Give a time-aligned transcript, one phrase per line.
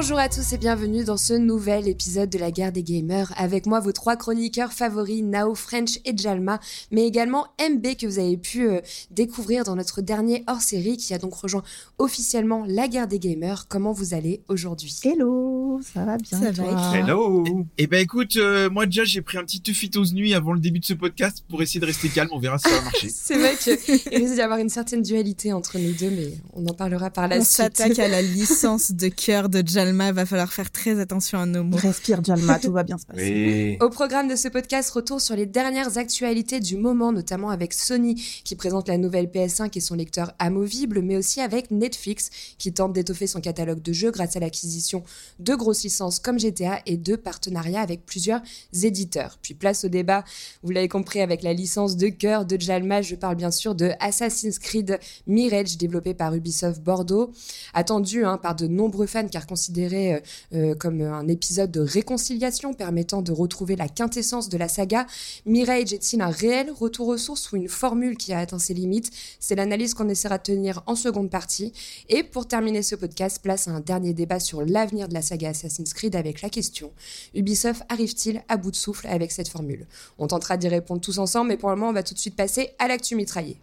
[0.00, 3.32] Bonjour à tous et bienvenue dans ce nouvel épisode de la guerre des gamers.
[3.36, 6.60] Avec moi vos trois chroniqueurs favoris, Nao, French et Jalma,
[6.92, 11.18] mais également MB que vous avez pu euh, découvrir dans notre dernier hors-série qui a
[11.18, 11.64] donc rejoint
[11.98, 13.66] officiellement la guerre des gamers.
[13.66, 14.94] Comment vous allez aujourd'hui?
[15.02, 17.44] Hello, ça va bien Ça va Hello
[17.76, 20.78] Eh ben écoute, euh, moi déjà j'ai pris un petit teufitose nuit avant le début
[20.78, 23.08] de ce podcast pour essayer de rester calme, on verra si ça va marcher.
[23.12, 23.72] C'est vrai qu'il
[24.16, 27.38] risque d'y avoir une certaine dualité entre nous deux, mais on en parlera par la
[27.38, 27.50] on suite.
[27.50, 31.64] s'attaque à la licence de cœur de Jalma, va falloir faire très attention à nos
[31.64, 31.76] mots.
[31.76, 33.76] Respire Jalma, tout va bien se passer.
[33.80, 33.86] Oui.
[33.86, 38.14] Au programme de ce podcast, retour sur les dernières actualités du moment, notamment avec Sony
[38.44, 42.92] qui présente la nouvelle PS5 et son lecteur amovible, mais aussi avec Netflix qui tente
[42.92, 45.02] d'étoffer son catalogue de jeux grâce à l'acquisition
[45.38, 48.40] de grosses licences comme GTA et de partenariats avec plusieurs
[48.82, 49.38] éditeurs.
[49.42, 50.24] Puis place au débat,
[50.62, 53.92] vous l'avez compris, avec la licence de cœur de Jalma, je parle bien sûr de
[54.00, 57.32] Assassin's Creed Mirage développé par Ubisoft Bordeaux,
[57.74, 60.20] attendu hein, par de nombreux fans car considéré euh,
[60.54, 65.06] euh, comme un épisode de réconciliation permettant de retrouver la quintessence de la saga.
[65.46, 69.10] Mirage est-il un réel retour aux sources ou une formule qui a atteint ses limites?
[69.40, 71.72] C'est l'analyse qu'on essaiera de tenir en seconde partie.
[72.08, 75.50] Et pour terminer ce podcast, place à un dernier débat sur l'avenir de la saga
[75.50, 76.92] Assassin's Creed avec la question
[77.34, 79.86] Ubisoft arrive-t-il à bout de souffle avec cette formule?
[80.18, 82.36] On tentera d'y répondre tous ensemble, mais pour le moment, on va tout de suite
[82.36, 83.58] passer à l'actu mitraillé.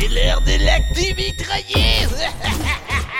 [0.00, 2.06] C'est l'heure de l'actu mitraillé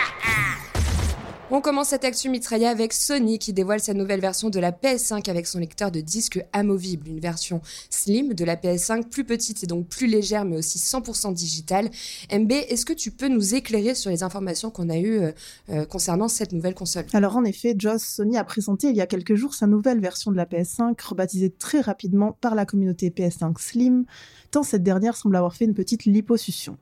[1.51, 5.27] On commence cette actu mitraillée avec Sony qui dévoile sa nouvelle version de la PS5
[5.31, 9.67] avec son lecteur de disque amovible, une version slim de la PS5 plus petite et
[9.67, 11.89] donc plus légère mais aussi 100% digitale.
[12.31, 15.31] MB, est-ce que tu peux nous éclairer sur les informations qu'on a eues euh,
[15.71, 17.05] euh, concernant cette nouvelle console?
[17.13, 20.31] Alors en effet, Joss Sony a présenté il y a quelques jours sa nouvelle version
[20.31, 24.05] de la PS5, rebaptisée très rapidement par la communauté PS5 Slim,
[24.51, 26.77] tant cette dernière semble avoir fait une petite liposuction.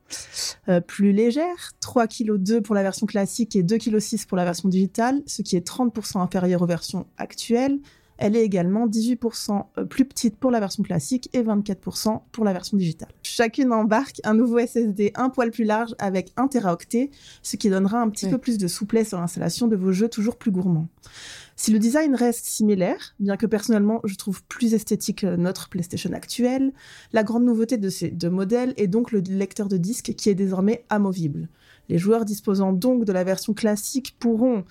[0.70, 4.70] Euh, plus légère, 3,2 kg pour la version classique et 2,6 kg pour la version
[4.70, 7.80] digitale, ce qui est 30% inférieur aux versions actuelles.
[8.18, 12.76] Elle est également 18% plus petite pour la version classique et 24% pour la version
[12.76, 13.10] digitale.
[13.22, 17.12] Chacune embarque un nouveau SSD un poil plus large avec 1 Teraoctet,
[17.44, 20.38] ce qui donnera un petit peu plus de souplesse dans l'installation de vos jeux toujours
[20.38, 20.88] plus gourmands.
[21.60, 26.14] Si le design reste similaire, bien que personnellement je trouve plus esthétique euh, notre PlayStation
[26.14, 26.72] actuelle,
[27.14, 30.36] la grande nouveauté de ces deux modèles est donc le lecteur de disque qui est
[30.36, 31.50] désormais amovible.
[31.90, 34.66] Les joueurs disposant donc de la version classique pourront,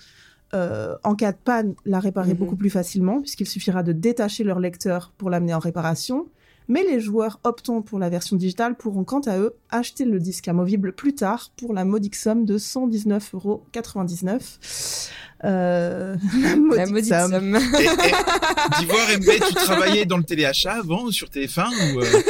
[0.53, 2.37] euh, en cas de panne, la réparer Mhm.
[2.37, 6.27] beaucoup plus facilement, puisqu'il suffira de détacher leur lecteur pour l'amener en réparation.
[6.69, 10.49] Mais les joueurs optant pour la version digitale pourront quant à eux acheter le disque
[10.49, 15.09] amovible plus tard pour la modique somme de 119,99€.
[15.43, 17.31] Euh, la La modique maudite somme.
[17.31, 17.55] somme.
[17.79, 22.05] Et, et, D'Ivoire MB, tu travaillais dans le téléachat avant sur TF1 ou euh,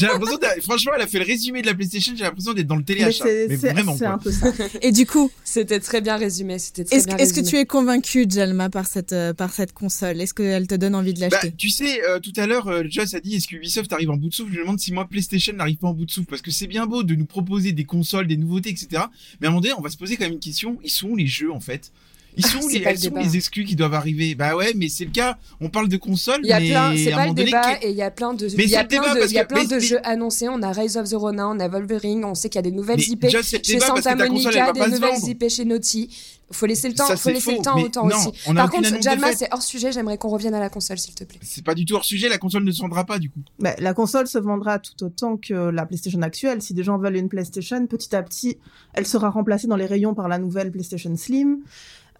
[0.00, 2.12] J'ai l'impression, d'a- franchement, elle a fait le résumé de la PlayStation.
[2.16, 3.24] J'ai l'impression d'être dans le téléachat.
[3.24, 4.46] c'est Mais c'est- vraiment c'est un peu ça.
[4.82, 6.58] Et du coup, C'était très bien résumé.
[6.58, 9.72] C'était très est-ce bien est-ce que tu es convaincu, Jalma, par cette, euh, par cette
[9.72, 10.20] console?
[10.20, 11.52] Est-ce qu'elle te donne envie de Bah, l'acheter?
[11.56, 14.16] tu sais, euh, tout à l'heure, euh, Joss a dit est-ce que Ubisoft arrive en
[14.16, 14.52] bout de souffle?
[14.52, 16.66] Je me demande si moi PlayStation n'arrive pas en bout de souffle parce que c'est
[16.68, 19.02] bien beau de nous proposer des consoles, des nouveautés, etc.
[19.40, 21.08] Mais à un moment donné, on va se poser quand même une question ils sont
[21.08, 21.90] où les jeux en fait?
[22.36, 23.22] Ils sont où C'est les, elles le sont débat.
[23.22, 24.34] les exclus qui doivent arriver?
[24.34, 25.36] Bah ouais, mais c'est le cas.
[25.60, 27.90] On parle de consoles, Il y a mais plein, c'est pas le donné, débat et
[27.90, 29.44] il y a plein de, Mais il y a plein de, parce il y a
[29.44, 30.48] que- plein mais- de mais- jeux annoncés.
[30.48, 32.72] On a Rise of the Ronin, on a Wolverine, on sait qu'il y a des
[32.72, 35.18] nouvelles mais IP chez Santa console, Monica, des nouvelles.
[35.28, 36.08] IP chez Naughty.
[36.52, 38.32] Faut laisser le temps, Ça, faut laisser le temps au temps non, aussi.
[38.54, 39.92] Par contre, Jalma, c'est hors sujet.
[39.92, 41.38] J'aimerais qu'on revienne à la console, s'il te plaît.
[41.42, 42.28] C'est pas du tout hors sujet.
[42.28, 43.38] La console ne se vendra pas du coup.
[43.60, 46.60] Bah, la console se vendra tout autant que la PlayStation actuelle.
[46.60, 48.58] Si des gens veulent une PlayStation, petit à petit,
[48.94, 51.58] elle sera remplacée dans les rayons par la nouvelle PlayStation Slim.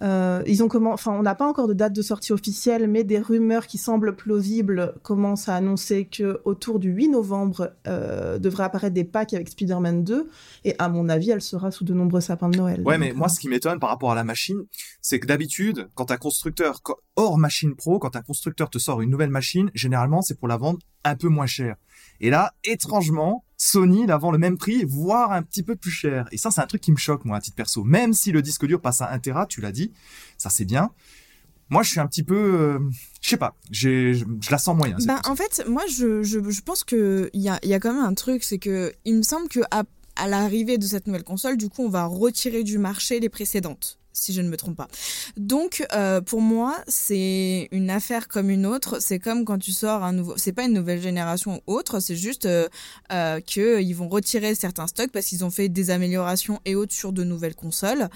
[0.02, 3.04] Euh, ils ont comment, enfin, on n'a pas encore de date de sortie officielle, mais
[3.04, 8.64] des rumeurs qui semblent plausibles commencent à annoncer que autour du 8 novembre euh, devraient
[8.64, 10.28] apparaître des packs avec Spider-Man 2.
[10.64, 12.80] Et à mon avis, elle sera sous de nombreux sapins de Noël.
[12.86, 14.62] Ouais, Donc, mais moi, ce qui m'étonne par rapport à la machine,
[15.02, 19.02] c'est que d'habitude, quand un constructeur, quand- hors machine pro, quand un constructeur te sort
[19.02, 21.76] une nouvelle machine, généralement, c'est pour la vendre un peu moins cher.
[22.20, 26.26] Et là, étrangement, Sony la vend le même prix, voire un petit peu plus cher.
[26.32, 27.84] Et ça, c'est un truc qui me choque, moi, à titre perso.
[27.84, 29.92] Même si le disque dur passe à 1 Tera, tu l'as dit,
[30.38, 30.90] ça c'est bien.
[31.68, 32.78] Moi, je suis un petit peu, euh,
[33.20, 34.96] je sais pas, je, je la sens moyen.
[35.04, 37.92] Bah, en fait, moi, je, je, je pense que il y a, y a quand
[37.92, 39.84] même un truc, c'est que il me semble que à,
[40.16, 43.99] à l'arrivée de cette nouvelle console, du coup, on va retirer du marché les précédentes.
[44.12, 44.88] Si je ne me trompe pas.
[45.36, 48.98] Donc, euh, pour moi, c'est une affaire comme une autre.
[49.00, 50.34] C'est comme quand tu sors un nouveau.
[50.36, 52.00] C'est pas une nouvelle génération ou autre.
[52.00, 52.68] C'est juste euh,
[53.12, 56.92] euh, que ils vont retirer certains stocks parce qu'ils ont fait des améliorations et autres
[56.92, 58.08] sur de nouvelles consoles.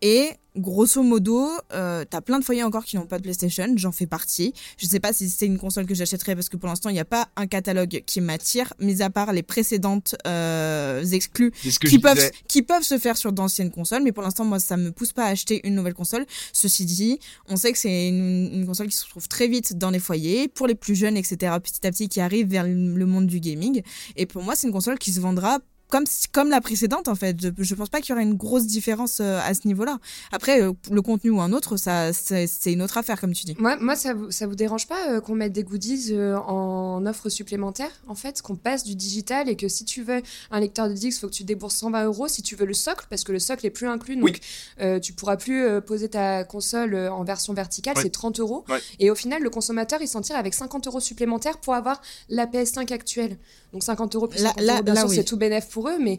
[0.00, 3.66] Et grosso modo, euh, t'as plein de foyers encore qui n'ont pas de PlayStation.
[3.76, 4.52] J'en fais partie.
[4.76, 7.00] Je sais pas si c'est une console que j'achèterais parce que pour l'instant, il n'y
[7.00, 12.16] a pas un catalogue qui m'attire, mis à part les précédentes euh, exclus qui peuvent
[12.16, 12.32] disais.
[12.48, 15.24] qui peuvent se faire sur d'anciennes consoles mais pour l'instant moi ça me pousse pas
[15.24, 16.26] à acheter une nouvelle console.
[16.52, 17.18] Ceci dit
[17.48, 20.48] on sait que c'est une, une console qui se trouve très vite dans les foyers
[20.48, 23.82] pour les plus jeunes etc petit à petit qui arrivent vers le monde du gaming.
[24.16, 25.58] Et pour moi c'est une console qui se vendra
[25.92, 27.36] comme, comme la précédente en fait.
[27.38, 29.98] Je, je pense pas qu'il y aura une grosse différence euh, à ce niveau-là.
[30.32, 33.54] Après, euh, le contenu ou un autre, ça c'est une autre affaire comme tu dis.
[33.58, 37.04] Moi, moi ça, vous, ça vous dérange pas euh, qu'on mette des goodies euh, en
[37.04, 40.88] offre supplémentaire, en fait, qu'on passe du digital et que si tu veux un lecteur
[40.88, 42.26] de disques, faut que tu débourses 120 euros.
[42.26, 44.40] Si tu veux le socle, parce que le socle est plus inclus, donc Oui.
[44.80, 48.64] euh, tu pourras plus euh, poser ta console euh, en version verticale, c'est 30 euros.
[48.98, 52.00] Et au final, le consommateur, il s'en tire avec 50 euros supplémentaires pour avoir
[52.30, 53.36] la PS5 actuelle.
[53.72, 55.16] Donc 50 euros plus Là- 50 là- euros, bien là, sûr, oui.
[55.16, 56.18] c'est tout bénéf pour eux, mais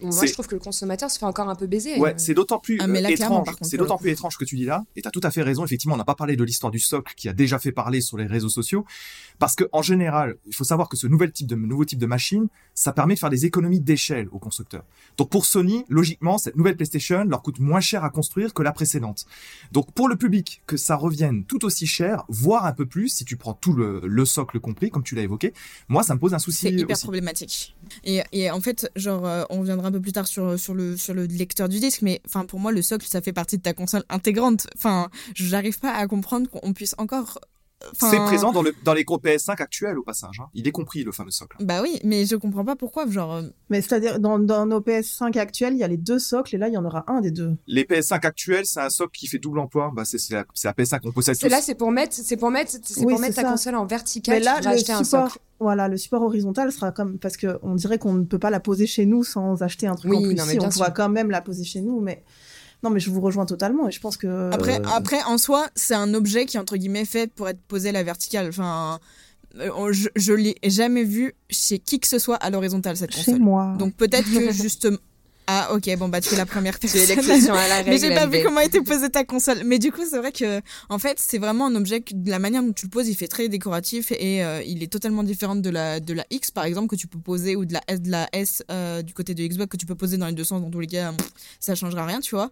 [0.00, 1.98] moi, je trouve que le consommateur se fait encore un peu baiser.
[1.98, 3.46] Ouais, Euh, c'est d'autant plus Ah, euh, là, étrange.
[3.62, 4.84] C'est d'autant plus étrange que tu dis là.
[4.96, 5.64] Et t'as tout à fait raison.
[5.64, 8.16] Effectivement, on n'a pas parlé de l'histoire du socle qui a déjà fait parler sur
[8.16, 8.86] les réseaux sociaux.
[9.38, 12.06] Parce que, en général, il faut savoir que ce nouvel type de, nouveau type de
[12.06, 14.84] machine, ça permet de faire des économies d'échelle aux constructeurs.
[15.16, 18.72] Donc, pour Sony, logiquement, cette nouvelle PlayStation leur coûte moins cher à construire que la
[18.72, 19.26] précédente.
[19.72, 23.24] Donc, pour le public, que ça revienne tout aussi cher, voire un peu plus, si
[23.24, 25.52] tu prends tout le, le socle compris, comme tu l'as évoqué,
[25.88, 27.04] moi, ça me pose un souci C'est hyper aussi.
[27.04, 27.76] problématique.
[28.04, 30.96] Et, et en fait, genre, euh, on reviendra un peu plus tard sur, sur, le,
[30.96, 33.62] sur le lecteur du disque, mais enfin, pour moi, le socle, ça fait partie de
[33.62, 34.66] ta console intégrante.
[34.76, 37.38] Enfin, j'arrive pas à comprendre qu'on puisse encore.
[37.92, 40.40] Enfin, C'est présent dans, le, dans les gros PS5 actuels, au passage.
[40.40, 40.46] Hein.
[40.54, 41.56] Il est compris, le fameux socle.
[41.60, 43.08] Bah oui, mais je comprends pas pourquoi.
[43.08, 46.54] Genre, euh, Mais c'est-à-dire, dans, dans nos PS5 actuels, il y a les deux socles,
[46.54, 47.56] et là, il y en aura un des deux.
[47.66, 49.92] Les PS5 actuels, c'est un socle qui fait double emploi.
[49.94, 51.52] Bah, c'est c'est la, la PS5 qu'on possède C'est tous.
[51.52, 53.50] là, c'est pour mettre, c'est pour mettre, c'est Oui, pour mettre ta ça.
[53.50, 54.38] console en vertical.
[54.38, 55.38] Mais là, tu le acheter un support, socle.
[55.60, 58.60] voilà, le support horizontal sera comme parce que on dirait qu'on ne peut pas la
[58.60, 60.34] poser chez nous sans acheter un truc Oui, en plus.
[60.34, 60.94] non, mais Si, on pourra sûr.
[60.94, 62.24] quand même la poser chez nous, mais
[62.82, 65.66] non, mais je vous rejoins totalement et je pense que après, euh, après, en soi,
[65.74, 68.48] c'est un objet qui est entre guillemets fait pour être posé à la verticale.
[68.48, 69.00] Enfin,
[69.58, 73.24] euh, je, je l'ai jamais vu chez qui que ce soit à l'horizontale cette chez
[73.24, 73.40] console.
[73.40, 73.74] moi.
[73.78, 74.98] Donc peut-être que justement.
[75.50, 77.00] Ah ok bon bah tu es la première personne.
[77.00, 77.90] C'est l'exception à la règle.
[77.90, 79.62] Mais j'ai pas vu comment était posée ta console.
[79.64, 80.60] Mais du coup, c'est vrai que,
[80.90, 83.14] en fait, c'est vraiment un objet que, de la manière dont tu le poses, il
[83.14, 86.66] fait très décoratif et euh, il est totalement différent de la, de la X, par
[86.66, 89.34] exemple, que tu peux poser, ou de la S, de la S euh, du côté
[89.34, 90.60] de Xbox, que tu peux poser dans les deux sens.
[90.60, 91.14] Dans tous les cas,
[91.60, 92.50] ça changera rien, tu vois.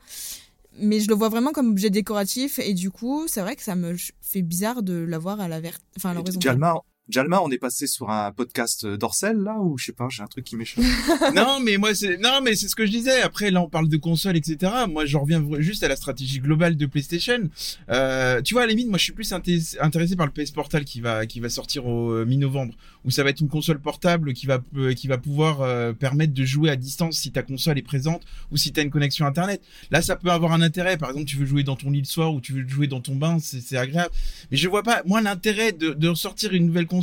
[0.79, 3.75] Mais je le vois vraiment comme objet décoratif et du coup, c'est vrai que ça
[3.75, 6.53] me fait bizarre de l'avoir à la vert, enfin à l'horizontale.
[6.53, 10.25] Jalma, Jalma, on est passé sur un podcast d'Orcel, là, ou je sais pas, j'ai
[10.25, 10.85] un truc qui m'échappe.
[11.37, 13.23] non, mais moi, c'est, non, mais c'est ce que je disais.
[13.23, 14.73] Après, là, on parle de console, etc.
[14.89, 17.49] Moi, je reviens juste à la stratégie globale de PlayStation.
[17.91, 20.51] Euh, tu vois, à la limite, moi, je suis plus inté- intéressé par le PS
[20.51, 22.75] Portal qui va, qui va sortir au euh, mi-novembre,
[23.05, 26.35] où ça va être une console portable qui va, euh, qui va pouvoir euh, permettre
[26.35, 29.27] de jouer à distance si ta console est présente ou si tu as une connexion
[29.27, 29.63] Internet.
[29.93, 30.97] Là, ça peut avoir un intérêt.
[30.97, 33.01] Par exemple, tu veux jouer dans ton lit le soir ou tu veux jouer dans
[33.01, 34.11] ton bain, c'est, c'est agréable.
[34.51, 36.96] Mais je vois pas, moi, l'intérêt de, de sortir une nouvelle console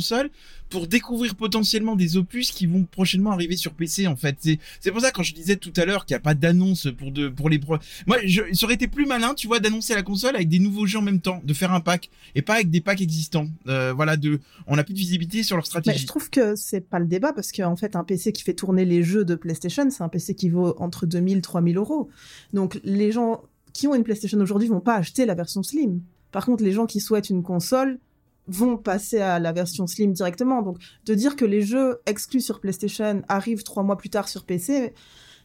[0.70, 4.36] pour découvrir potentiellement des opus qui vont prochainement arriver sur PC en fait.
[4.80, 7.12] C'est pour ça quand je disais tout à l'heure qu'il n'y a pas d'annonce pour
[7.12, 7.76] de pour les pro...
[8.06, 10.86] Moi, je, ça aurait été plus malin, tu vois, d'annoncer la console avec des nouveaux
[10.86, 13.46] jeux en même temps, de faire un pack et pas avec des packs existants.
[13.68, 15.98] Euh, voilà, de on n'a plus de visibilité sur leur Mais stratégie.
[16.00, 18.84] je trouve que c'est pas le débat parce qu'en fait, un PC qui fait tourner
[18.84, 22.08] les jeux de PlayStation, c'est un PC qui vaut entre 2000 3000 euros.
[22.52, 23.42] Donc, les gens
[23.72, 26.00] qui ont une PlayStation aujourd'hui vont pas acheter la version Slim.
[26.32, 27.98] Par contre, les gens qui souhaitent une console
[28.46, 30.62] vont passer à la version Slim directement.
[30.62, 34.44] Donc, de dire que les jeux exclus sur PlayStation arrivent trois mois plus tard sur
[34.44, 34.94] PC,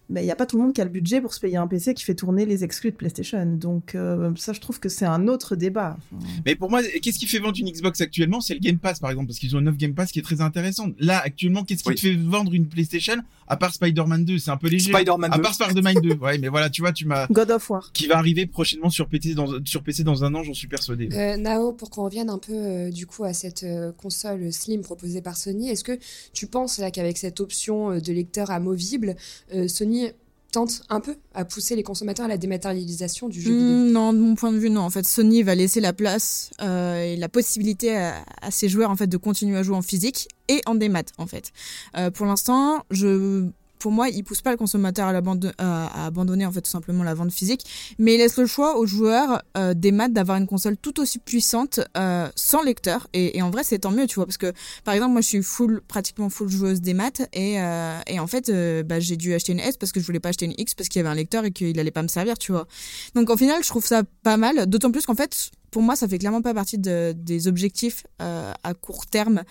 [0.09, 1.57] mais il n'y a pas tout le monde qui a le budget pour se payer
[1.57, 3.45] un PC qui fait tourner les exclus de PlayStation.
[3.45, 5.97] Donc, euh, ça, je trouve que c'est un autre débat.
[6.15, 8.41] Enfin, Mais pour moi, qu'est-ce qui fait vendre une Xbox actuellement?
[8.41, 10.23] C'est le Game Pass, par exemple, parce qu'ils ont une offre Game Pass qui est
[10.23, 10.93] très intéressante.
[10.99, 11.95] Là, actuellement, qu'est-ce qui Oui.
[11.95, 13.15] te fait vendre une PlayStation
[13.47, 14.91] à part Spider-Man 2 C'est un peu léger.
[14.91, 15.41] Spider-Man à 2.
[15.41, 16.13] part Spider-Man 2.
[16.15, 17.27] Ouais, mais voilà, tu vois, tu m'as.
[17.27, 17.91] God of War.
[17.93, 21.09] Qui va arriver prochainement sur PC dans, sur PC dans un an, j'en suis persuadé.
[21.13, 24.81] Euh, Nao, pour qu'on revienne un peu euh, du coup à cette euh, console Slim
[24.81, 25.97] proposée par Sony, est-ce que
[26.33, 29.15] tu penses là qu'avec cette option euh, de lecteur amovible,
[29.53, 29.67] euh,
[29.99, 30.13] Sony
[30.51, 34.13] tente un peu à pousser les consommateurs à la dématérialisation du jeu vidéo Hmm, non,
[34.13, 34.81] de mon point de vue, non.
[34.81, 38.89] En fait, Sony va laisser la place euh, et la possibilité à, à ses joueurs
[38.89, 41.51] en fait de continuer à jouer en physique et en démat en fait.
[41.97, 43.47] Euh, pour l'instant, je
[43.79, 47.03] pour moi, il pousse pas le consommateur à, l'abandon- à- abandonner en fait tout simplement
[47.03, 47.65] la vente physique,
[47.97, 51.17] mais il laisse le choix aux joueurs euh, des maths d'avoir une console tout aussi
[51.17, 53.07] puissante euh, sans lecteur.
[53.13, 54.51] Et, en vrai, c'est tant mieux, tu vois, parce que
[54.83, 58.27] par exemple, moi, je suis full, pratiquement full joueuse des maths, et, euh, et en
[58.27, 60.55] fait, euh, bah, j'ai dû acheter une S parce que je voulais pas acheter une
[60.57, 62.67] X parce qu'il y avait un lecteur et qu'il allait pas me servir, tu vois.
[63.15, 66.07] Donc, au final, je trouve ça pas mal, d'autant plus qu'en fait, pour moi, ça
[66.07, 69.43] fait clairement pas partie de- des objectifs euh, à court terme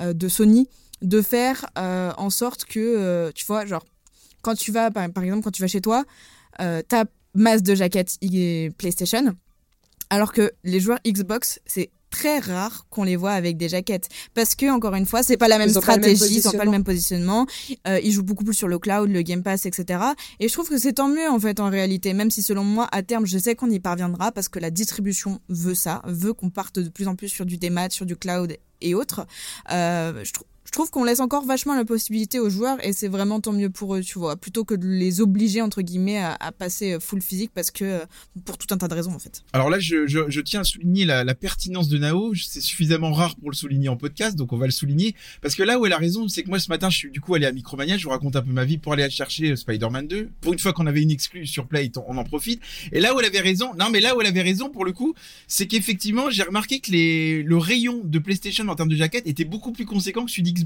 [0.00, 0.68] euh, de Sony
[1.02, 3.84] de faire euh, en sorte que, euh, tu vois, genre,
[4.42, 6.04] quand tu vas, par, par exemple, quand tu vas chez toi,
[6.60, 8.18] euh, t'as masse de jaquettes
[8.78, 9.36] PlayStation,
[10.10, 14.08] alors que les joueurs Xbox, c'est très rare qu'on les voit avec des jaquettes.
[14.32, 16.70] Parce que encore une fois c'est pas la même Ils stratégie ils ont pas le
[16.70, 17.46] même positionnement
[17.88, 20.00] euh, ils jouent beaucoup plus sur le cloud le Game Pass etc
[20.38, 22.88] et je trouve que c'est tant mieux en fait en réalité même si selon moi
[22.92, 26.48] à terme je sais qu'on y parviendra parce que la distribution veut ça veut qu'on
[26.48, 29.26] parte de plus en plus sur du démat sur du cloud et autres.
[29.72, 30.46] Euh, je trouve
[30.76, 33.96] trouve qu'on laisse encore vachement la possibilité aux joueurs et c'est vraiment tant mieux pour
[33.96, 37.70] eux, tu vois, plutôt que de les obliger entre guillemets à, passer full physique parce
[37.70, 38.04] que euh,
[38.44, 39.42] pour tout un tas de raisons en fait.
[39.54, 42.34] Alors là, je, tiens à souligner la, pertinence de Nao.
[42.34, 45.14] C'est suffisamment rare pour le souligner en podcast, donc on va le souligner.
[45.40, 47.22] Parce que là où elle a raison, c'est que moi ce matin, je suis du
[47.22, 49.56] coup allé à Micromania, je vous raconte un peu ma vie pour aller chercher euh,
[49.56, 50.28] Spider-Man 2.
[50.42, 52.60] Pour une fois qu'on avait une exclue sur Play, on en profite.
[52.92, 54.92] Et là où elle avait raison, non mais là où elle avait raison pour le
[54.92, 55.14] coup,
[55.46, 59.46] c'est qu'effectivement, j'ai remarqué que les, le rayon de PlayStation en termes de jaquettes était
[59.46, 60.65] beaucoup plus conséquent que celui d'Xbox.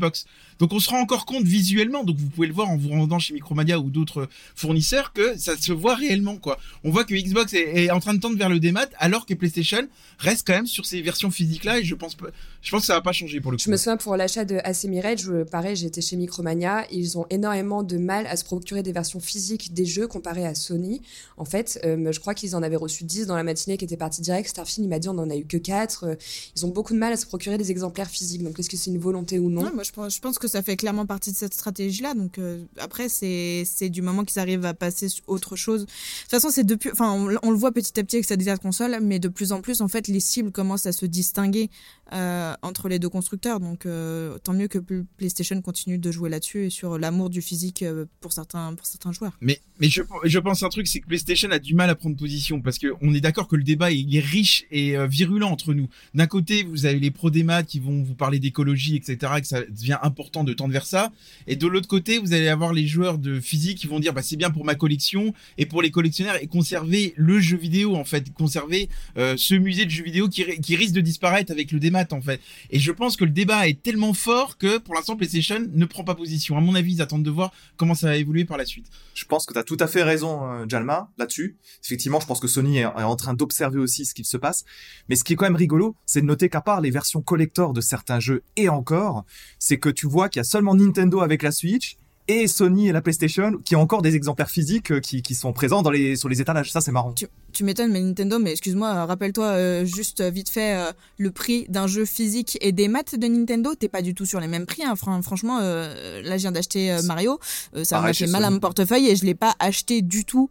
[0.59, 3.19] Donc on se rend encore compte visuellement, donc vous pouvez le voir en vous rendant
[3.19, 6.59] chez Micromania ou d'autres fournisseurs, que ça se voit réellement quoi.
[6.85, 9.35] On voit que Xbox est, est en train de tendre vers le démat, alors que
[9.35, 9.87] PlayStation
[10.19, 12.17] reste quand même sur ces versions physiques là, et je pense
[12.63, 13.63] je pense que ça va pas changer pour le coup.
[13.65, 16.87] Je me souviens pour l'achat de AC Mirage, je- pareil, j'étais chez Micromania.
[16.93, 20.55] Ils ont énormément de mal à se procurer des versions physiques des jeux comparé à
[20.55, 21.01] Sony.
[21.39, 23.97] En fait, euh, je crois qu'ils en avaient reçu 10 dans la matinée qui était
[23.97, 24.49] partie direct.
[24.49, 26.17] Starfield, il m'a dit on en a eu que 4.
[26.57, 28.43] Ils ont beaucoup de mal à se procurer des exemplaires physiques.
[28.43, 29.63] Donc est-ce que c'est une volonté ou non?
[29.65, 32.15] Ouais, je pense, je pense que ça fait clairement partie de cette stratégie-là.
[32.15, 35.83] Donc euh, après, c'est c'est du moment qu'ils arrivent à passer sur autre chose.
[35.83, 38.61] De toute façon, c'est depuis, enfin, on, le voit petit à petit avec cette dernière
[38.61, 41.71] console, mais de plus en plus, en fait, les cibles commencent à se distinguer
[42.13, 43.61] euh, entre les deux constructeurs.
[43.61, 47.43] Donc euh, tant mieux que Pl- PlayStation continue de jouer là-dessus et sur l'amour du
[47.43, 49.37] physique euh, pour certains pour certains joueurs.
[49.41, 52.17] Mais, mais je, je pense un truc, c'est que PlayStation a du mal à prendre
[52.17, 55.75] position parce que on est d'accord que le débat il est riche et virulent entre
[55.75, 55.89] nous.
[56.15, 59.41] D'un côté, vous avez les pros des maths qui vont vous parler d'écologie, etc., et
[59.41, 61.13] que ça devient important de tendre vers ça.
[61.47, 64.23] Et de l'autre côté, vous allez avoir les joueurs de physique qui vont dire, bah
[64.23, 68.05] c'est bien pour ma collection et pour les collectionneurs et conserver le jeu vidéo en
[68.05, 71.79] fait, conserver ce musée de jeux vidéo qui, qui risque de disparaître avec le
[72.13, 72.41] en fait.
[72.71, 76.05] Et je pense que le débat est tellement fort que pour l'instant PlayStation ne prend
[76.05, 76.57] pas position.
[76.57, 78.87] À mon avis, ils attendent de voir comment ça va évoluer par la suite.
[79.15, 81.57] Je pense que tu as tout à fait raison, euh, Jalma, là-dessus.
[81.85, 84.65] Effectivement, je pense que Sony est, en train d'observer aussi ce qu'il se passe.
[85.09, 87.73] Mais ce qui est quand même rigolo, c'est de noter qu'à part les versions collector
[87.73, 89.25] de certains jeux et encore,
[89.59, 91.97] c'est que tu vois qu'il y a seulement Nintendo avec la Switch
[92.31, 95.53] et Sony et la PlayStation qui ont encore des exemplaires physiques euh, qui, qui sont
[95.53, 96.71] présents dans les, sur les étalages.
[96.71, 97.13] Ça, c'est marrant.
[97.13, 101.31] Tu, tu m'étonnes, mais Nintendo, mais excuse-moi, rappelle-toi euh, juste euh, vite fait euh, le
[101.31, 103.75] prix d'un jeu physique et des maths de Nintendo.
[103.75, 104.85] T'es pas du tout sur les mêmes prix.
[104.85, 104.97] Hein.
[104.97, 107.41] Fran- franchement, euh, là, je viens d'acheter Mario.
[107.83, 110.49] Ça m'a fait mal à mon portefeuille et je l'ai pas acheté du tout.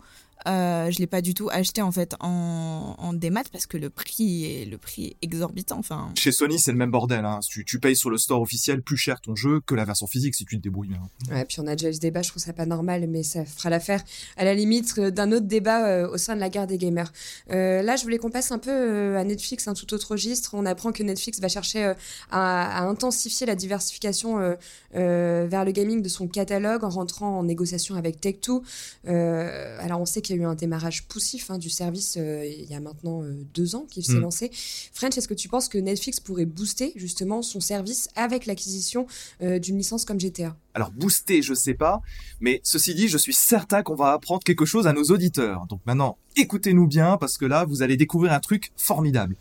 [0.48, 3.90] Euh, je l'ai pas du tout acheté en fait en, en démat parce que le
[3.90, 5.78] prix est le prix est exorbitant.
[5.80, 7.26] Enfin, Chez Sony, c'est le même bordel.
[7.26, 7.40] Hein.
[7.48, 10.36] Tu, tu payes sur le store officiel plus cher ton jeu que la version physique
[10.36, 11.02] si tu te débrouilles bien.
[11.30, 13.44] Ouais, puis on a déjà eu ce débat, je trouve ça pas normal, mais ça
[13.46, 14.02] fera l'affaire
[14.38, 17.12] à la limite euh, d'un autre débat euh, au sein de la guerre des gamers.
[17.52, 20.52] Euh, là, je voulais qu'on passe un peu à Netflix, un tout autre registre.
[20.54, 21.94] On apprend que Netflix va chercher euh,
[22.32, 24.56] à, à intensifier la diversification euh,
[24.96, 28.62] euh, vers le gaming de son catalogue en rentrant en négociation avec Tech2.
[29.08, 32.46] Euh, alors, on sait qu'il y a eu un démarrage poussif hein, du service euh,
[32.46, 34.22] il y a maintenant euh, deux ans qu'il s'est Mm.
[34.22, 34.52] lancé.
[34.94, 39.08] French, est-ce que tu penses que Netflix pourrait booster justement son service avec l'acquisition
[39.42, 42.02] euh, d'une licence comme GTA Alors booster, je sais pas,
[42.40, 45.66] mais ceci dit, je suis certain qu'on va apprendre quelque chose à nos auditeurs.
[45.68, 49.36] Donc maintenant, écoutez-nous bien parce que là, vous allez découvrir un truc formidable.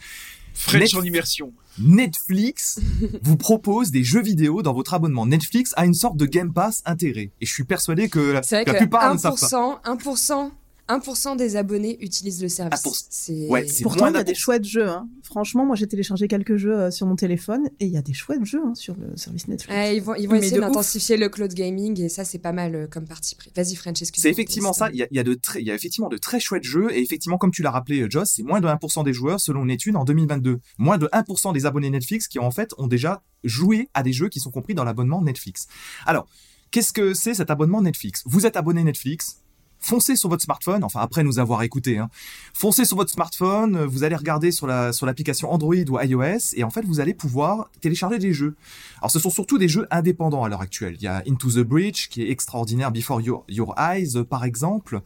[0.54, 1.52] French Net- en immersion.
[1.80, 2.80] Netflix
[3.23, 5.26] vous propose des jeux vidéo dans votre abonnement.
[5.26, 7.30] Netflix a une sorte de Game Pass intégré.
[7.40, 9.80] Et je suis persuadé que la, C'est vrai la que plupart ne savent pas.
[9.85, 10.50] 1%,
[10.88, 12.83] 1%, 1% des abonnés utilisent le service.
[12.83, 13.07] 1%.
[13.11, 14.88] C'est Ouais, c'est Pourtant, il y a des chouettes jeux.
[14.88, 15.09] Hein.
[15.23, 18.14] Franchement, moi, j'ai téléchargé quelques jeux euh, sur mon téléphone et il y a des
[18.14, 19.75] chouettes jeux hein, sur le service Netflix.
[19.75, 22.52] Ouais, ils vont, ils vont Mais essayer d'intensifier le cloud gaming et ça, c'est pas
[22.52, 23.50] mal euh, comme parti pris.
[23.54, 24.23] Vas-y, French, excuse-moi.
[24.23, 24.88] C'est effectivement ça.
[24.92, 26.64] Il y a, il y a de très, il y a effectivement de très chouettes
[26.64, 29.40] jeux et effectivement, comme tu l'as rappelé, euh, Joss, c'est moins de 1% des joueurs
[29.40, 30.61] selon une étude en 2022.
[30.78, 34.28] Moins de 1% des abonnés Netflix qui en fait ont déjà joué à des jeux
[34.28, 35.66] qui sont compris dans l'abonnement Netflix.
[36.07, 36.26] Alors,
[36.71, 38.23] qu'est-ce que c'est cet abonnement Netflix?
[38.26, 39.40] Vous êtes abonné Netflix.
[39.81, 42.09] Foncez sur votre smartphone, enfin après nous avoir écouté, hein,
[42.55, 46.65] foncez sur votre smartphone, vous allez regarder sur la sur l'application Android ou iOS et
[46.65, 48.57] en fait vous allez pouvoir télécharger des jeux.
[48.99, 50.97] Alors ce sont surtout des jeux indépendants à l'heure actuelle.
[50.99, 55.01] Il y a Into the Breach qui est extraordinaire, Before Your, Your Eyes par exemple.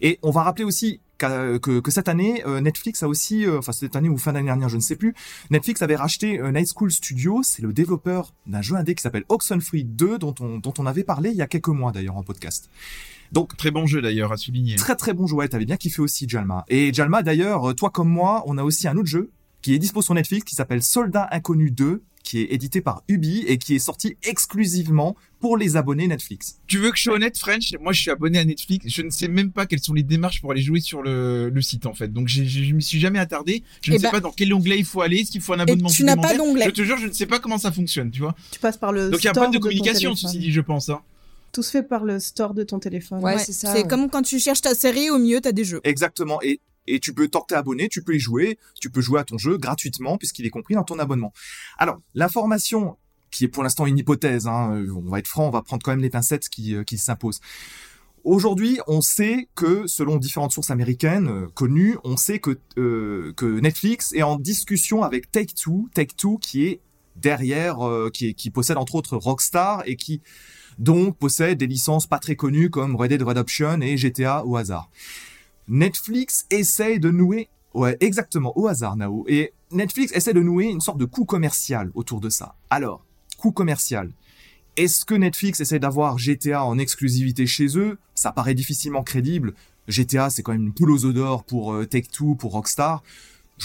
[0.00, 3.72] Et on va rappeler aussi que, que, cette année, euh, Netflix a aussi, euh, enfin
[3.72, 5.14] cette année ou fin d'année dernière, je ne sais plus,
[5.50, 9.24] Netflix avait racheté euh, Night School Studios, c'est le développeur d'un jeu indé qui s'appelle
[9.28, 12.22] Oxenfree 2, dont on, dont on avait parlé il y a quelques mois d'ailleurs en
[12.22, 12.68] podcast.
[13.32, 14.76] Donc très bon jeu d'ailleurs à souligner.
[14.76, 16.64] Très très bon jeu, ouais, t'avais bien kiffé aussi Jalma.
[16.68, 19.30] Et Jalma d'ailleurs, toi comme moi, on a aussi un autre jeu
[19.62, 23.44] qui est dispo sur Netflix qui s'appelle Soldat Inconnu 2 qui est édité par Ubi
[23.46, 26.60] et qui est sorti exclusivement pour les abonnés Netflix.
[26.66, 27.72] Tu veux que je sois honnête, French?
[27.80, 28.86] Moi, je suis abonné à Netflix.
[28.88, 31.62] Je ne sais même pas quelles sont les démarches pour aller jouer sur le, le
[31.62, 32.12] site, en fait.
[32.12, 33.64] Donc, je ne m'y suis jamais attardé.
[33.82, 35.18] Je ne eh sais ben pas dans quel onglet il faut aller.
[35.18, 36.66] Est-ce qu'il faut un abonnement et tu n'as pas d'onglet.
[36.66, 38.34] Je te jure, je ne sais pas comment ça fonctionne, tu vois.
[38.52, 40.88] Tu passes par le Donc, il y a pas de communication, ceci dit, je pense.
[40.88, 41.00] Hein.
[41.52, 43.22] Tout se fait par le store de ton téléphone.
[43.22, 43.72] Ouais, c'est ça.
[43.74, 45.80] C'est comme quand tu cherches ta série, au milieu, tu as des jeux.
[45.84, 46.40] Exactement.
[46.42, 49.20] Et et tu peux, tant que t'es abonné, tu peux y jouer, tu peux jouer
[49.20, 51.32] à ton jeu gratuitement puisqu'il est compris dans ton abonnement.
[51.78, 52.96] Alors, l'information
[53.30, 55.82] qui est pour l'instant une hypothèse, hein, euh, on va être franc, on va prendre
[55.82, 57.40] quand même les pincettes qui, euh, qui s'imposent.
[58.24, 64.12] Aujourd'hui, on sait que, selon différentes sources américaines euh, connues, on sait que, que Netflix
[64.12, 66.80] est en discussion avec Take-Two, Take-Two qui est
[67.16, 67.78] derrière,
[68.12, 70.22] qui, qui possède entre autres Rockstar et qui
[70.78, 74.90] donc possède des licences pas très connues comme Red Dead Redemption et GTA au hasard.
[75.68, 80.80] Netflix essaye de nouer, ouais, exactement, au hasard, Nao, et Netflix essaie de nouer une
[80.80, 82.56] sorte de coût commercial autour de ça.
[82.70, 83.04] Alors,
[83.38, 84.12] coût commercial.
[84.76, 87.98] Est-ce que Netflix essaie d'avoir GTA en exclusivité chez eux?
[88.14, 89.54] Ça paraît difficilement crédible.
[89.88, 93.02] GTA, c'est quand même une poule aux pour euh, Take-Two, pour Rockstar.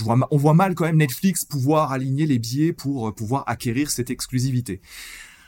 [0.05, 4.09] On voit mal quand même Netflix pouvoir aligner les billets pour euh, pouvoir acquérir cette
[4.09, 4.81] exclusivité.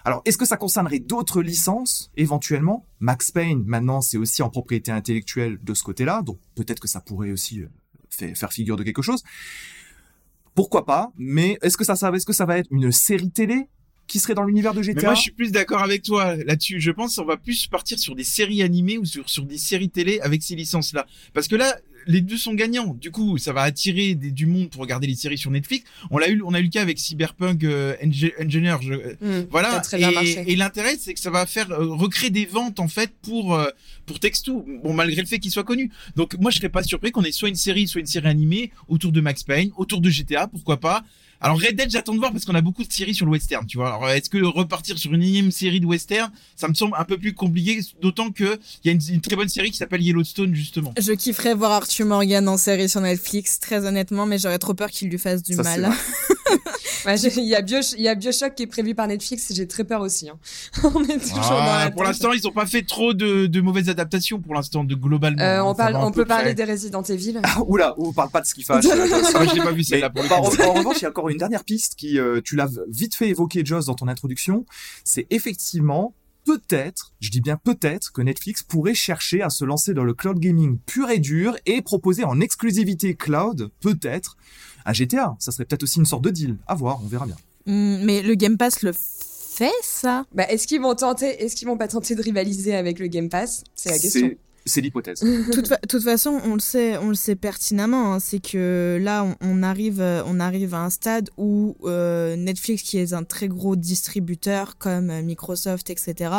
[0.10, 2.84] Alors, est-ce que ça concernerait d'autres licences, éventuellement?
[3.00, 7.00] Max Payne, maintenant, c'est aussi en propriété intellectuelle de ce côté-là, donc peut-être que ça
[7.00, 9.24] pourrait aussi euh, faire figure de quelque chose.
[10.56, 13.68] Pourquoi pas Mais est-ce que ça, est-ce que ça va être une série télé?
[14.10, 16.82] Qui serait dans l'univers de GTA Mais Moi, je suis plus d'accord avec toi là-dessus.
[16.82, 19.90] Je pense qu'on va plus partir sur des séries animées ou sur, sur des séries
[19.90, 21.06] télé avec ces licences-là.
[21.34, 22.96] Parce que là, les deux sont gagnants.
[23.00, 25.86] Du coup, ça va attirer du monde pour regarder les séries sur Netflix.
[26.10, 28.78] On l'a eu, on a eu le cas avec Cyberpunk euh, Engineer.
[29.22, 29.82] Mmh, voilà.
[29.94, 33.70] et, l'intérêt, c'est que ça va faire euh, recréer des ventes en fait pour euh,
[34.06, 34.18] pour.
[34.84, 35.92] Bon, malgré le fait qu'il soit connu.
[36.16, 38.72] Donc moi, je serais pas surpris qu'on ait soit une série, soit une série animée
[38.88, 41.04] autour de Max Payne, autour de GTA, pourquoi pas.
[41.42, 43.66] Alors Red Dead, j'attends de voir parce qu'on a beaucoup de séries sur le western,
[43.66, 43.96] tu vois.
[43.96, 47.18] Alors est-ce que repartir sur une énième série de western, ça me semble un peu
[47.18, 50.94] plus compliqué, d'autant que il y a une, très bonne série qui s'appelle Yellowstone justement.
[51.00, 54.90] Je kifferais voir Arthur Morgan en série sur Netflix, très honnêtement, mais j'aurais trop peur
[54.90, 55.92] qu'il lui fasse du mal.
[57.06, 57.62] il y a
[57.98, 60.30] il y a Bioshock qui est prévu par Netflix, j'ai très peur aussi.
[60.30, 60.38] Hein.
[60.84, 63.90] On est toujours dans la Pour l'instant, ils ont pas fait trop de, de mauvaises
[63.90, 65.42] adaptations pour l'instant de globalement.
[65.42, 67.40] Euh, on parle, on peut parler des Resident Evil.
[67.44, 68.86] Ah, oula, on parle pas de ce qui fâche.
[68.86, 70.12] ah, je l'ai pas vu celle-là.
[70.16, 73.16] En, en revanche, il y a encore une dernière piste qui, euh, tu l'as vite
[73.16, 74.66] fait évoquer, Joss, dans ton introduction.
[75.04, 76.14] C'est effectivement
[76.46, 80.40] peut-être, je dis bien peut-être, que Netflix pourrait chercher à se lancer dans le cloud
[80.40, 84.38] gaming pur et dur et proposer en exclusivité cloud, peut-être,
[84.86, 85.36] un GTA.
[85.40, 86.58] Ça serait peut-être aussi une sorte de deal.
[86.68, 87.36] À voir, on verra bien.
[87.66, 90.26] Hmm, mais le Game Pass le fait, ça?
[90.34, 93.30] Bah, Est-ce qu'ils vont tenter, est-ce qu'ils vont pas tenter de rivaliser avec le Game
[93.30, 93.64] Pass?
[93.76, 94.32] C'est la question
[94.66, 95.20] c'est l'hypothèse.
[95.52, 98.14] Toute, toute, façon, on le sait, on le sait pertinemment.
[98.14, 98.20] Hein.
[98.20, 103.14] c'est que là, on, arrive, on arrive à un stade où euh, Netflix, qui est
[103.14, 106.32] un très gros distributeur comme Microsoft, etc.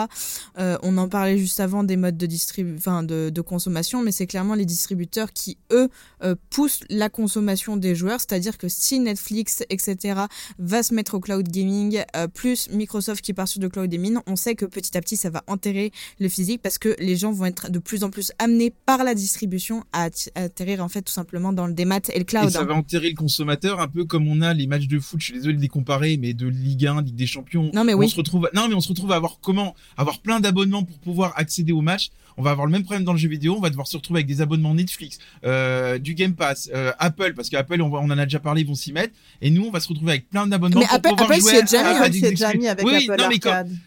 [0.59, 2.28] Euh, on en parlait juste avant des modes de
[2.76, 5.88] enfin de, de, consommation, mais c'est clairement les distributeurs qui eux
[6.22, 8.20] euh, poussent la consommation des joueurs.
[8.20, 10.20] C'est-à-dire que si Netflix, etc.
[10.59, 12.02] va se mettre au cloud gaming,
[12.35, 15.30] plus Microsoft qui part sur le cloud gaming, on sait que petit à petit, ça
[15.30, 18.72] va enterrer le physique parce que les gens vont être de plus en plus amené
[18.87, 22.48] par la distribution à atterrir en fait tout simplement dans le démat et le cloud.
[22.48, 22.64] Et ça hein.
[22.64, 25.35] va enterrer le consommateur un peu comme on a les matchs de foot, je suis
[25.35, 27.70] désolé de les comparer, mais de Ligue 1, Ligue des Champions.
[27.74, 28.06] Non mais oui.
[28.06, 30.98] On se retrouve, non mais on se retrouve à avoir comment, avoir plein d'abonnements pour
[30.98, 33.56] pouvoir accéder aux matchs on va avoir le même problème dans le jeu vidéo.
[33.56, 37.35] On va devoir se retrouver avec des abonnements Netflix, euh, du Game Pass, euh, Apple,
[37.35, 39.12] parce qu'Apple, on, on en a déjà parlé, ils vont s'y mettre.
[39.42, 42.54] Et nous, on va se retrouver avec plein d'abonnements pour Apple, pouvoir jouer à, déjà
[42.54, 43.40] mis avec oui, Apple non, mais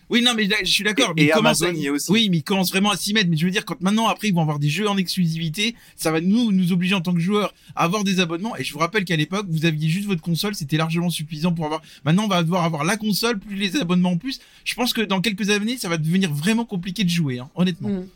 [0.10, 1.14] oui, non, mais je suis d'accord.
[1.18, 2.12] Et, Amazon y est aussi.
[2.12, 3.30] Oui, mais ils commencent vraiment à s'y mettre.
[3.30, 6.12] Mais je veux dire, quand maintenant, après, ils vont avoir des jeux en exclusivité, ça
[6.12, 8.56] va nous, nous obliger en tant que joueurs à avoir des abonnements.
[8.56, 11.66] Et je vous rappelle qu'à l'époque, vous aviez juste votre console, c'était largement suffisant pour
[11.66, 11.82] avoir.
[12.06, 14.40] Maintenant, on va devoir avoir la console plus les abonnements en plus.
[14.64, 17.90] Je pense que dans quelques années, ça va devenir vraiment compliqué de jouer, hein, honnêtement.
[17.90, 18.08] Mm.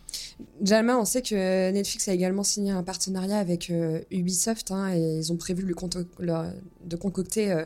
[0.61, 5.17] Jalma, on sait que Netflix a également signé un partenariat avec euh, Ubisoft hein, et
[5.19, 7.65] ils ont prévu de concocter euh,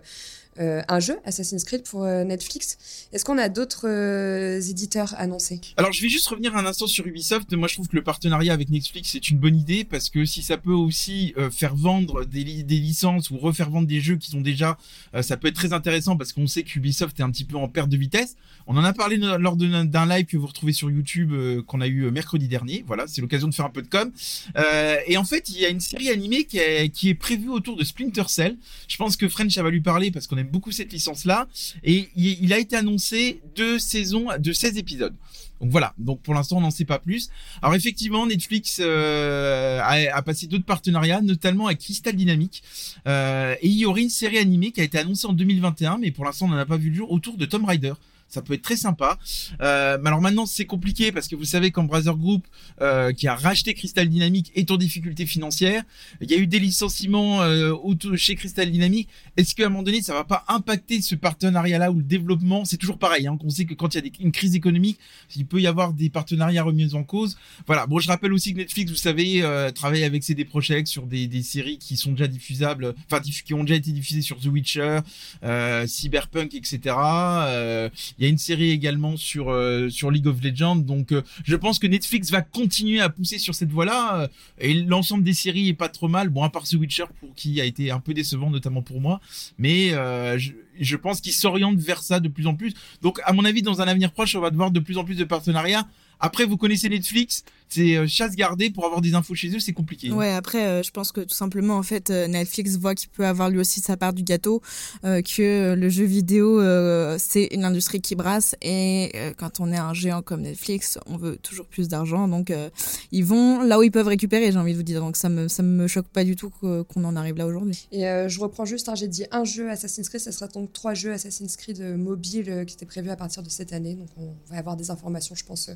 [0.59, 3.07] euh, un jeu Assassin's Creed pour euh, Netflix.
[3.13, 5.61] Est-ce qu'on a d'autres euh, éditeurs annoncés?
[5.77, 7.53] Alors, je vais juste revenir un instant sur Ubisoft.
[7.53, 10.43] Moi, je trouve que le partenariat avec Netflix c'est une bonne idée parce que si
[10.43, 14.41] ça peut aussi faire vendre des, des licences ou refaire vendre des jeux qui sont
[14.41, 14.77] déjà,
[15.21, 17.89] ça peut être très intéressant parce qu'on sait qu'Ubisoft est un petit peu en perte
[17.89, 18.35] de vitesse.
[18.67, 21.87] On en a parlé lors d'un live que vous retrouvez sur YouTube euh, qu'on a
[21.87, 22.83] eu euh, mercredi dernier.
[22.87, 24.11] Voilà, c'est l'occasion de faire un peu de com.
[24.57, 27.49] Euh, et en fait, il y a une série animée qui est, qui est prévue
[27.49, 28.57] autour de Splinter Cell.
[28.87, 31.47] Je pense que French va lui parler parce qu'on aime beaucoup cette licence-là.
[31.83, 35.15] Et il, a été annoncé deux saisons de 16 épisodes.
[35.61, 37.29] Donc voilà, donc pour l'instant on n'en sait pas plus.
[37.61, 42.63] Alors effectivement, Netflix euh, a, passé d'autres partenariats, notamment avec Crystal Dynamics.
[43.07, 46.09] Euh, et il y aurait une série animée qui a été annoncée en 2021, mais
[46.09, 47.93] pour l'instant on n'en a pas vu le jour, autour de Tomb Raider.
[48.31, 49.19] Ça peut être très sympa.
[49.61, 52.47] Euh, mais alors maintenant c'est compliqué parce que vous savez qu'Embracer Group,
[52.79, 55.83] euh, qui a racheté Crystal Dynamics, est en difficulté financière.
[56.21, 57.75] Il y a eu des licenciements euh,
[58.15, 59.09] chez Crystal Dynamics.
[59.41, 62.63] Est-ce qu'à un moment donné ça va pas impacter ce partenariat-là ou le développement?
[62.63, 63.25] C'est toujours pareil.
[63.25, 64.99] Hein, qu'on sait que quand il y a une crise économique,
[65.35, 67.37] il peut y avoir des partenariats remis en cause.
[67.65, 67.87] Voilà.
[67.87, 71.25] Bon, je rappelle aussi que Netflix, vous savez, euh, travaille avec CD Projekt sur des,
[71.25, 74.99] des séries qui sont déjà diffusables, enfin qui ont déjà été diffusées sur The Witcher,
[75.43, 76.95] euh, Cyberpunk, etc.
[76.95, 80.75] Euh, il y a une série également sur euh, sur League of Legends.
[80.75, 84.29] Donc, euh, je pense que Netflix va continuer à pousser sur cette voie-là.
[84.59, 86.29] et l'ensemble des séries est pas trop mal.
[86.29, 89.19] Bon, à part The Witcher, pour qui a été un peu décevant, notamment pour moi.
[89.57, 92.73] Mais euh, je, je pense qu'ils s'orientent vers ça de plus en plus.
[93.01, 95.15] Donc, à mon avis, dans un avenir proche, on va devoir de plus en plus
[95.15, 95.87] de partenariats.
[96.19, 99.73] Après, vous connaissez Netflix, c'est euh, chasse gardée pour avoir des infos chez eux, c'est
[99.73, 100.11] compliqué.
[100.11, 103.25] Ouais, après, euh, je pense que tout simplement, en fait, euh, Netflix voit qu'il peut
[103.25, 104.61] avoir lui aussi sa part du gâteau,
[105.05, 109.71] euh, que le jeu vidéo, euh, c'est une industrie qui brasse, et euh, quand on
[109.71, 112.69] est un géant comme Netflix, on veut toujours plus d'argent, donc euh,
[113.11, 114.99] ils vont là où ils peuvent récupérer, j'ai envie de vous dire.
[114.99, 117.87] Donc ça me ça me choque pas du tout qu'on en arrive là aujourd'hui.
[117.91, 120.73] Et euh, je reprends juste, hein, j'ai dit un jeu Assassin's Creed, ça sera donc
[120.73, 123.95] trois jeux Assassin's Creed mobile euh, qui étaient prévus à partir de cette année.
[123.95, 125.69] Donc on va avoir des informations, je pense,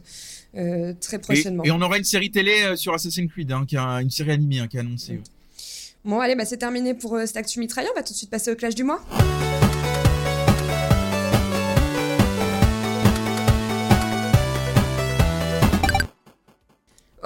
[0.54, 1.64] très Et, prochainement.
[1.64, 4.32] et on aura une série télé euh, sur Assassin's Creed, hein, qui a une série
[4.32, 5.22] animée hein, qui est annoncée.
[6.04, 7.92] Bon, allez, bah, c'est terminé pour euh, cette mitrailleur.
[7.96, 9.02] On va tout de suite passer au clash du mois.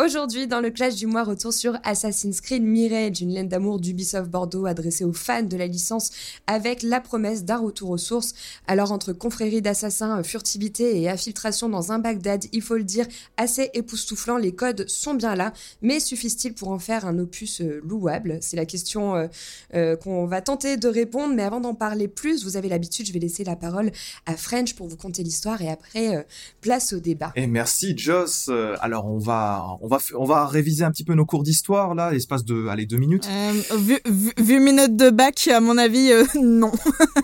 [0.02, 4.30] Aujourd'hui, dans le clash du mois, retour sur Assassin's Creed Mirage, une laine d'amour d'Ubisoft
[4.30, 6.12] Bordeaux adressée aux fans de la licence
[6.48, 8.34] avec la promesse d'un retour aux sources.
[8.66, 13.72] Alors, entre confrérie d'assassins, furtivité et infiltration dans un Bagdad, il faut le dire, assez
[13.74, 18.38] époustouflant, les codes sont bien là, mais suffisent-ils pour en faire un opus euh, louable?
[18.40, 19.28] C'est la question euh,
[19.74, 23.12] euh, qu'on va tenter de répondre, mais avant d'en parler plus, vous avez l'habitude, je
[23.12, 23.92] vais laisser la parole
[24.26, 26.26] à French pour vous conter l'histoire et après,
[26.62, 27.34] place au débat.
[27.36, 28.50] Et merci Joss.
[28.80, 32.46] Alors on va va on va réviser un petit peu nos cours d'histoire là, l'espace
[32.46, 33.28] de allez deux minutes.
[33.30, 36.72] Euh, vu, vu, vu mes notes de bac, à mon avis, euh, non.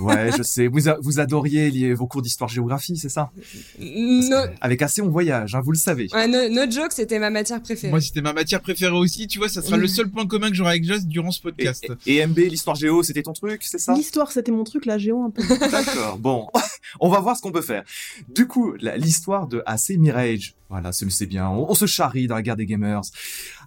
[0.02, 0.68] Ouais, je sais.
[0.68, 3.32] Vous a- vous adoriez lier vos cours d'histoire-géographie, c'est ça?
[3.80, 6.08] No, Avec assez on voyage, hein, vous le savez.
[6.14, 7.92] ouais, no, no joke, c'était ma matière préférée.
[7.92, 9.28] Moi, c'était ma matière préférée aussi.
[9.28, 11.86] Tu vois, ça sera le seul point commun que j'aurai avec Joss durant ce podcast.
[12.06, 13.94] et- et MB, l'histoire géo, c'était ton truc, c'est ça?
[13.94, 15.42] L'histoire, c'était mon truc, la géo un peu.
[15.70, 16.18] D'accord.
[16.18, 16.48] Bon,
[17.00, 17.84] on va voir ce qu'on peut faire.
[18.34, 20.56] Du coup, l'histoire de AC Mirage.
[20.70, 21.48] Voilà, c'est bien.
[21.50, 23.02] On, se charrie dans la guerre des gamers.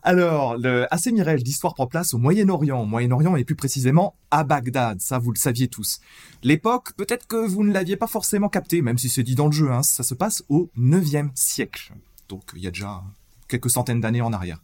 [0.03, 1.07] Alors, le AC
[1.45, 2.85] l'histoire prend place au Moyen-Orient.
[2.85, 5.01] Moyen-Orient et plus précisément à Bagdad.
[5.01, 6.01] Ça, vous le saviez tous.
[6.43, 9.53] L'époque, peut-être que vous ne l'aviez pas forcément capté, même si c'est dit dans le
[9.53, 9.71] jeu.
[9.71, 11.93] Hein, ça se passe au 9e siècle.
[12.29, 13.03] Donc, il y a déjà
[13.47, 14.61] quelques centaines d'années en arrière.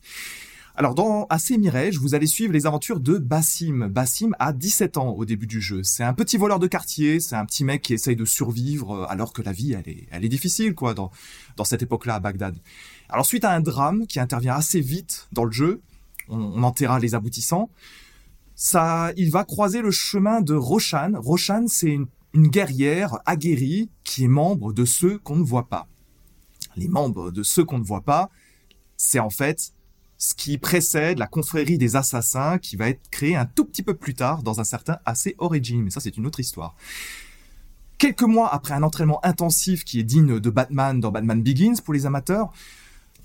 [0.76, 3.86] Alors dans AC Mirage, vous allez suivre les aventures de Bassim.
[3.88, 5.84] Bassim a 17 ans au début du jeu.
[5.84, 9.06] C'est un petit voleur de quartier, c'est un petit mec qui essaye de survivre euh,
[9.08, 11.12] alors que la vie elle est, elle est difficile quoi dans,
[11.56, 12.56] dans cette époque-là à Bagdad.
[13.08, 15.80] Alors suite à un drame qui intervient assez vite dans le jeu,
[16.28, 17.70] on, enterra les aboutissants,
[18.56, 21.12] ça, il va croiser le chemin de Roshan.
[21.14, 22.00] Roshan c'est
[22.32, 25.86] une guerrière aguerrie qui est membre de ceux qu'on ne voit pas.
[26.74, 28.28] Les membres de ceux qu'on ne voit pas,
[28.96, 29.72] c'est en fait
[30.24, 33.92] ce qui précède la confrérie des assassins qui va être créée un tout petit peu
[33.92, 35.82] plus tard dans un certain AC Origin.
[35.82, 36.76] Mais ça, c'est une autre histoire.
[37.98, 41.92] Quelques mois après un entraînement intensif qui est digne de Batman dans Batman Begins pour
[41.92, 42.54] les amateurs,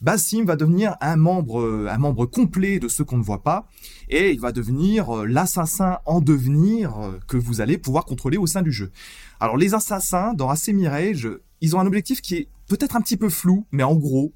[0.02, 3.70] Bassim va devenir un membre, euh, un membre complet de ceux qu'on ne voit pas,
[4.10, 8.48] et il va devenir euh, l'assassin en devenir euh, que vous allez pouvoir contrôler au
[8.48, 8.92] sein du jeu.
[9.40, 11.30] Alors les assassins dans AC Mirage,
[11.62, 14.34] ils ont un objectif qui est peut-être un petit peu flou, mais en gros,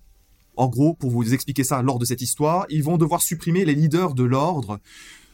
[0.56, 3.76] en gros, pour vous expliquer ça lors de cette histoire, ils vont devoir supprimer les
[3.76, 4.80] leaders de l'ordre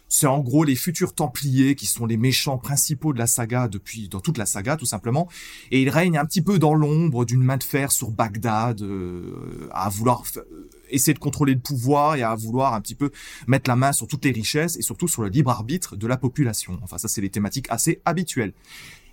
[0.09, 4.09] c'est en gros les futurs Templiers qui sont les méchants principaux de la saga depuis
[4.09, 5.29] dans toute la saga tout simplement,
[5.71, 9.69] et ils règnent un petit peu dans l'ombre d'une main de fer sur Bagdad, euh,
[9.71, 13.11] à vouloir euh, essayer de contrôler le pouvoir et à vouloir un petit peu
[13.47, 16.17] mettre la main sur toutes les richesses et surtout sur le libre arbitre de la
[16.17, 16.79] population.
[16.81, 18.53] Enfin ça c'est les thématiques assez habituelles.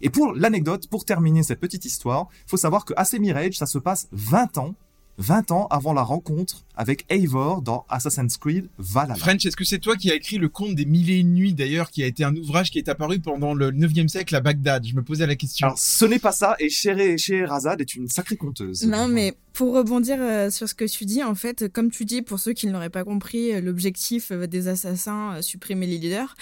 [0.01, 3.17] Et pour l'anecdote, pour terminer cette petite histoire, faut savoir que AC
[3.55, 4.75] ça se passe 20 ans
[5.19, 9.15] 20 ans avant la rencontre avec Eivor dans Assassin's Creed Valhalla.
[9.15, 11.55] French, est-ce que c'est toi qui as écrit le conte des mille et une nuits
[11.55, 14.87] d'ailleurs, qui a été un ouvrage qui est apparu pendant le 9e siècle à Bagdad?
[14.87, 15.69] Je me posais la question.
[15.69, 18.87] Alors, ce n'est pas ça, et Scheherazade est une sacrée conteuse.
[18.87, 22.21] Non, mais pour rebondir euh, sur ce que tu dis, en fait, comme tu dis,
[22.21, 26.35] pour ceux qui ne l'auraient pas compris, euh, l'objectif euh, des assassins, supprimer les leaders.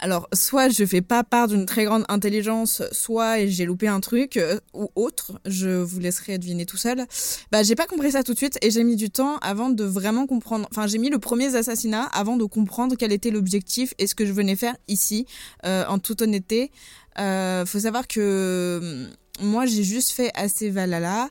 [0.00, 4.40] Alors, soit je fais pas part d'une très grande intelligence, soit j'ai loupé un truc,
[4.72, 7.04] ou autre, je vous laisserai deviner tout seul.
[7.50, 9.84] Bah, j'ai pas compris ça tout de suite, et j'ai mis du temps avant de
[9.84, 10.66] vraiment comprendre.
[10.70, 14.24] Enfin, j'ai mis le premier assassinat avant de comprendre quel était l'objectif et ce que
[14.24, 15.26] je venais faire ici,
[15.66, 16.70] euh, en toute honnêteté.
[17.18, 19.08] Euh, faut savoir que hum,
[19.40, 21.28] moi, j'ai juste fait assez Valhalla.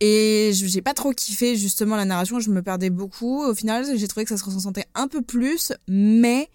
[0.00, 3.42] Et j'ai pas trop kiffé justement la narration, je me perdais beaucoup.
[3.44, 6.50] Au final, j'ai trouvé que ça se ressentait un peu plus, mais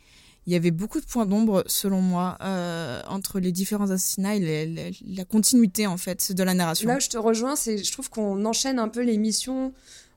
[0.46, 4.94] il y avait beaucoup de points d'ombre selon moi euh, entre les différents assassinats et
[5.08, 6.88] la continuité en fait de la narration.
[6.88, 9.74] Là où je te rejoins, c'est je trouve qu'on enchaîne un peu les missions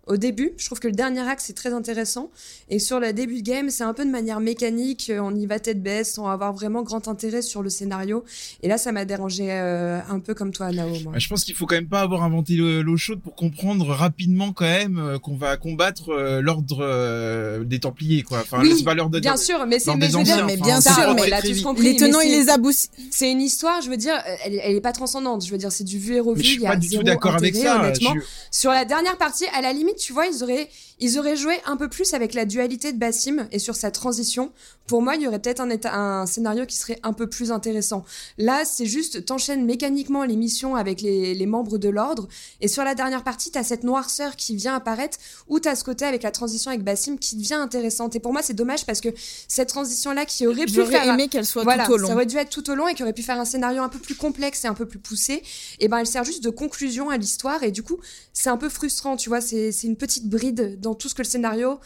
[0.06, 0.52] au début.
[0.56, 2.30] Je trouve que le dernier acte c'est très intéressant
[2.68, 5.10] et sur le début de game c'est un peu de manière mécanique.
[5.10, 8.24] euh, On y va tête baisse sans avoir vraiment grand intérêt sur le scénario.
[8.62, 10.88] Et là ça m'a dérangé euh, un peu comme toi Nao.
[10.88, 11.12] Moi.
[11.12, 13.86] Bah, Je pense qu'il faut quand même pas avoir inventé le- l'eau chaude pour comprendre
[13.86, 18.38] rapidement quand même euh, qu'on va combattre euh, l'ordre euh, des Templiers quoi.
[18.40, 21.28] Enfin, Oui, pas l'ordre Bien sûr, mais c'est mais anciens, mais enfin, bien sûr, mais
[21.28, 21.62] là, vite.
[21.62, 22.90] compris, les tenants et les aboutissants.
[23.10, 25.44] C'est une histoire, je veux dire, elle, elle est pas transcendante.
[25.44, 26.38] Je veux dire, c'est du vu et revu.
[26.38, 27.80] Mais je suis pas du tout d'accord avec ça.
[27.80, 31.36] Honnêtement, Je- Sur la dernière partie, à la limite, tu vois, ils auraient, ils auraient
[31.36, 34.52] joué un peu plus avec la dualité de Bassim et sur sa transition.
[34.86, 37.52] Pour moi, il y aurait peut-être un, état- un scénario qui serait un peu plus
[37.52, 38.04] intéressant.
[38.36, 42.28] Là, c'est juste, t'enchaînes mécaniquement les missions avec les, les membres de l'ordre.
[42.60, 46.04] Et sur la dernière partie, t'as cette noirceur qui vient apparaître, ou t'as ce côté
[46.04, 48.16] avec la transition avec Bassim qui devient intéressante.
[48.16, 49.08] Et pour moi, c'est dommage parce que
[49.48, 52.08] cette transition-là qui aurait pu J'aurais faire aimé qu'elle soit voilà, tout au long.
[52.08, 53.88] ça aurait dû être tout au long et qui aurait pu faire un scénario un
[53.88, 55.42] peu plus complexe et un peu plus poussé.
[55.78, 57.98] Et ben, elle sert juste de conclusion à l'histoire et du coup,
[58.32, 59.40] c'est un peu frustrant, tu vois.
[59.40, 61.80] C'est c'est une petite bride dans tout ce que le scénario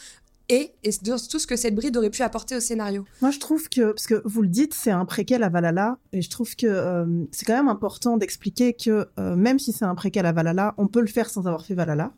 [0.49, 3.05] est et dans tout ce que cette bride aurait pu apporter au scénario.
[3.23, 6.21] Moi, je trouve que, parce que vous le dites, c'est un préquel à Valhalla, et
[6.21, 9.95] je trouve que euh, c'est quand même important d'expliquer que euh, même si c'est un
[9.95, 12.13] préquel à Valhalla, on peut le faire sans avoir fait Valhalla.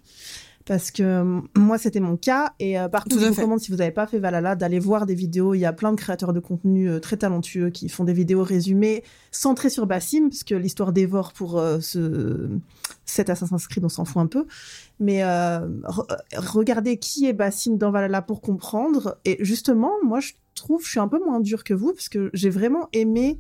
[0.66, 2.54] Parce que euh, moi, c'était mon cas.
[2.60, 5.08] Et euh, par contre, je vous recommande, si vous n'avez pas fait Valhalla, d'aller voir
[5.08, 5.56] des vidéos.
[5.56, 8.44] Il y a plein de créateurs de contenu euh, très talentueux qui font des vidéos
[8.44, 12.50] résumées centrées sur Bassim, parce que l'histoire dévore pour euh, ce...
[13.06, 14.46] cet Assassin's Creed, on s'en fout un peu.
[15.00, 19.18] Mais euh, euh, regardez qui est Bassim dans Valhalla pour comprendre.
[19.26, 22.30] Et justement, moi, je trouve, je suis un peu moins dur que vous, parce que
[22.34, 23.40] j'ai vraiment aimé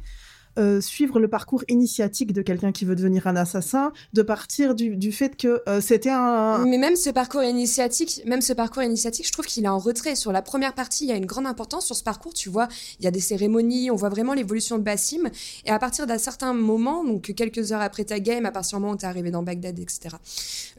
[0.59, 4.95] euh, suivre le parcours initiatique de quelqu'un qui veut devenir un assassin, de partir du,
[4.97, 6.65] du fait que euh, c'était un...
[6.65, 10.15] Mais même ce parcours initiatique, même ce parcours initiatique, je trouve qu'il est en retrait.
[10.15, 12.33] Sur la première partie, il y a une grande importance sur ce parcours.
[12.33, 12.67] Tu vois,
[12.99, 15.29] il y a des cérémonies, on voit vraiment l'évolution de Bassim.
[15.65, 18.81] Et à partir d'un certain moment, donc quelques heures après ta game, à partir du
[18.81, 20.15] moment où t'es arrivé dans Bagdad, etc.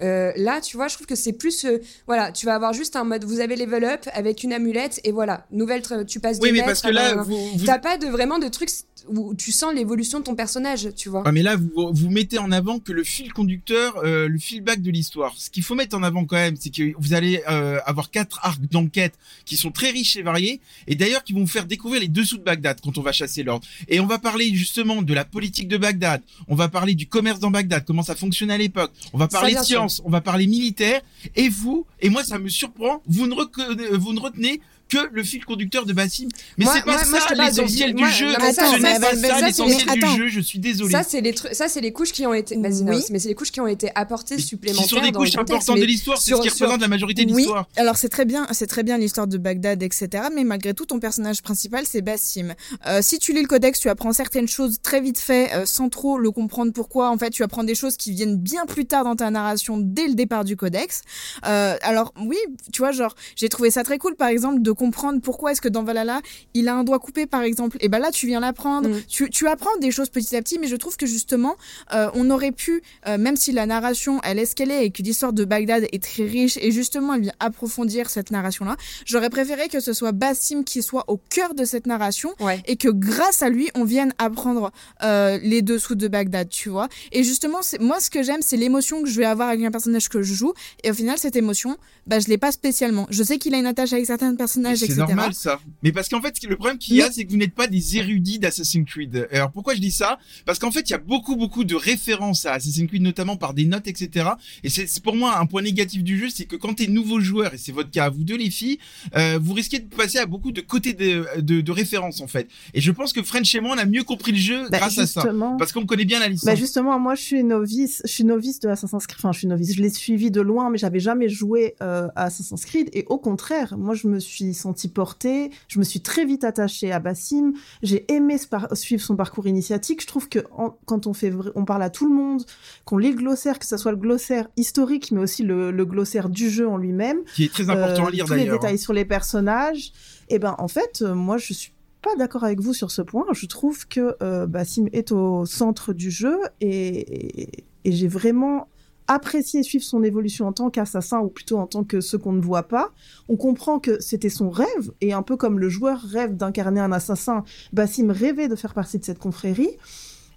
[0.03, 2.97] Euh, là, tu vois, je trouve que c'est plus, euh, voilà, tu vas avoir juste
[2.97, 6.39] un mode, vous avez level up avec une amulette et voilà, nouvelle, tu passes.
[6.41, 8.49] Oui, de mais maître parce que là, un- vous, vous- T'as pas de vraiment de
[8.49, 8.71] trucs
[9.09, 11.23] où tu sens l'évolution de ton personnage, tu vois.
[11.27, 14.83] Ah, mais là, vous, vous mettez en avant que le fil conducteur, euh, le feedback
[14.83, 15.35] de l'histoire.
[15.37, 18.41] Ce qu'il faut mettre en avant quand même, c'est que vous allez euh, avoir quatre
[18.43, 22.01] arcs d'enquête qui sont très riches et variés, et d'ailleurs qui vont vous faire découvrir
[22.01, 23.67] les dessous de Bagdad quand on va chasser l'ordre.
[23.89, 27.41] Et on va parler justement de la politique de Bagdad, on va parler du commerce
[27.41, 29.67] dans Bagdad, comment ça fonctionne à l'époque, on va parler de sûr.
[29.67, 31.01] science, on va parler militaire,
[31.37, 35.45] et vous, et moi ça me surprend, vous ne, vous ne retenez que le fil
[35.45, 36.29] conducteur de Bassim.
[36.59, 39.11] Mais c'est pas moi- ça l'essentiel du moi- jeu, non, mais ça, ce n'est pas
[39.41, 40.17] ça l'essentiel du attends.
[40.17, 40.91] jeu, je suis désolé.
[40.91, 43.03] Ça, c'est les ça, c'est les couches qui ont été, vas-y, Oui.
[43.11, 44.85] Mais c'est les couches qui ont été apportées Mais supplémentaires.
[44.85, 47.25] qui sont des couches importantes de l'histoire, c'est sur- ce qui sur- représente la majorité
[47.25, 47.69] de Oui, l'histoire.
[47.77, 50.09] alors c'est très bien, c'est très bien l'histoire de Bagdad, etc.
[50.35, 52.55] Mais malgré tout, ton personnage principal, c'est Bassim.
[52.87, 55.89] Euh, si tu lis le codex, tu apprends certaines choses très vite fait, euh, sans
[55.89, 57.11] trop le comprendre pourquoi.
[57.11, 60.07] En fait, tu apprends des choses qui viennent bien plus tard dans ta narration, dès
[60.09, 61.03] le départ du codex.
[61.47, 62.37] Euh, alors oui,
[62.73, 65.69] tu vois, genre, j'ai trouvé ça très cool, par exemple, de comprendre pourquoi est-ce que
[65.69, 66.23] dans Valhalla,
[66.55, 67.77] il a un doigt coupé, par exemple.
[67.81, 68.89] Et ben là, tu viens l'apprendre.
[68.89, 69.03] Mm.
[69.09, 71.57] Tu, tu apprends des choses petit à petit, mais je trouve que justement,
[71.93, 74.91] euh, on aurait pu, euh, même si la narration, elle est ce qu'elle est et
[74.91, 79.29] que l'histoire de Bagdad est très riche et justement, elle vient approfondir cette narration-là, j'aurais
[79.31, 82.63] préféré que ce soit Bassim qui soit au cœur de cette narration Ouais.
[82.67, 86.89] et que grâce à lui, on vienne apprendre euh, les dessous de Bagdad, tu vois.
[87.13, 90.09] Et justement, moi, ce que j'aime, c'est l'émotion que je vais avoir avec un personnage
[90.09, 90.55] que je joue.
[90.85, 93.07] Et au final, cette émotion, bah, je l'ai pas spécialement.
[93.11, 95.61] Je sais qu'il a une attache avec certains personnages personnages, C'est normal ça.
[95.83, 97.97] Mais parce qu'en fait, le problème qu'il y a, c'est que vous n'êtes pas des
[97.97, 99.29] érudits d'Assassin's Creed.
[99.33, 100.19] Alors pourquoi je dis ça?
[100.47, 103.55] Parce qu'en fait, il y a beaucoup, beaucoup de références à Assassin's Creed, notamment par
[103.55, 104.31] des notes, etc.
[104.65, 107.55] Et c'est pour moi un point négatif du jeu, c'est que quand t'es nouveau joueur,
[107.55, 108.79] et c'est votre cas à vous deux les filles,
[109.17, 112.49] euh, vous risquez de passer à beaucoup de côtés de, de, de références en fait.
[112.75, 114.99] Et je pense que French et moi, on a mieux compris le jeu Bah, grâce
[114.99, 115.25] à ça.
[115.59, 116.45] Parce qu'on connaît bien la licence.
[116.47, 119.19] Bah justement, moi je suis novice, je suis novice de Assassin's Creed.
[119.21, 119.75] Enfin, je suis novice.
[119.75, 122.91] Je l'ai suivi de loin, mais j'avais jamais joué euh, à Assassin's Creed.
[122.93, 125.51] Et au contraire, moi je me suis sentie portée.
[125.69, 127.53] Je me suis très vite attachée à Bassim.
[127.83, 128.37] J'ai aimé
[128.75, 130.03] suivre son parcours initiatique.
[130.03, 132.43] Je trouve que en- quand on fait, on parle à tout le monde,
[132.85, 136.29] qu'on lit le glossaire, que ce soit le glossaire historique, mais aussi le, le glossaire
[136.29, 138.55] du jeu en lui-même, qui est très important euh, à lire tous les d'ailleurs.
[138.55, 138.59] hein.
[138.59, 139.93] détails sur les personnages.
[140.29, 143.27] Et ben en fait, euh, moi je suis pas d'accord avec vous sur ce point.
[143.33, 148.69] Je trouve que euh, Bassim est au centre du jeu et, et, et j'ai vraiment
[149.11, 152.41] apprécié suivre son évolution en tant qu'assassin ou plutôt en tant que ce qu'on ne
[152.41, 152.93] voit pas.
[153.29, 156.93] On comprend que c'était son rêve et un peu comme le joueur rêve d'incarner un
[156.93, 157.43] assassin,
[157.73, 159.71] Bassim rêvait de faire partie de cette confrérie.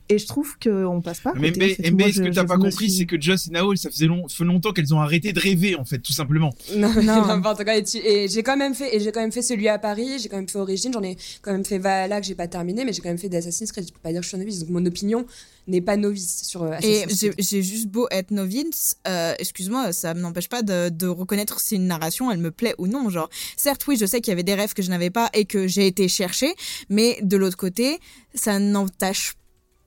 [0.10, 1.32] Et je trouve qu'on passe pas.
[1.36, 3.52] Mais, côté, mais, mais Moi, ce que t'as pas compris, suis- c'est que Joss et
[3.52, 6.12] Nao, ça faisait, long, ça fait longtemps qu'elles ont arrêté de rêver, en fait, tout
[6.13, 6.52] simplement.
[6.76, 7.26] Non, Non.
[7.26, 7.78] n'importe quoi.
[7.78, 10.28] Et, et j'ai quand même fait, et j'ai quand même fait celui à Paris, j'ai
[10.30, 12.92] quand même fait Origine, j'en ai quand même fait Valhalla que j'ai pas terminé, mais
[12.94, 13.88] j'ai quand même fait des Assassin's Creed.
[13.88, 15.26] Je peux pas dire que je suis novice, donc mon opinion
[15.68, 17.46] n'est pas novice sur euh, Et Assassin's j'ai Creed.
[17.48, 21.88] j'ai juste beau être novice, euh, excuse-moi, ça n'empêche pas de, de reconnaître si une
[21.88, 23.10] narration elle me plaît ou non.
[23.10, 25.46] Genre, certes, oui, je sais qu'il y avait des rêves que je n'avais pas et
[25.46, 26.54] que j'ai été chercher,
[26.89, 28.00] mais de l'autre côté,
[28.36, 29.34] ça n'entache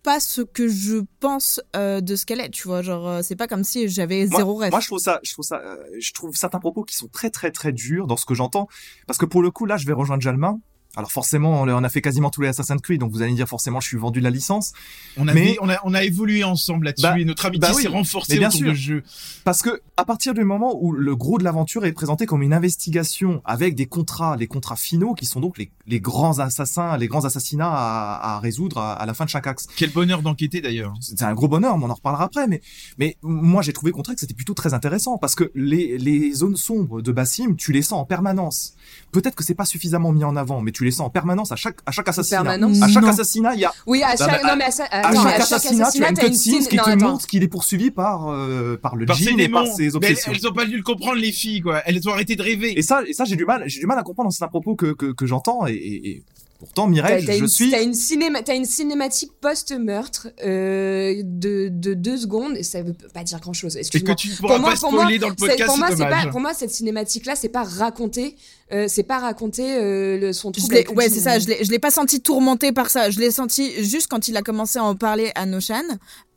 [0.06, 2.50] pas ce que je pense euh, de ce qu'elle est.
[2.50, 4.70] Tu vois, genre, euh, c'est pas comme si j'avais Moi- zéro rêve.
[4.70, 7.28] Moi, je trouve ça, je trouve ça, euh, je trouve certains propos qui sont très,
[7.28, 8.68] très, très durs dans ce que j'entends.
[9.08, 10.56] Parce que pour le coup, là, je vais rejoindre Jalma.
[10.96, 13.46] Alors forcément, on a fait quasiment tous les Assassin's Creed, donc vous allez me dire
[13.48, 14.72] forcément, je suis vendu de la licence.
[15.16, 17.74] On a, Mais- on a, on a évolué ensemble là-dessus Bah, et notre amitié bah
[17.76, 18.74] oui, s'est renforcée bien autour sûr.
[18.74, 19.02] jeu.
[19.44, 22.52] Parce que à partir du moment où le gros de l'aventure est présenté comme une
[22.52, 27.08] investigation avec des contrats, les contrats finaux qui sont donc les, les grands assassins, les
[27.08, 29.66] grands assassinats à, à résoudre à, à la fin de chaque axe.
[29.76, 30.94] Quel bonheur d'enquêter d'ailleurs.
[31.00, 32.46] C'est un gros bonheur, mais on en reparlera après.
[32.48, 32.60] Mais,
[32.98, 36.32] mais moi, j'ai trouvé au contraire que c'était plutôt très intéressant parce que les, les
[36.32, 38.74] zones sombres de Bassim, tu les sens en permanence.
[39.16, 41.56] Peut-être que c'est pas suffisamment mis en avant, mais tu les sens en permanence à
[41.56, 42.42] chaque, à chaque assassinat.
[42.42, 43.08] permanence À chaque Non.
[43.08, 45.32] assassinat, il y a, Oui, à chaque, non, mais à, chaque- à attends, chaque mais
[45.32, 47.08] à assassinat, tu as une cutscene qui non, te attends.
[47.12, 49.96] montre qu'il est poursuivi par, euh, par le Par djinn et par ses Mais elles,
[49.96, 50.32] obsessions.
[50.34, 51.80] elles ont pas dû le comprendre les filles quoi.
[51.86, 52.78] Elles ont arrêté de rêver.
[52.78, 54.74] Et ça, et ça, j'ai du mal, j'ai du mal à comprendre dans certains propos
[54.76, 56.22] que, que, que j'entends et, et, et
[56.58, 61.20] pourtant, Mireille, T'as- t'as je une, suis, t'as une, cinéma, t'as une cinématique post-meurtre euh,
[61.24, 63.76] de, de deux secondes, et ça veut pas dire grand-chose.
[63.76, 64.14] Et que Excuse-moi.
[64.14, 66.04] tu pourras moi- pas pour moi, spoiler dans le C'est- podcast, pour moi, c'est c'est
[66.04, 66.24] dommage.
[66.24, 68.36] pas, pour moi, cette cinématique-là, c'est pas raconter,
[68.72, 70.74] euh, c'est pas raconter euh, le, son trouble.
[70.94, 71.38] ouais, c'est ça.
[71.38, 73.10] Je l'ai, je l'ai pas senti tourmenté par ça.
[73.10, 75.82] Je l'ai senti juste quand il a commencé à en parler à Noshan.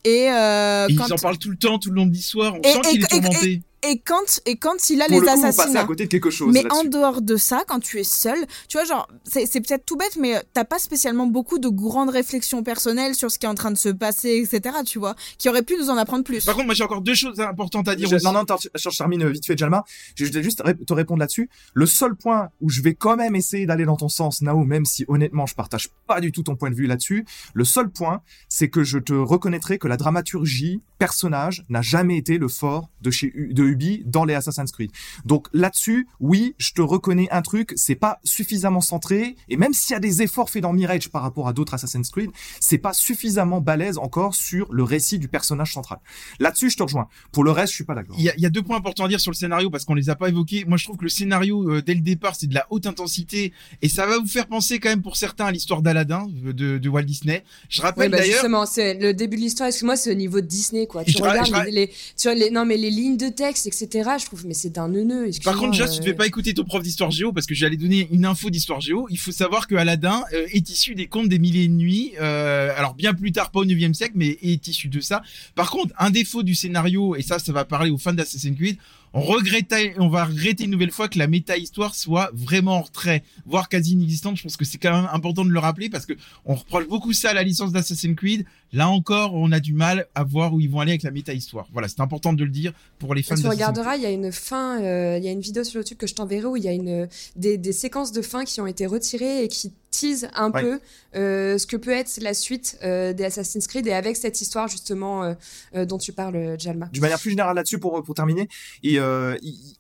[0.06, 2.56] Et, euh, Et quand, ils en parlent tout le temps, tout le long de l'histoire.
[2.56, 3.62] On Et- sent et- qu'il est et- tourmenté.
[3.82, 5.82] Et quand, et quand il a pour les le coup, assassinats.
[5.82, 8.38] à côté de quelque chose Mais en dehors de ça, quand tu es seul,
[8.68, 11.70] tu vois, genre, c'est c'est peut-être tout bête, mais euh, t'as pas spécialement beaucoup de
[11.70, 15.16] grandes réflexions personnelles sur ce qui est en train de se passer, etc., tu vois,
[15.38, 16.46] qui auraient pu nous en apprendre plus.
[16.46, 18.26] Par contre, moi j'ai encore deux choses importantes à dire Je- aussi.
[18.26, 19.86] non, non, attends, je, termine vite fait, Jalma.
[20.16, 21.50] Je vais juste te répondre là-dessus.
[21.74, 24.86] Le seul point où je vais quand même essayer d'aller dans ton sens, Nao, même
[24.86, 28.22] si honnêtement je partage pas du tout ton point de vue là-dessus, le seul point,
[28.50, 33.10] c'est que je te reconnaîtrai que la dramaturgie personnage n'a jamais été le fort de
[33.10, 34.92] chez de Ubi dans les Assassin's Creed.
[35.26, 39.94] Donc là-dessus, oui, je te reconnais un truc, c'est pas suffisamment centré, et même s'il
[39.94, 42.30] y a des efforts faits dans Mirage par rapport à d'autres Assassin's Creed,
[42.60, 46.00] c'est pas suffisamment balèze encore sur le récit du personnage central.
[46.40, 47.08] Là-dessus, je te rejoins.
[47.32, 48.16] Pour le reste, je suis pas d'accord.
[48.18, 49.86] Il y, a, il y a deux points importants à dire sur le scénario parce
[49.86, 50.66] qu'on les a pas évoqués.
[50.66, 53.54] Moi, je trouve que le scénario euh, dès le départ, c'est de la haute intensité
[53.82, 56.78] et ça va vous faire penser quand même pour certains à l'histoire d'Aladin euh, de,
[56.78, 57.44] de Walt Disney.
[57.70, 58.34] Je Ouais, rappelle bah d'ailleurs.
[58.36, 59.68] justement, c'est le début de l'histoire.
[59.68, 61.04] Excuse-moi, c'est au niveau de Disney, quoi.
[61.04, 63.30] Tu Je regardes je ra- les, les- tu vois, les, non mais les lignes de
[63.30, 64.10] texte, etc.
[64.20, 65.30] Je trouve, mais c'est d'un neuneu.
[65.44, 67.78] Par contre, Just, tu euh, devais pas écouter ton prof d'histoire géo parce que j'allais
[67.78, 69.08] donner une info d'histoire géo.
[69.10, 72.14] Il faut savoir que Aladdin euh, est issu des contes des mille et une nuits.
[72.20, 75.22] euh, alors bien plus tard, pas au 9e siècle, mais est issu de ça.
[75.56, 78.78] Par contre, un défaut du scénario, et ça, ça va parler aux fans d'Assassin's Creed,
[79.14, 83.24] on regrettait, on va regretter une nouvelle fois que la méta-histoire soit vraiment en retrait,
[83.46, 84.38] voire quasi inexistante.
[84.38, 86.14] Je pense que c'est quand même important de le rappeler parce que
[86.46, 88.46] on reproche beaucoup ça à la licence d'Assassin's Creed.
[88.72, 91.68] Là encore, on a du mal à voir où ils vont aller avec la méta-histoire.
[91.74, 94.32] Voilà, c'est important de le dire pour les fans Tu regarderas, il y a une
[94.32, 96.68] fin, euh, il y a une vidéo sur YouTube que je t'enverrai où il y
[96.68, 100.52] a une, des, des séquences de fin qui ont été retirées et qui teasent un
[100.52, 100.62] Ouais.
[100.62, 100.80] peu
[101.16, 104.68] euh, ce que peut être la suite euh, des Assassin's Creed et avec cette histoire
[104.68, 105.36] justement
[105.76, 106.88] euh, dont tu parles, Jalma.
[106.92, 108.48] d'une manière plus générale là-dessus pour pour terminer
[108.84, 108.96] et
[109.42, 109.76] il-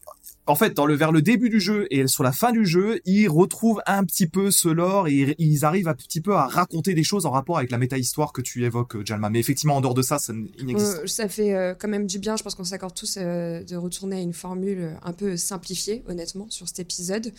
[0.49, 2.99] en fait, dans le vers le début du jeu et sur la fin du jeu,
[3.05, 6.93] ils retrouvent un petit peu ce lore et ils arrivent un petit peu à raconter
[6.93, 9.29] des choses en rapport avec la méta-histoire que tu évoques, euh, Jalma.
[9.29, 10.99] Mais effectivement, en dehors de ça, ça inexiste.
[11.03, 14.17] Euh, ça fait euh, quand même du bien, je pense qu'on s'accorde tous de retourner
[14.17, 17.31] à une formule un peu simplifiée, honnêtement, sur cet épisode.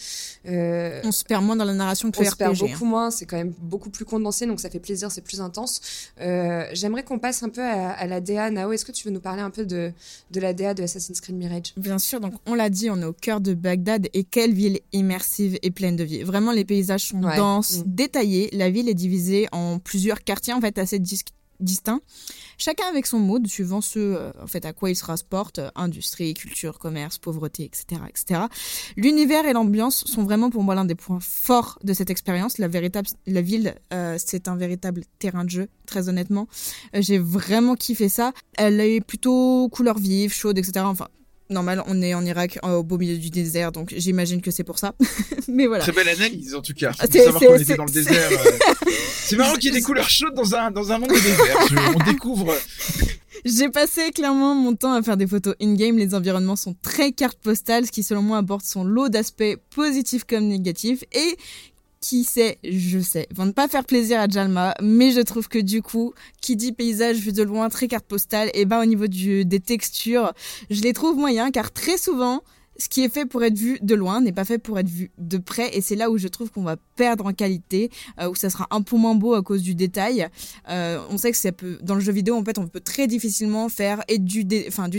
[0.46, 2.62] Euh, On se perd moins dans la narration que on le se perd RPG.
[2.62, 2.66] hein.
[2.72, 5.80] beaucoup moins, c'est quand même beaucoup plus condensé, donc ça fait plaisir, c'est plus intense.
[6.20, 8.50] Euh, J'aimerais qu'on passe un peu à, à la DA.
[8.50, 9.92] Nao, est-ce que tu veux nous parler un peu de,
[10.30, 11.72] de la DA de Assassin's Creed Mirage?
[11.76, 14.80] Bien sûr, donc on l'a dit, on est au cœur de Bagdad et quelle ville
[14.92, 16.22] immersive et pleine de vie.
[16.22, 17.36] Vraiment, les paysages sont Ouais.
[17.36, 17.82] denses, Mm.
[17.86, 18.48] détaillés.
[18.52, 21.20] La ville est divisée en plusieurs quartiers en fait assez dis-
[21.60, 22.00] distincts,
[22.56, 25.68] chacun avec son mode suivant ce euh, en fait à quoi il se rapporte euh,
[25.74, 28.40] industrie, culture, commerce, pauvreté, etc., etc.
[28.96, 32.56] L'univers et l'ambiance sont vraiment pour moi l'un des points forts de cette expérience.
[32.56, 35.68] La véritable, la ville, euh, c'est un véritable terrain de jeu.
[35.84, 36.48] Très honnêtement,
[36.94, 38.32] j'ai vraiment kiffé ça.
[38.56, 40.72] Elle est plutôt couleur vive, chaude, etc.
[40.86, 41.08] Enfin,
[41.50, 44.64] normal, on est en Irak, euh, au beau milieu du désert, donc j'imagine que c'est
[44.64, 44.94] pour ça.
[45.48, 45.82] Mais voilà.
[45.82, 46.92] Très belle analyse en tout cas.
[46.98, 48.30] Ah, c'est- savoir qu'on était dans le c'est- désert.
[48.32, 48.90] euh.
[49.30, 51.56] C'est marrant qu'il y ait des couleurs chaudes dans un dans un monde de désert.
[51.70, 52.52] Je- on découvre.
[53.44, 55.96] J'ai passé clairement mon temps à faire des photos in-game.
[55.96, 60.24] Les environnements sont très carte postale, ce qui selon moi apporte son lot d'aspects positifs
[60.24, 61.04] comme négatifs.
[61.12, 61.36] Et
[62.00, 65.58] qui sait, je sais, vont ne pas faire plaisir à Jalma, mais je trouve que
[65.58, 69.06] du coup, qui dit paysage vu de loin, très carte postale, et ben au niveau
[69.06, 70.32] du, des textures,
[70.70, 72.42] je les trouve moyens, car très souvent,
[72.80, 75.10] ce qui est fait pour être vu de loin n'est pas fait pour être vu
[75.18, 78.34] de près, et c'est là où je trouve qu'on va perdre en qualité, euh, où
[78.34, 80.28] ça sera un peu moins beau à cause du détail.
[80.68, 84.02] Euh, on sait que dans le jeu vidéo, en fait, on peut très difficilement faire
[84.08, 84.46] du,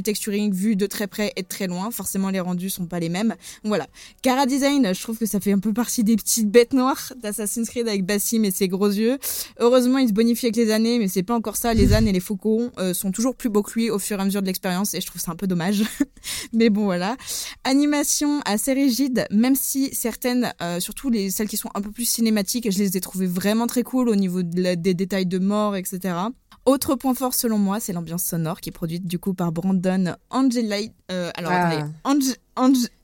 [0.03, 1.91] texturing vu de très près et de très loin.
[1.91, 3.35] Forcément, les rendus sont pas les mêmes.
[3.63, 3.87] Voilà.
[4.21, 7.69] Cara Design, je trouve que ça fait un peu partie des petites bêtes noires d'Assassin's
[7.69, 9.17] Creed avec Bassim et ses gros yeux.
[9.59, 11.73] Heureusement, il se bonifie avec les années, mais c'est pas encore ça.
[11.73, 14.21] Les ânes et les faucons euh, sont toujours plus beaux que lui au fur et
[14.21, 15.83] à mesure de l'expérience et je trouve ça un peu dommage.
[16.53, 17.17] mais bon, voilà.
[17.71, 22.03] Animation assez rigide, même si certaines, euh, surtout les celles qui sont un peu plus
[22.03, 26.15] cinématiques, je les ai trouvées vraiment très cool au niveau des détails de mort, etc.
[26.67, 30.15] Autre point fort selon moi, c'est l'ambiance sonore qui est produite du coup par Brandon
[30.29, 30.93] Angelite.
[31.11, 31.65] Euh, alors Ah.
[31.67, 32.35] attendez, Ange,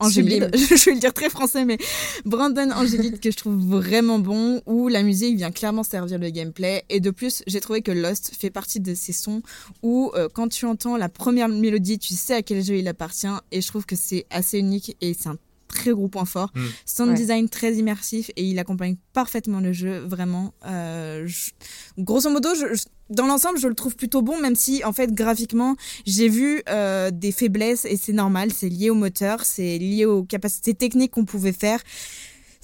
[0.12, 1.76] je vais le dire très français, mais
[2.24, 6.84] Brandon Angélite que je trouve vraiment bon, où la musique vient clairement servir le gameplay.
[6.88, 9.42] Et de plus, j'ai trouvé que Lost fait partie de ces sons
[9.82, 13.26] où euh, quand tu entends la première mélodie, tu sais à quel jeu il appartient.
[13.50, 15.36] Et je trouve que c'est assez unique et c'est un
[15.68, 16.50] très gros point fort.
[16.54, 16.60] Mm.
[16.84, 17.14] Sound Ouais.
[17.16, 20.52] design très immersif et il accompagne parfaitement le jeu, vraiment.
[20.66, 21.50] Euh, je-
[21.98, 25.14] Grosso modo, je- je- dans l'ensemble, je le trouve plutôt bon, même si en fait
[25.14, 30.04] graphiquement, j'ai vu euh, des faiblesses et c'est normal, c'est lié au moteur, c'est lié
[30.04, 31.80] aux capacités techniques qu'on pouvait faire.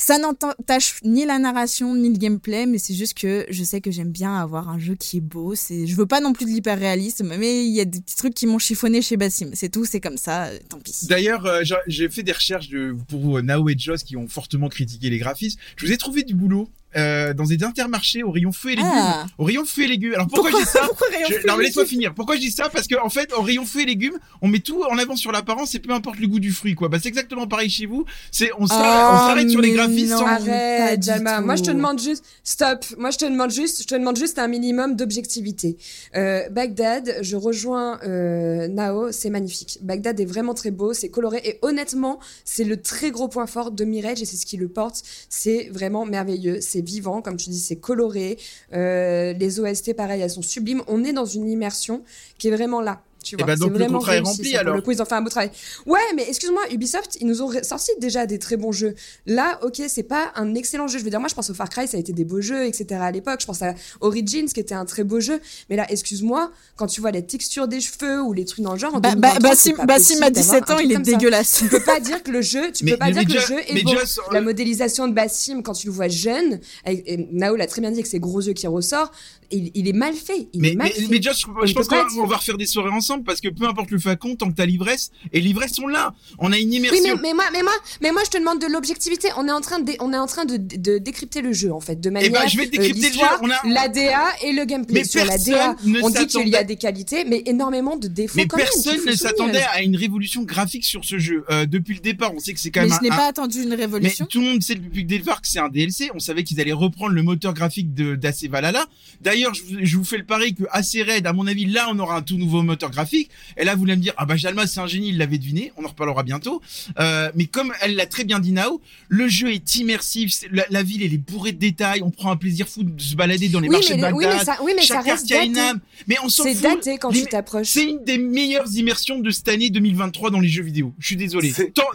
[0.07, 3.91] Ça n'entache ni la narration ni le gameplay, mais c'est juste que je sais que
[3.91, 5.55] j'aime bien avoir un jeu qui est beau.
[5.55, 8.35] C'est, je veux pas non plus de l'hyper-réalisme, mais il y a des petits trucs
[8.35, 9.49] qui m'ont chiffonné chez Bassim.
[9.55, 11.07] C'est tout, c'est comme ça, euh, tant pis.
[11.09, 14.29] D'ailleurs, euh, j'ai- j'ai fait des recherches de, pour euh, Nao et Joss qui ont
[14.29, 15.59] fortement critiqué les graphismes.
[15.77, 18.91] Je vous ai trouvé du boulot euh, dans des intermarchés au rayon feu et légumes.
[18.93, 19.27] Ah.
[19.39, 20.15] Au rayon feu et légumes.
[20.15, 22.15] Alors pourquoi, je dis ça Pourquoi Je- non mais laisse-moi finir.
[22.15, 22.69] Pourquoi je dis ça?
[22.69, 25.33] Parce qu'en en fait, au rayon feu et légumes, on met tout en avant sur
[25.33, 26.89] l'apparence et peu importe le goût du fruit, quoi.
[26.89, 28.05] Bah c'est exactement pareil chez vous.
[28.31, 30.11] C'est on s'arrête sur les graphismes.
[30.13, 30.19] non.
[30.19, 31.45] sans- Arrête, tout.
[31.45, 32.85] Moi, je te demande juste, stop.
[32.99, 35.77] Moi, je te demande juste, je te demande juste un minimum d'objectivité.
[36.17, 39.79] Euh, Bagdad, je rejoins euh, Nao, c'est magnifique.
[39.83, 43.71] Bagdad est vraiment très beau, c'est coloré et honnêtement, c'est le très gros point fort
[43.71, 45.03] de Mirage et c'est ce qui le porte.
[45.29, 48.39] C'est vraiment merveilleux, c'est vivant, comme tu dis, c'est coloré.
[48.73, 50.83] Euh, les OST, pareil, elles sont sublimes.
[50.87, 52.03] On est dans une immersion
[52.39, 53.03] qui est vraiment là.
[53.25, 54.77] Tu Eh vois, ben, donc, c'est le est rempli, ça, pour alors.
[54.77, 55.51] Le coup, ils ont fait un beau travail.
[55.87, 58.95] Ouais, mais excuse-moi, Ubisoft, ils nous ont sorti déjà des très bons jeux.
[59.27, 60.99] Là, ok, c'est pas un excellent jeu.
[60.99, 62.65] Je veux dire, moi, je pense au Far Cry, ça a été des beaux jeux,
[62.67, 63.01] etc.
[63.03, 63.41] à l'époque.
[63.41, 65.41] Je pense à Origins, qui était un très beau jeu.
[65.71, 68.79] Mais là, excuse-moi, quand tu vois les textures des cheveux ou les trucs dans le
[68.79, 70.99] genre, en Bah, bah, 2023, c'est Bassim, pas Bassim d'avoir 17 un ans, il est
[70.99, 71.57] dégueulasse.
[71.59, 73.41] Tu peux pas dire que le jeu, tu Mais- peux pas mais- dire mais que
[73.41, 73.93] le jeu est beau.
[73.95, 77.81] Euh, La modélisation de Bassim, quand tu le vois jeune, avec, et Nao l'a très
[77.81, 79.13] bien dit avec ses gros yeux qui ressortent,
[79.51, 80.49] il, il est mal fait.
[80.53, 81.09] Il Mais, est mal mais, fait.
[81.11, 83.91] mais Josh, je, je pense qu'on va refaire des soirées ensemble parce que peu importe
[83.91, 86.15] le flacon, tant que t'as l'ivresse, et l'ivresse sont là.
[86.39, 87.17] On a une Oui, immersion.
[87.17, 89.29] mais, mais moi, mais moi, mais moi, je te demande de l'objectivité.
[89.37, 91.81] On est en train de, on est en train de, de décrypter le jeu, en
[91.81, 92.31] fait, de manière.
[92.31, 93.21] Eh ben, je vais décrypter le jeu.
[93.43, 95.01] On a- La DA et le gameplay.
[95.01, 97.97] Mais Sur la personne DA, ne on dit qu'il y a des qualités, mais énormément
[97.97, 101.45] de défauts Mais quand personne ne s'attendait à une révolution graphique sur ce jeu.
[101.51, 103.27] Euh, depuis le départ, on sait que c'est quand Mais même je n'ai un- pas
[103.27, 104.27] attendu une Mais révolution.
[104.27, 106.11] tout le monde sait depuis le départ que c'est un DLC.
[106.15, 108.87] On savait qu'ils allaient reprendre le moteur graphique de d'AC Valhalla.
[109.21, 111.89] D'ailleurs, je, vous- je vous fais le pari que AC Red, à mon avis, là,
[111.91, 113.04] on aura un tout nouveau moteur graphique.
[113.05, 113.31] Graphiques.
[113.57, 115.73] Elle a voulu me dire ah bah Jalma c'est un génie, il l'avait deviné.
[115.77, 116.61] On en reparlera bientôt.
[116.99, 120.41] Euh, mais comme elle l'a très bien dit Nao, le jeu est immersif.
[120.51, 122.03] La, la ville elle est bourrée de détails.
[122.03, 124.25] On prend un plaisir fou de se balader dans les Oui, marchés mais, de oui,
[124.27, 124.47] mais Bagdad.
[124.47, 125.69] ça, oui, mais ça Chaque reste quartier a une daté.
[125.69, 125.81] âme.
[126.09, 127.69] Mais on s'en C'est daté quand Les- tu t'approches.
[127.69, 130.93] C'est une des meilleures immersions de cette année 2023 dans les jeux vidéo.
[130.99, 131.53] Je suis désolé.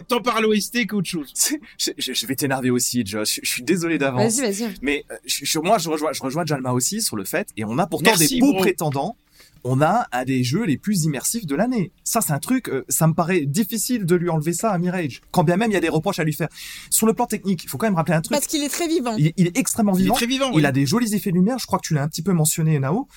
[0.08, 1.32] Tant, par l'OST qu'autre chose.
[1.78, 3.36] Je, je- je vais t'énerver aussi, Josh.
[3.36, 4.38] Je, je suis désolé d'avance.
[4.38, 4.74] Vas-y, vas-y.
[4.82, 7.64] Mais euh, je, je- moi, je rejoins, je rejoins Jalma aussi sur le fait, et
[7.64, 8.60] on a pourtant Merci, des beaux bro.
[8.60, 9.16] prétendants.
[9.64, 11.92] On a un des jeux les plus immersifs de l'année.
[12.04, 15.20] Ça, c'est un truc, euh, ça me paraît difficile de lui enlever ça à Mirage.
[15.30, 16.48] Quand bien même il y a des reproches à lui faire.
[16.90, 18.36] Sur le plan technique, il faut quand même rappeler un truc.
[18.36, 19.14] Parce qu'il est très vivant.
[19.18, 20.14] Il, il est extrêmement Il est vivant.
[20.14, 20.50] très vivant.
[20.54, 21.58] Il a des jolis effets de lumière.
[21.58, 23.08] Je crois que tu l'as un petit peu mentionné, Nao.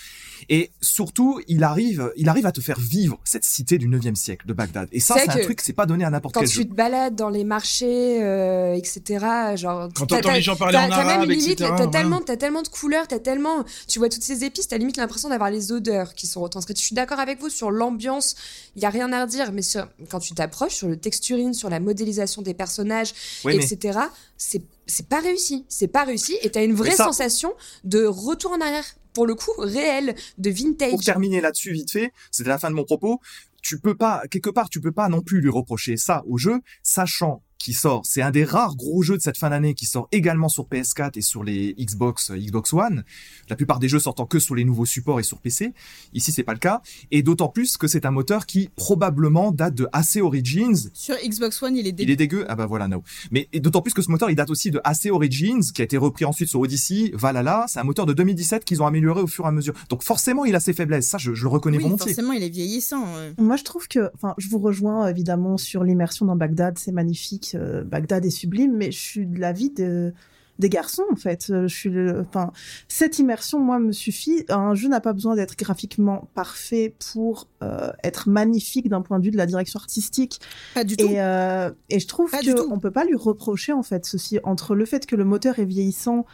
[0.50, 4.46] Et surtout, il arrive, il arrive à te faire vivre cette cité du 9e siècle
[4.46, 4.90] de Bagdad.
[4.92, 6.66] Et ça, C'est un truc, c'est pas donné à n'importe Quand quel tu jeu.
[6.66, 9.26] te balades dans les marchés, euh, etc.,
[9.56, 9.88] genre.
[9.96, 11.92] Quand t'entends les gens parler en t'as même arabe, limite, etc., T'as voilà.
[11.92, 15.30] tellement, t'as tellement de couleurs, t'as tellement, tu vois toutes ces épices, t'as limite l'impression
[15.30, 16.80] d'avoir les odeurs qui sont retranscrites.
[16.80, 18.36] Je suis d'accord avec vous sur l'ambiance,
[18.76, 21.70] il y a rien à redire, mais sur, quand tu t'approches sur le texturing, sur
[21.70, 23.14] la modélisation des personnages,
[23.46, 24.00] Oui, mais etc.,
[24.38, 27.54] c'est c'est pas réussi, c'est pas réussi, et t'as une vraie ça- sensation
[27.86, 30.90] de retour en arrière, pour le coup réel, de vintage.
[30.92, 33.22] pour terminer là-dessus vite fait, c'était la fin de mon propos.
[33.62, 36.60] Tu peux pas, quelque part, tu peux pas non plus lui reprocher ça au jeu,
[36.84, 38.02] sachant qu'il sort.
[38.06, 41.12] C'est un des rares gros jeux de cette fin d'année qui sort également sur PS4
[41.18, 43.04] et sur les Xbox, euh, Xbox One.
[43.50, 45.74] La plupart des jeux sortant que sur les nouveaux supports et sur PC.
[46.14, 46.82] Ici, c'est pas le cas.
[47.12, 51.62] Et d'autant plus que c'est un moteur qui probablement date de AC Origins, Sur Xbox
[51.64, 52.12] One, il est il dégueu.
[52.12, 53.02] est dégueu Ah bah voilà, no.
[53.32, 55.98] Mais d'autant plus que ce moteur, il date aussi de AC Origins, qui a été
[55.98, 57.66] repris ensuite sur Odyssey, Valhalla.
[57.70, 59.74] C'est un moteur de 2017 qu'ils ont amélioré au fur et à mesure.
[59.90, 61.08] Donc forcément, il a ses faiblesses.
[61.08, 62.14] Ça, je, je le reconnais Oui, volontiers.
[62.14, 63.06] forcément, il est vieillissant.
[63.16, 63.32] euh.
[63.38, 67.53] Moi, je trouve que, enfin, je vous rejoins évidemment sur l'immersion dans Bagdad, c'est magnifique,
[67.56, 70.14] euh, Bagdad est sublime, mais je suis de l'avis de,
[70.60, 71.48] des garçons en fait.
[71.50, 72.52] Euh, Je suis, le- enfin,
[72.88, 74.46] cette immersion, moi, me suffit.
[74.50, 79.26] Un jeu n'a pas besoin d'être graphiquement parfait pour euh, être magnifique d'un point de
[79.26, 80.40] vue de la direction artistique.
[80.76, 81.06] Pas du tout.
[81.06, 82.30] Et, euh, et je trouve
[82.68, 85.66] qu'on peut pas lui reprocher en fait ceci entre le fait que le moteur est
[85.66, 86.26] vieillissant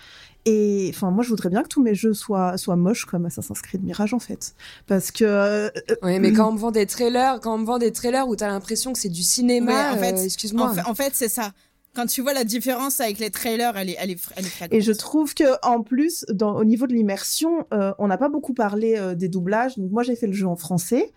[0.45, 3.61] et enfin moi je voudrais bien que tous mes jeux soient soient moches comme Assassin's
[3.61, 4.55] Creed Mirage en fait
[4.87, 5.69] parce que euh,
[6.01, 8.35] Oui, mais quand on me vend des trailers, quand on me vend des trailers où
[8.35, 10.69] t'as l'impression que c'est du cinéma, Ouais, en fait, euh, excuse-moi.
[10.69, 11.51] En fait, en fait, c'est ça.
[11.95, 14.73] Quand tu vois la différence avec les trailers, elle est, elle est, elle est.
[14.77, 18.29] Et je trouve que en plus, dans, au niveau de l'immersion, euh, on n'a pas
[18.29, 19.77] beaucoup parlé euh, des doublages.
[19.77, 21.11] Donc moi, j'ai fait le jeu en français.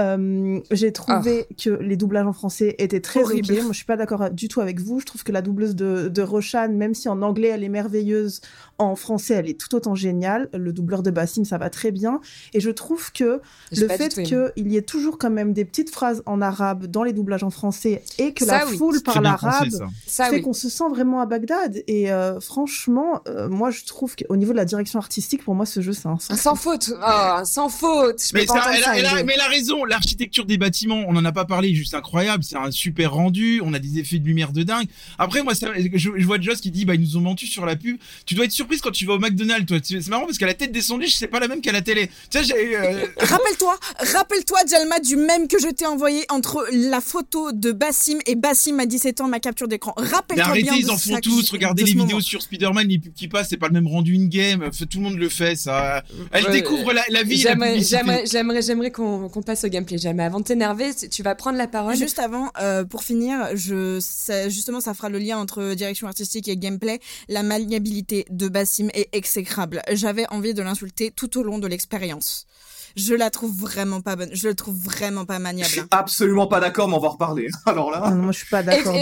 [0.00, 3.24] Euh, j'ai trouvé que les doublages en français étaient très Ah.
[3.24, 3.52] Horrible.
[3.52, 3.62] ok.
[3.62, 5.00] Moi, je suis pas d'accord du tout avec vous.
[5.00, 8.40] Je trouve que la doubleuse de, de Roshan, même si en anglais elle est merveilleuse,
[8.78, 10.48] en français elle est tout autant géniale.
[10.54, 12.20] Le doubleur de Bassim, ça va très bien.
[12.54, 13.40] Et je trouve que
[13.76, 17.12] le fait qu'il y ait toujours quand même des petites phrases en arabe dans les
[17.12, 18.76] doublages en français et que Ça, la oui.
[18.78, 19.86] foule parle arabe ça.
[20.06, 20.42] Ça, fait oui.
[20.42, 21.82] qu'on se sent vraiment à Bagdad.
[21.86, 25.66] Et euh, franchement, euh, moi, je trouve qu'au niveau de la direction artistique, pour moi,
[25.66, 26.92] ce jeu, c'est un Un sans faute.
[26.94, 28.22] Oh, un sans faute.
[28.22, 28.90] Je Mais, ça, entendre elle, ça.
[28.90, 29.24] a, elle a- MD.
[29.26, 32.42] mais elle a raison, l'architecture des bâtiments, on en a pas parlé, est juste incroyable,
[32.44, 34.86] c'est un super rendu, on a des effets de lumière de dingue.
[35.18, 37.66] Après, moi, ça- je, je vois Joss qui dit, bah, ils nous ont menti sur
[37.66, 37.96] la pub.
[38.26, 39.78] Tu dois être surprise quand tu vas au McDonald's, toi.
[39.82, 42.08] C'est marrant parce qu'à la tête des sandwichs, c'est pas la même qu'à la télé.
[42.30, 43.78] Tu sais, j'ai, euh, Rappelle-toi,
[44.12, 48.78] rappelle-toi, Jalma, du même que je t'ai envoyé entre la photo de Bassim et Bassim
[48.80, 49.92] à 17 ans, ma capture d'écran.
[49.96, 51.50] Rappelle-toi arrêtez, bien ils de en font tous.
[51.50, 54.16] Regardez de les vidéos sur Spider-Man, les pubs qui passent, c'est pas le même rendu
[54.16, 54.70] in-game.
[54.90, 56.02] Tout le monde le fait, ça.
[56.32, 57.96] Elle Ouais, découvre la, la vie J'aimerais, publicité.
[57.98, 59.98] j'aimerais, j'aimerais, j'aimerais qu'on, qu'on passe au gameplay.
[59.98, 60.22] Jamais.
[60.22, 61.96] Avant de t'énerver, tu vas prendre la parole.
[61.96, 66.46] Juste avant, euh, pour finir, je, ça- justement, ça fera le lien entre direction artistique
[66.48, 67.00] et gameplay.
[67.28, 69.82] La maniabilité de Bassim est exécrable.
[69.92, 72.46] J'avais envie de l'insulter tout au long de l'expérience.
[72.94, 74.28] Je la trouve vraiment pas bonne.
[74.34, 75.70] Je le trouve vraiment pas Je maniable.
[75.70, 77.48] suis absolument pas d'accord, mais on va en reparler.
[77.66, 78.10] Alors là.
[78.10, 78.94] Non, moi, je suis pas d'accord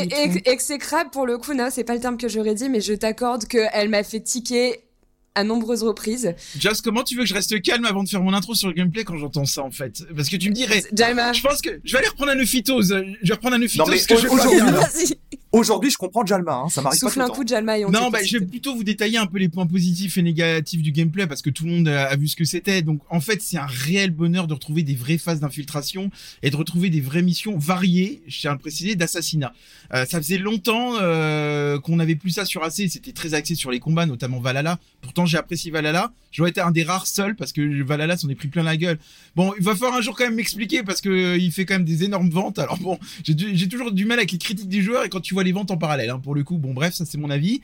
[0.45, 3.47] exécrable pour le coup, non, c'est pas le terme que j'aurais dit, mais je t'accorde
[3.47, 4.85] qu'elle m'a fait tiquer
[5.35, 6.35] à nombreuses reprises.
[6.59, 8.74] Joss, comment tu veux que je reste calme avant de faire mon intro sur le
[8.74, 10.03] gameplay quand j'entends ça, en fait?
[10.14, 12.95] Parce que tu me dirais, je pense que je vais aller reprendre un Euphytose.
[13.22, 14.26] Je vais reprendre un Euphytose mais parce que je
[15.53, 17.84] aujourd'hui- je comprends Jalma, hein, ça m'arrive pas souffle le un coup de Jalma et
[17.84, 20.82] on Non, bah, je vais plutôt vous détailler un peu les points positifs et négatifs
[20.82, 22.82] du gameplay parce que tout le monde a, a vu ce que c'était.
[22.82, 26.11] Donc, en fait, c'est un réel bonheur de retrouver des vraies phases d'infiltration
[26.42, 29.53] et de retrouver des vraies missions variées, je tiens à le préciser, d'assassinat.
[29.94, 32.88] Euh, ça faisait longtemps euh, qu'on n'avait plus ça sur AC.
[32.88, 34.78] C'était très axé sur les combats, notamment Valhalla.
[35.01, 36.12] Pourtant, j'ai apprécié Valhalla.
[36.32, 38.98] J'aurais été un des rares seuls parce que Valhalla s'en est pris plein la gueule.
[39.34, 41.74] Bon, il va falloir un jour quand même m'expliquer parce que euh, il fait quand
[41.74, 42.59] même des énormes ventes.
[42.61, 45.39] Alors bon, j'ai toujours du mal avec les critiques des joueurs et quand tu vois
[45.43, 46.11] les ventes en parallèle.
[46.11, 47.61] hein, pour le coup, bon bref, ça c'est mon avis.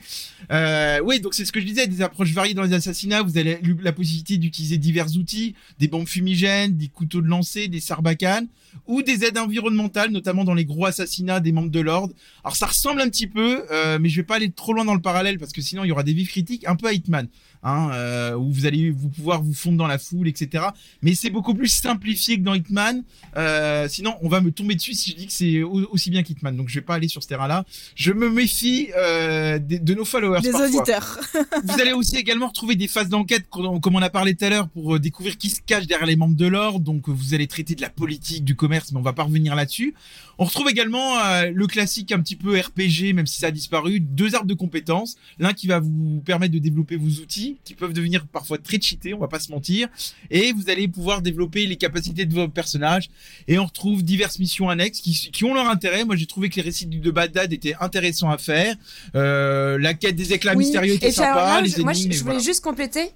[0.51, 3.21] Euh, oui, donc c'est ce que je disais, des approches variées dans les assassinats.
[3.23, 7.79] Vous avez la- possibilité d'utiliser divers outils, des bombes fumigènes, des couteaux de lancer, des
[7.79, 8.47] sarbacanes
[8.85, 12.13] ou des aides environnementales, notamment dans les gros assassinats des membres de l'ordre.
[12.43, 14.93] Alors ça ressemble un petit peu, euh, mais je vais pas aller trop loin dans
[14.93, 17.27] le parallèle parce que sinon il y aura des vives critiques, un peu à Hitman.
[17.63, 20.65] Hein, euh, où vous allez vous pouvoir vous fondre dans la foule, etc.
[21.01, 23.03] Mais c'est beaucoup plus simplifié que dans Hitman.
[23.35, 26.23] Euh, sinon, on va me tomber dessus si je dis que c'est au- aussi bien
[26.23, 26.55] qu'Hitman.
[26.55, 27.65] Donc, je vais pas aller sur ce terrain-là.
[27.95, 30.41] Je me méfie euh, de, nos followers.
[30.41, 30.67] Des parfois.
[30.67, 31.19] auditeurs.
[31.63, 34.67] Vous allez aussi également retrouver des phases d'enquête, comme on a parlé tout à l'heure,
[34.69, 36.79] pour euh, découvrir qui se cache derrière les membres de l'ordre.
[36.79, 39.93] Donc, vous allez traiter de la politique, du commerce, mais on va pas revenir là-dessus.
[40.39, 43.99] On retrouve également euh, le classique un petit peu RPG, même si ça a disparu,
[43.99, 45.15] deux arbres de compétences.
[45.39, 49.13] L'un qui va vous permettre de développer vos outils, qui peuvent devenir parfois très cheatés,
[49.13, 49.87] on va pas se mentir.
[50.29, 53.09] Et vous allez pouvoir développer les capacités de vos personnages.
[53.47, 56.05] Et on retrouve diverses missions annexes qui, qui ont leur intérêt.
[56.05, 58.75] Moi, j'ai trouvé que les récits de Bagdad étaient intéressants à faire.
[59.15, 60.65] Euh, la quête des éclats Oui.
[60.65, 61.35] mystérieux était Et sympa.
[61.35, 62.39] là, les moi, je, voulais voilà.
[62.39, 63.09] juste compléter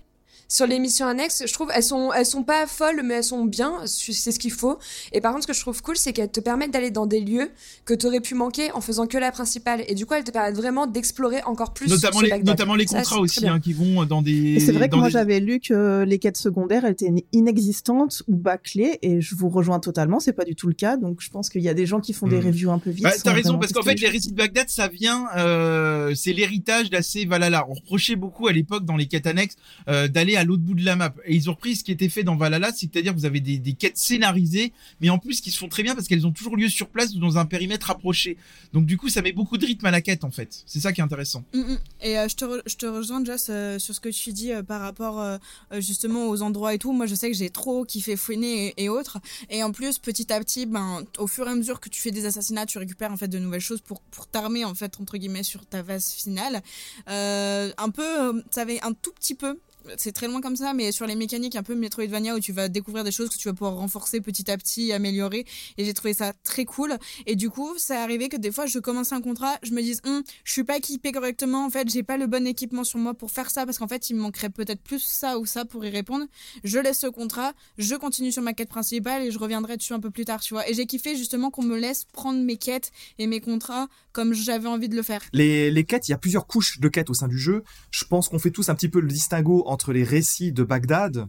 [0.53, 1.43] sur les missions annexes.
[1.47, 3.73] Je trouve elles sont elles sont pas folles, mais elles sont bien.
[3.85, 4.77] C'est ce qu'il faut.
[5.13, 7.21] Et par contre, ce que je trouve cool, c'est qu'elles te permettent d'aller dans des
[7.21, 7.49] lieux
[7.85, 9.83] que tu aurais pu manquer en faisant que la principale.
[9.87, 11.87] Et du coup, elles te permettent vraiment d'explorer encore plus.
[11.89, 15.05] notamment les, notamment les contrats aussi hein, qui vont dans des c'est vrai que moi
[15.07, 19.47] des- j'avais lu que les quêtes secondaires elles étaient inexistantes ou bâclées et je vous
[19.49, 20.97] rejoins totalement, c'est pas du tout le cas.
[20.97, 22.47] Donc je pense qu'il y a des gens qui font des Hmm.
[22.47, 23.03] reviews un peu vite.
[23.03, 26.89] Bah, t'as raison parce qu'en fait les récits de Bagdad ça vient euh, c'est l'héritage
[26.89, 29.55] d'AC Valhalla on reprochait beaucoup à l'époque dans les quêtes annexes
[29.87, 32.09] euh, d'aller à l'autre bout de la map et ils ont repris ce qui était
[32.09, 35.69] fait dans Valhalla c'est-à-dire vous avez des, quêtes scénarisées mais en plus qui se font
[35.69, 38.37] très bien parce qu'elles ont toujours lieu sur place ou dans un périmètre rapproché
[38.73, 40.91] donc du coup ça met beaucoup de rythme à la quête en fait c'est ça
[40.91, 41.77] qui est intéressant Mm, mm.
[42.01, 42.35] Et euh, je,
[42.75, 45.39] te rejoins Joss euh, sur ce que tu dis euh, par rapport
[45.73, 46.91] justement aux endroits et tout.
[46.93, 49.19] Moi je sais que j'ai trop kiffé fouiner et, et autres.
[49.49, 52.11] Et en plus petit à petit, ben, au fur et à mesure que tu fais
[52.11, 55.17] des assassinats, tu récupères en fait de nouvelles choses pour, pour t'armer en fait entre
[55.17, 56.61] guillemets sur ta phase finale.
[57.07, 59.59] Un peu, ça avait un tout petit peu
[59.97, 62.69] c'est très loin comme ça, mais sur les mécaniques un peu Metroidvania où tu vas
[62.69, 65.45] découvrir des choses que tu vas pouvoir renforcer petit à petit, améliorer.
[65.77, 66.97] Et j'ai trouvé ça très cool.
[67.25, 70.01] Et du coup, ça arrivé que des fois, je commence un contrat, je me dise,
[70.05, 73.13] Hum, je suis pas équipé correctement, en fait, j'ai pas le bon équipement sur moi
[73.13, 75.85] pour faire ça, parce qu'en fait, il me manquerait peut-être plus ça ou ça pour
[75.85, 76.25] y répondre.
[76.63, 79.99] Je laisse ce contrat, je continue sur ma quête principale et je reviendrai dessus un
[79.99, 80.69] peu plus tard, tu vois.
[80.69, 84.67] Et j'ai kiffé justement qu'on me laisse prendre mes quêtes et mes contrats comme j'avais
[84.67, 85.21] envie de le faire.
[85.33, 87.63] Les, les quêtes, il y a plusieurs couches de quêtes au sein du jeu.
[87.91, 91.27] Je pense qu'on fait tous un petit peu le distinguo entre les récits de Bagdad,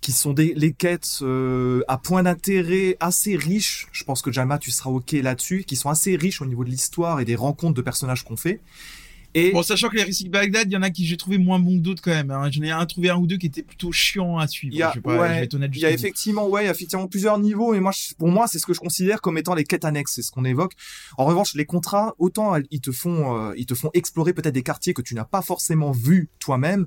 [0.00, 3.86] qui sont des les quêtes euh, à point d'intérêt assez riches.
[3.92, 6.70] Je pense que Jama, tu seras ok là-dessus, qui sont assez riches au niveau de
[6.70, 8.60] l'histoire et des rencontres de personnages qu'on fait.
[9.34, 11.36] Et bon sachant que les récits de Bagdad il y en a qui j'ai trouvé
[11.36, 12.48] moins bons que d'autres quand même hein.
[12.50, 14.82] j'en ai un trouvé un ou deux qui étaient plutôt chiants à suivre il y
[14.82, 16.06] a, je, vais pas, ouais, je vais être honnête il y a jusqu'au bout.
[16.06, 17.74] effectivement, ouais, il y a effectivement plusieurs niveaux.
[17.74, 20.12] Et moi, je- pour moi, c'est ce que je considère comme étant les quêtes annexes.
[20.14, 20.72] C'est ce qu'on évoque.
[21.18, 24.62] En revanche, les contrats, autant ils te font, euh, ils te font explorer peut-être des
[24.62, 26.86] quartiers que tu n'as pas forcément vus toi-même.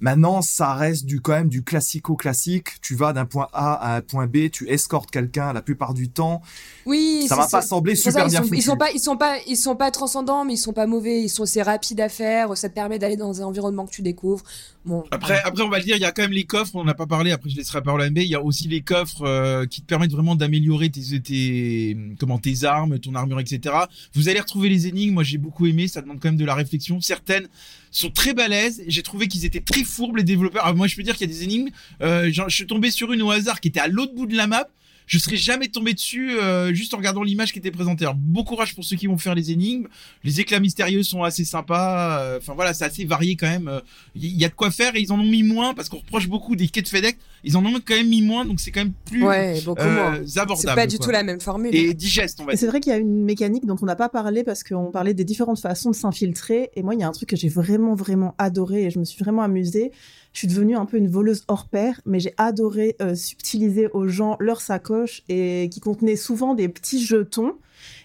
[0.00, 2.80] Maintenant, ça reste du quand même du classico-classique.
[2.82, 6.08] Tu vas d'un point A à un point B, tu escortes quelqu'un la plupart du
[6.08, 6.42] temps.
[6.84, 8.58] Oui, Ça c'est m'a pas semblé super ça, ils bien sont, foutu.
[8.58, 11.22] ils sont pas, ils sont pas, ils sont pas transcendants, mais ils sont pas mauvais.
[11.22, 12.56] Ils sont, c'est rapide à faire.
[12.56, 14.44] Ça te permet d'aller dans un environnement que tu découvres.
[14.86, 15.02] Bon.
[15.10, 16.94] Après, après, on va le dire, il y a quand même les coffres, on n'a
[16.94, 19.22] pas parlé, après je laisserai la parole à MB, il y a aussi les coffres
[19.22, 23.74] euh, qui te permettent vraiment d'améliorer tes, tes, comment, tes armes, ton armure, etc.
[24.14, 26.54] Vous allez retrouver les énigmes, moi j'ai beaucoup aimé, ça demande quand même de la
[26.54, 27.00] réflexion.
[27.00, 27.48] Certaines
[27.90, 30.64] sont très balèzes, j'ai trouvé qu'ils étaient très fourbes les développeurs.
[30.64, 31.70] Alors, moi je peux dire qu'il y a des énigmes,
[32.02, 34.46] euh, je suis tombé sur une au hasard qui était à l'autre bout de la
[34.46, 34.68] map,
[35.06, 38.04] je serais jamais tombé dessus euh, juste en regardant l'image qui était présentée.
[38.04, 39.86] Alors, bon courage pour ceux qui vont faire les énigmes.
[40.24, 42.20] Les éclats mystérieux sont assez sympas.
[42.20, 43.70] euh, Enfin voilà, c'est assez varié quand même.
[44.14, 46.28] Il y a de quoi faire et ils en ont mis moins parce qu'on reproche
[46.28, 47.18] beaucoup des quêtes FedEx.
[47.44, 49.94] Ils en ont quand même mis moins, donc c'est quand même plus Ouais, beaucoup euh,
[49.94, 50.14] moins.
[50.42, 50.56] abordable.
[50.58, 51.06] C'est pas du quoi.
[51.06, 51.74] tout la même formule.
[51.74, 52.58] Et digeste, on va dire.
[52.58, 55.14] c'est vrai qu'il y a une mécanique dont on n'a pas parlé parce qu'on parlait
[55.14, 56.70] des différentes façons de s'infiltrer.
[56.74, 59.04] Et moi, il y a un truc que j'ai vraiment, vraiment adoré et je me
[59.04, 59.92] suis vraiment amusée.
[60.36, 64.06] Je suis devenue un peu une voleuse hors pair, mais j'ai adoré euh, subtiliser aux
[64.06, 67.54] gens leur sacoche et qui contenait souvent des petits jetons.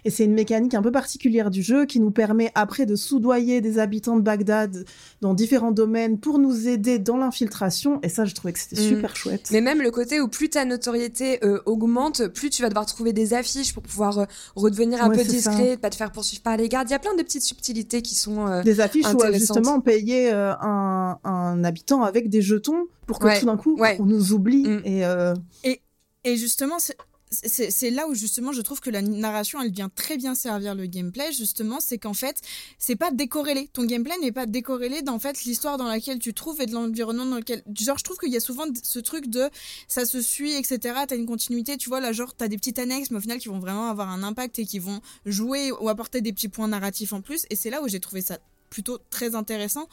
[0.06, 3.62] Et c'est une mécanique un peu particulière du jeu qui nous permet après de soudoyer
[3.62, 4.86] des habitants de Bagdad
[5.22, 8.00] dans différents domaines pour nous aider dans l'infiltration.
[8.04, 8.88] Et ça, je trouvais que c'était Mhm.
[8.88, 9.50] super chouette.
[9.52, 13.14] Mais même le côté où plus ta notoriété euh, augmente, plus tu vas devoir trouver
[13.14, 14.26] des affiches pour pouvoir euh,
[14.56, 16.90] redevenir un Ouais, peu discret, pas te faire poursuivre par les gardes.
[16.90, 18.48] Il y a plein de petites subtilités qui sont.
[18.48, 23.20] euh, des affiches où euh, justement payer euh, un, un habitant avec des jetons pour
[23.20, 23.98] que Ouais, tout d'un coup ouais.
[24.00, 24.82] on nous oublie Mm.
[24.86, 25.34] et euh,
[26.24, 26.78] Et justement,
[27.32, 30.86] c'est- là où justement je trouve que la narration elle vient très bien servir le
[30.86, 32.42] gameplay justement c'est qu'en fait
[32.78, 33.70] c'est pas décorrélé.
[33.74, 37.26] Ton gameplay n'est pas décorrélé d'en fait l'histoire dans laquelle tu trouves et de l'environnement
[37.26, 39.50] dans lequel genre je trouve qu'il y a souvent ce truc de
[39.88, 43.12] ça se suit etc t'as une continuité tu vois là genre t'as des petites annexes
[43.12, 46.22] mais au final qui vont vraiment avoir un impact et qui vont jouer ou apporter
[46.22, 47.46] des petits points narratifs en plus.
[47.50, 49.88] Et c'est là où j'ai trouvé ça plutôt très intéressant.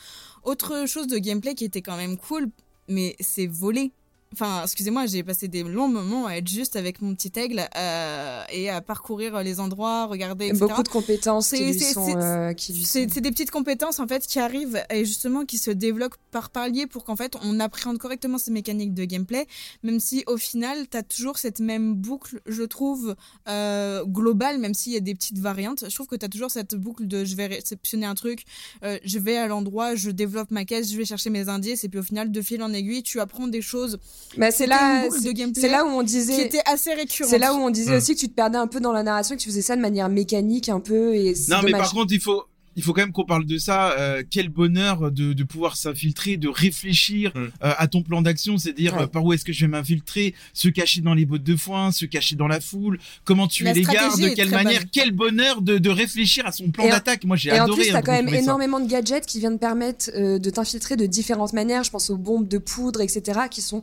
[0.45, 2.49] Autre chose de gameplay qui était quand même cool
[2.89, 3.93] mais c'est voler
[4.35, 8.43] Enfin, excusez-moi, j'ai passé des longs moments à être juste avec mon petit aigle euh,
[8.53, 10.67] et à parcourir les endroits, regarder, etc.
[10.67, 12.17] Beaucoup de compétences qui C'est- lui sont.
[12.17, 12.73] euh, C'est
[13.09, 16.51] sont- c'est des petites compétences en fait qui arrivent et justement qui se développent par
[16.51, 19.47] palier pour qu'en fait on appréhende correctement ces mécaniques de gameplay,
[19.83, 23.17] même si au final tu as toujours cette même boucle, je trouve,
[23.49, 25.85] euh, globale, même s'il y a des petites variantes.
[25.89, 28.45] Je trouve que tu as toujours cette boucle de je vais réceptionner un truc,
[28.83, 31.99] je vais à l'endroit, je développe ma caisse, je vais chercher mes indices et puis
[31.99, 33.99] au final de fil en aiguille tu apprends des choses.
[34.37, 35.09] Bah, c'est là,
[35.55, 36.47] c'est là où on qui disait.
[36.47, 37.31] était assez récurrente.
[37.31, 39.37] C'est là où on disait aussi que tu te perdais un peu dans la narration,
[39.37, 42.13] que tu faisais ça de manière mécanique un peu et c'est Non, mais par contre,
[42.13, 42.45] il faut,
[42.79, 43.93] il faut quand même qu'on parle de ça.
[43.99, 47.39] euh, quel bonheur de, de pouvoir s'infiltrer, de réfléchir Mm.
[47.39, 49.03] euh, à ton plan d'action, c'est-à-dire Ouais.
[49.03, 51.93] euh, par où est-ce que je vais m'infiltrer, se cacher dans les bottes de foin,
[51.93, 54.89] se cacher dans la foule, comment tuer les gardes, de quelle manière, bonne.
[54.93, 57.25] quel bonheur de, de réfléchir à son plan d'attaque.
[57.25, 57.83] Moi, j'ai Et en adoré.
[57.83, 58.37] plus, hein, t'as quand même ça.
[58.37, 61.83] énormément de gadgets qui viennent te permettre euh, de t'infiltrer de différentes manières.
[61.85, 63.83] Je pense aux bombes de poudre, etc., qui sont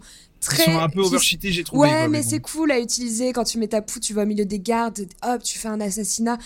[0.51, 0.63] Ils très.
[0.65, 1.81] sont un peu overcheatés, j'ai trouvé.
[1.87, 2.27] Ouais, quoi, mais bon.
[2.29, 5.07] c'est cool à utiliser quand tu mets ta poudre, tu vas au milieu des gardes,
[5.23, 6.37] hop, tu fais un assassinat.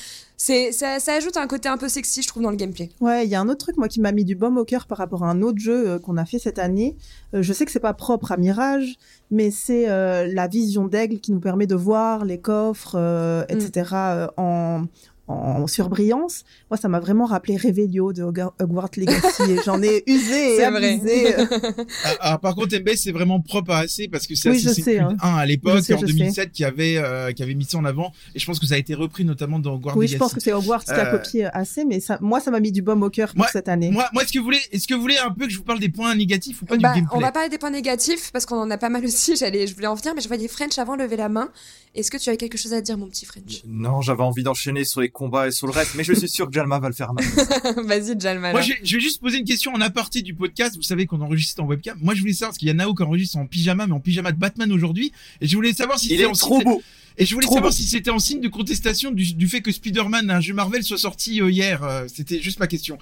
[0.41, 2.89] C'est ça, ça ajoute un côté un peu sexy, je trouve, dans le gameplay.
[3.01, 4.87] Ouais, il y a un autre truc, moi, qui m'a mis du baume au cœur
[4.87, 6.95] par rapport à un autre jeu euh, qu'on a fait cette année.
[7.33, 8.95] Euh, je sais que c'est pas propre à Mirage,
[9.31, 13.53] mais c'est euh, la vision d'aigle qui nous permet de voir les coffres, euh, Mm.
[13.53, 14.85] etc., euh, en,
[15.29, 16.43] en surbrillance.
[16.71, 19.43] Moi, ça m'a vraiment rappelé Revelio de Hogwarts Hogwarts Legacy.
[19.49, 20.93] et J'en ai usé et C'est vrai.
[20.93, 21.35] abusé.
[22.21, 24.99] Ah, par contre, MBS, c'est vraiment propre à AC parce que c'est Oui, Assassin's Creed
[25.01, 25.15] hein.
[25.21, 25.95] 1 à l'époque, en je sais.
[26.13, 28.11] 2007, qui avait, euh, qui avait mis ça en avant.
[28.35, 30.39] Et je pense que ça a été repris notamment dans Guard Oui, je pense que
[30.41, 33.03] c'est Hogwarts qui a Euh, copié assez, mais ça, moi, ça m'a mis du baume
[33.03, 33.91] au cœur pour Moi- cette année.
[33.91, 35.63] Moi, moi, est-ce que vous voulez, est-ce que vous voulez un peu que je vous
[35.63, 38.31] parle des points négatifs ou pas Bah, du gameplay on va parler des points négatifs
[38.31, 39.35] parce qu'on en a pas mal aussi.
[39.35, 41.49] J'allais, je voulais en venir, mais je voyais French avant lever la main.
[41.95, 43.63] Est-ce que tu avais quelque chose à dire, mon petit French?
[43.67, 45.09] Non, j'avais envie d'enchaîner sur les
[45.47, 47.25] et sur le reste, mais je suis sûr que Jalma va le faire mal.
[47.85, 48.51] Vas-y, Jalma.
[48.51, 50.75] Moi, je, je vais juste poser une question en aparté du podcast.
[50.75, 51.97] Vous savez qu'on enregistre en webcam.
[52.01, 53.99] Moi, je voulais savoir parce qu'il y a Nao qui enregistre en pyjama, mais en
[53.99, 55.11] pyjama de Batman aujourd'hui.
[55.41, 56.81] Et je voulais savoir si Il c'était est en trop beau.
[57.21, 59.73] Et je voulais Trop savoir si c'était en signe de contestation du, du fait que
[59.73, 61.83] Spider-Man, un jeu Marvel, soit sorti euh, hier.
[61.83, 62.97] Euh, C'était juste ma question.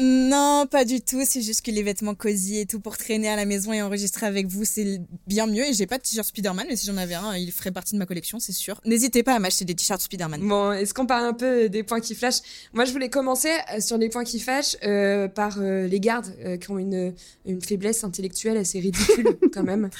[0.00, 1.22] Non, pas du tout.
[1.24, 4.24] C'est juste que les vêtements cosy et tout pour traîner à la maison et enregistrer
[4.26, 5.66] avec vous, c'est bien mieux.
[5.66, 7.98] Et j'ai pas de t-shirt Spider-Man, mais si j'en avais un, il ferait partie de
[7.98, 8.80] ma collection, c'est sûr.
[8.84, 10.40] N'hésitez pas à m'acheter des t-shirts Spider-Man.
[10.46, 12.42] Bon, est-ce qu'on parle un peu des points qui flashent?
[12.72, 16.32] Moi, je voulais commencer euh, sur les points qui fâchent euh, par euh, les gardes
[16.44, 17.12] euh, qui ont une,
[17.46, 19.90] une faiblesse intellectuelle assez ridicule quand même.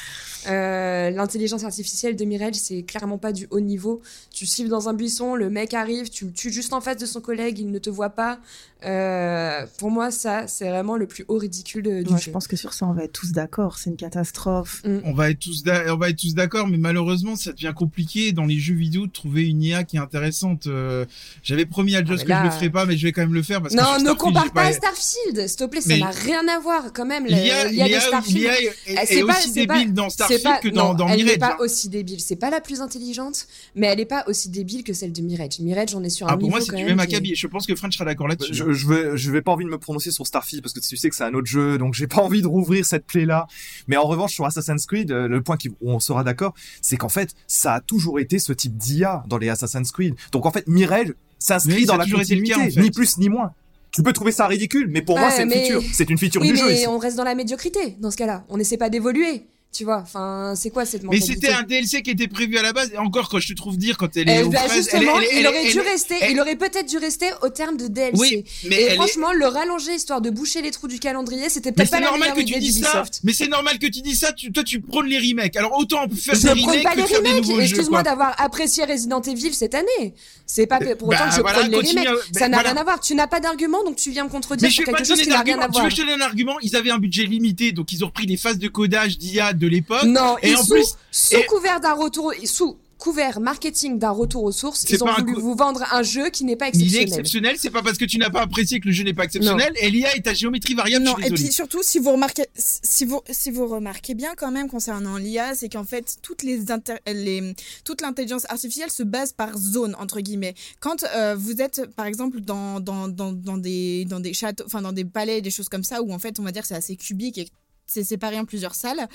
[0.49, 4.01] Euh, L'intelligence artificielle de Mirage, c'est clairement pas du haut niveau.
[4.31, 7.07] Tu siffles dans un buisson, le mec arrive, tu le tues juste en face de
[7.07, 8.39] son collègue, il ne te voit pas.
[8.87, 12.19] Euh, pour moi, ça, c'est vraiment le plus haut ridicule euh, du jeu.
[12.27, 13.79] je pense que sur ça, on va être tous d'accord.
[13.79, 14.83] C'est une catastrophe.
[15.05, 18.45] On va être tous, on va être tous d'accord, mais malheureusement, ça devient compliqué dans
[18.45, 20.67] les jeux vidéo de trouver une IA qui est intéressante.
[20.67, 21.05] Euh,
[21.43, 23.23] J'avais promis à Joss mais que là- je le ferais pas, mais je vais quand
[23.23, 25.65] même le faire parce que Non, sur ne Starfield, compare pas à Starfield, s'il te
[25.65, 27.27] plaît, ça Mais- n'a rien à voir quand même.
[27.27, 28.51] L'IA, de Starfield.
[28.87, 31.19] Eh, est c'est pas- aussi pas- débile dans Starfield pas, que dans, non, dans elle
[31.19, 31.39] n'est Mirage.
[31.39, 31.57] pas hein.
[31.61, 32.21] aussi débile.
[32.21, 35.59] C'est pas la plus intelligente, mais elle n'est pas aussi débile que celle de Mirage.
[35.61, 37.35] Mirage, on est sur un Ah, pour niveau moi, c'est du même acabit.
[37.35, 38.53] Je pense que French sera d'accord là-dessus.
[38.77, 41.09] Je, vais, je vais pas envie de me prononcer sur Starfield parce que tu sais
[41.11, 43.47] que c'est un autre jeu, donc j'ai pas envie de rouvrir cette plaie-là.
[43.89, 46.97] Mais en revanche, sur Assassin's Creed, euh, le point qui, où on sera d'accord, c'est
[46.97, 50.15] qu'en fait, ça a toujours été ce type d'IA dans les Assassin's Creed.
[50.33, 52.81] Donc en fait, Mirage s'inscrit Oui, dans la continuité, cas, en fait.
[52.81, 53.53] ni plus ni moins.
[53.93, 55.83] Tu peux trouver ça ridicule, mais pour moi, c'est une feature.
[55.93, 56.67] C'est une feature Oui, du jeu.
[56.67, 56.87] mais ici.
[56.87, 58.45] on reste dans la médiocrité dans ce cas-là.
[58.49, 59.47] On n'essaie pas d'évoluer.
[59.77, 62.63] Tu vois, enfin, c'est quoi cette Mais mentalité c'était un DLC qui était prévu à
[62.63, 62.91] la base.
[62.95, 65.03] Et encore, quand je te trouve dire quand elle Eh est aux ben, fraises, elle
[65.03, 65.03] elle
[65.41, 68.13] il aurait dû est- rester, il aurait peut-être dû rester au terme de DLC.
[68.17, 71.71] Oui, mais Et est- franchement, le rallonger histoire de boucher les trous du calendrier, c'était
[71.71, 73.05] Mais peut-être pas normal que tu dis ça.
[73.25, 74.33] Mais c'est normal que tu dis ça.
[74.33, 75.57] Tu, toi, tu prônes les remakes.
[75.57, 77.43] Alors autant faire Je des remakes pas que les faire des remakes.
[77.45, 77.67] nouveaux jeux.
[77.67, 80.15] Excuse-moi d'avoir apprécié Resident Evil cette année.
[80.47, 82.07] C'est pas pour autant Bah, que je voilà, prône les remakes.
[82.07, 82.71] à- Ça n'a voilà.
[82.73, 83.01] rien à voir.
[83.01, 85.27] Tu n'as pas d'argument, donc tu viens me contredire Mais je vais pas te donner
[85.27, 85.57] d'argument.
[85.63, 85.85] Tu veux voir.
[85.85, 86.57] que je te donne un argument?
[86.63, 89.66] Ils avaient un budget limité, donc ils ont repris les phases de codage d'IA de
[89.69, 90.05] l'époque.
[90.05, 94.11] Non, Et ils en sous, plus- sous et- couvert d'un retour, sous couvert marketing d'un
[94.11, 96.71] retour aux sources, ils ont voulu coup- vous vendre un jeu qui n'est pas Mais
[96.77, 97.09] il est exceptionnel.
[97.11, 99.71] exceptionnel, c'est pas parce que tu n'as pas apprécié que le jeu n'est pas exceptionnel.
[99.83, 103.21] Et l'IA est à géométrie variable, Non, et puis surtout, si vous remarquez, si vous,
[103.31, 107.55] si vous remarquez bien quand même concernant l'IA, c'est qu'en fait, toutes les, inter- les
[107.85, 110.55] toute l'intelligence artificielle se base par zone, entre guillemets.
[110.81, 114.81] Quand euh, vous êtes, par exemple, dans, dans, dans, dans, des, dans des châteaux, enfin,
[114.81, 116.75] dans des palais, des choses comme ça, où en fait, on va dire que c'est
[116.75, 117.49] assez cubique et
[117.87, 119.09] c'est séparé en plusieurs salles,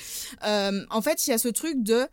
[0.45, 2.07] euh, en fait, il y a ce truc de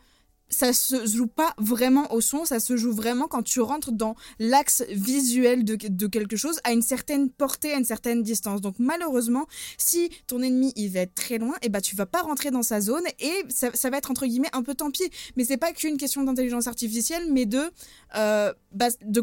[0.51, 4.15] ça se joue pas vraiment au son, ça se joue vraiment quand tu rentres dans
[4.39, 8.61] l'axe visuel de, de quelque chose à une certaine portée, à une certaine distance.
[8.61, 9.47] Donc malheureusement,
[9.77, 12.63] si ton ennemi il va être très loin, et bah tu vas pas rentrer dans
[12.63, 15.11] sa zone et ça, ça va être entre guillemets un peu tant pis.
[15.37, 17.71] Mais c'est pas qu'une question d'intelligence artificielle, mais de,
[18.17, 19.23] euh, bah, de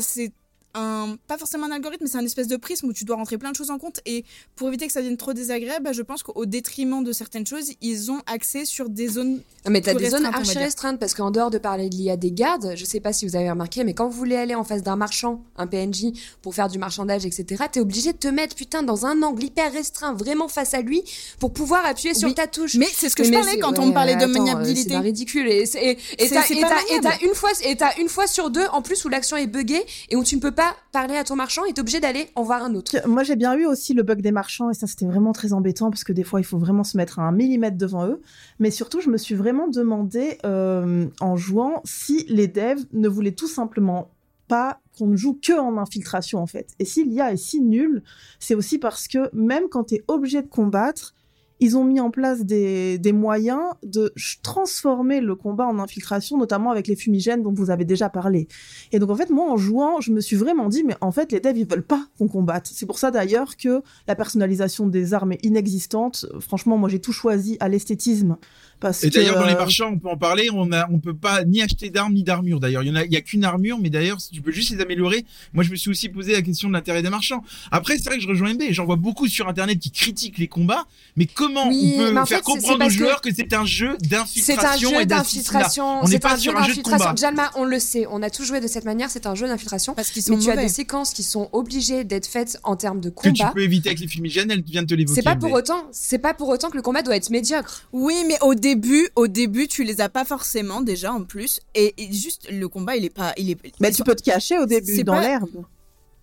[0.00, 0.32] c'est
[0.76, 3.38] un, pas forcément un algorithme, mais c'est un espèce de prisme où tu dois rentrer
[3.38, 4.00] plein de choses en compte.
[4.06, 4.24] Et
[4.54, 7.72] pour éviter que ça devienne trop désagréable, bah, je pense qu'au détriment de certaines choses,
[7.80, 9.40] ils ont accès sur des zones.
[9.64, 12.30] Non, mais t'as des zones archi restreintes parce qu'en dehors de parler de l'IA des
[12.30, 14.82] gardes, je sais pas si vous avez remarqué, mais quand vous voulez aller en face
[14.82, 16.12] d'un marchand, un PNJ,
[16.42, 19.72] pour faire du marchandage, etc., t'es obligé de te mettre putain dans un angle hyper
[19.72, 21.02] restreint, vraiment face à lui,
[21.38, 22.74] pour pouvoir appuyer sur Oui, ta touche.
[22.76, 24.38] Mais c'est ce que je Mais parlais quand ouais, on me parlait de attends, euh,
[24.38, 24.90] maniabilité.
[24.90, 25.48] C'est ridicule.
[25.48, 29.46] Et t'as une fois et t'as une fois sur deux en plus où l'action est
[29.46, 32.28] buggée et où tu ne peux pas parler à ton marchand et t'es obligé d'aller
[32.34, 32.96] en voir un autre.
[33.06, 35.90] Moi, j'ai bien eu aussi le bug des marchands et ça, c'était vraiment très embêtant
[35.90, 38.20] parce que des fois, il faut vraiment se mettre à un millimètre devant eux.
[38.58, 43.32] Mais surtout, je me suis vraiment demandé euh, en jouant si les devs ne voulaient
[43.32, 44.10] tout simplement
[44.48, 46.70] pas qu'on ne joue que en infiltration en fait.
[46.78, 48.02] Et si l'IA est si nulle,
[48.38, 51.14] c'est aussi parce que même quand tu es obligé de combattre,
[51.60, 56.70] ils ont mis en place des, des moyens de transformer le combat en infiltration, notamment
[56.70, 58.48] avec les fumigènes dont vous avez déjà parlé.
[58.92, 61.32] Et donc en fait, moi en jouant, je me suis vraiment dit, mais en fait,
[61.32, 62.70] les devs, ils veulent pas qu'on combatte.
[62.72, 66.26] C'est pour ça d'ailleurs que la personnalisation des armes est inexistante.
[66.40, 68.36] Franchement, moi j'ai tout choisi à l'esthétisme.
[68.78, 70.48] Parce Et que, d'ailleurs, dans les euh, marchands, on peut en parler.
[70.52, 72.60] On a, on peut pas ni acheter d'armes ni d'armure.
[72.60, 74.52] D'ailleurs, il y en a, il y a qu'une armure, mais d'ailleurs, si tu peux
[74.52, 75.24] juste les améliorer.
[75.54, 77.42] Moi, je me suis aussi posé la question de l'intérêt des marchands.
[77.70, 78.62] Après, c'est vrai que je rejoins MB.
[78.70, 80.84] J'en vois beaucoup sur Internet qui critiquent les combats.
[81.16, 83.96] Mais comment Oui, on peut faire fait, comprendre aux que joueurs que, c'est un jeu
[84.02, 86.00] C'est un d'infiltration jeu d'infiltration.
[86.00, 87.06] On n'est C'est pas un jeu sur un jeu de d'infiltration.
[87.08, 87.14] combat.
[87.20, 88.06] Jalma, on le sait.
[88.10, 89.10] On a tous joué de cette manière.
[89.10, 89.94] C'est un jeu d'infiltration.
[89.94, 93.00] Parce qu'ils sont Mais tu as des séquences qui sont obligées d'être faites en termes
[93.00, 93.52] de Que tu combat.
[93.54, 94.50] peux éviter avec les fumigènes.
[94.50, 95.20] Elle vient de te l'évoquer.
[95.20, 97.82] C'est pas pour autant, c'est pas pour autant que le combat doit être médiocre.
[97.92, 101.94] Oui, mais au début, au début, tu les as pas forcément déjà en plus, et,
[101.98, 103.58] et juste le combat, il est pas, il est.
[103.80, 105.64] Mais tu peux te cacher au début C'est dans pas- l'herbe.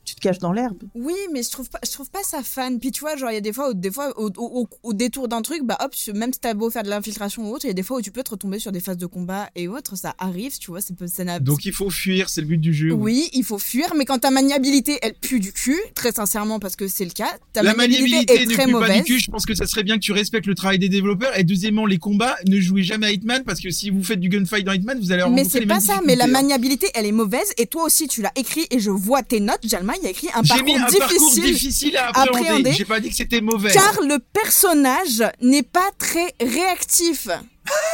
[0.06, 0.78] Tu te caches dans l'herbe.
[0.96, 2.78] Oui, mais je trouve pas, je trouve pas ça fan.
[2.80, 4.68] Puis tu vois, genre il y a des fois, où, des fois au, au, au-
[4.84, 7.64] au détour d'un truc, bah hop, même si t'as beau faire de l'infiltration ou autre,
[7.66, 9.50] il y a des fois où tu peux te retomber sur des phases de combat
[9.56, 12.30] et autres, ça arrive, tu vois, c'est peu- ça Donc, il faut fuir.
[12.30, 12.92] C'est le but du jeu.
[12.92, 16.76] Oui, il faut fuir, mais quand ta maniabilité, elle pue du cul, très sincèrement, parce
[16.76, 18.98] que c'est le cas, ta La maniabilité, maniabilité est ne très pue pas mauvaise.
[18.98, 19.20] du cul.
[19.20, 21.38] Je pense que ça serait bien que tu respectes le travail des développeurs.
[21.40, 24.28] Et deuxièmement, les combats, ne jouez jamais à Hitman parce que si vous faites du
[24.30, 26.28] gunfight dans Hitman, vous allez Mais rencontrer c'est pas ça, mais la hein.
[26.28, 29.62] maniabilité, elle est mauvaise, et toi aussi tu l'as écrit, et je vois tes notes,
[29.64, 31.44] Jalma, il y a écrit un J'ai mis parcours un parcours difficile.
[31.54, 32.38] difficile à appréhender.
[32.40, 32.74] appréhender.
[32.74, 33.72] J'ai pas dit que c'était mauvais.
[33.72, 37.28] Car le personnage n'est pas très réactif.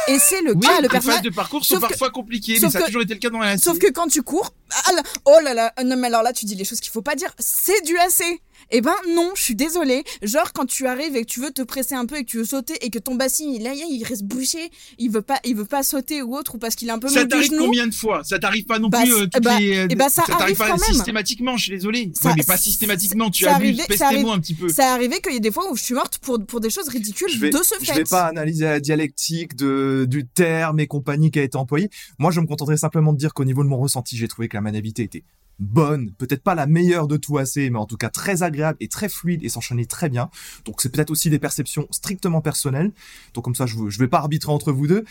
[0.08, 1.18] Et c'est le oui, cas, le les personnage.
[1.18, 3.20] phases de parcours sont Sauf que- parfois compliquées, mais ça a que- toujours été le
[3.20, 4.52] cas dans la Sauf que quand tu cours,
[4.86, 7.02] ah là, oh là là, non mais alors là tu dis les choses qu'il faut
[7.02, 8.22] pas dire, c'est du AC.
[8.70, 10.04] Eh ben non, je suis désolée.
[10.22, 12.36] Genre quand tu arrives et que tu veux te presser un peu et que tu
[12.38, 15.56] veux sauter et que ton bassin il, là, il reste bouché, il veut pas, il
[15.56, 17.94] veut pas sauter ou autre ou parce qu'il est un peu ça t'arrive combien de
[17.94, 18.22] fois?
[18.24, 19.76] Ça t'arrive pas non Bah, plus euh, toutes bah, les.
[19.76, 20.94] euh, eh ben, ça t'arrive arrive pas quand même.
[20.94, 22.12] systématiquement, je suis désolé.
[22.14, 23.30] Ça- ouais, mais pas systématiquement.
[23.30, 23.78] Tu ça abuses.
[23.78, 24.68] ça Pestez-moi arrive- un petit peu.
[24.68, 26.88] Ça arrivé qu'il y a des fois où je suis morte pour, pour des choses
[26.88, 27.94] ridicules je vais, de ce je fait.
[27.98, 31.90] vais pas analyser la dialectique de, du terme et compagnie qui a été employé.
[32.18, 34.56] Moi, je me contenterai simplement de dire qu'au niveau de mon ressenti, j'ai trouvé que
[34.56, 35.24] la maniabilité était
[35.60, 38.88] bonne, peut-être pas la meilleure de tout assez, mais en tout cas très agréable et
[38.88, 40.30] très fluide et s'enchaînait très bien.
[40.64, 42.92] Donc c'est peut-être aussi des perceptions strictement personnelles.
[43.34, 45.04] Donc comme ça, je, je vais pas arbitrer entre vous deux.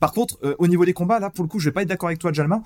[0.00, 1.88] Par contre, euh, au niveau des combats, là, pour le coup, je vais pas être
[1.88, 2.62] d'accord avec toi, Jalma.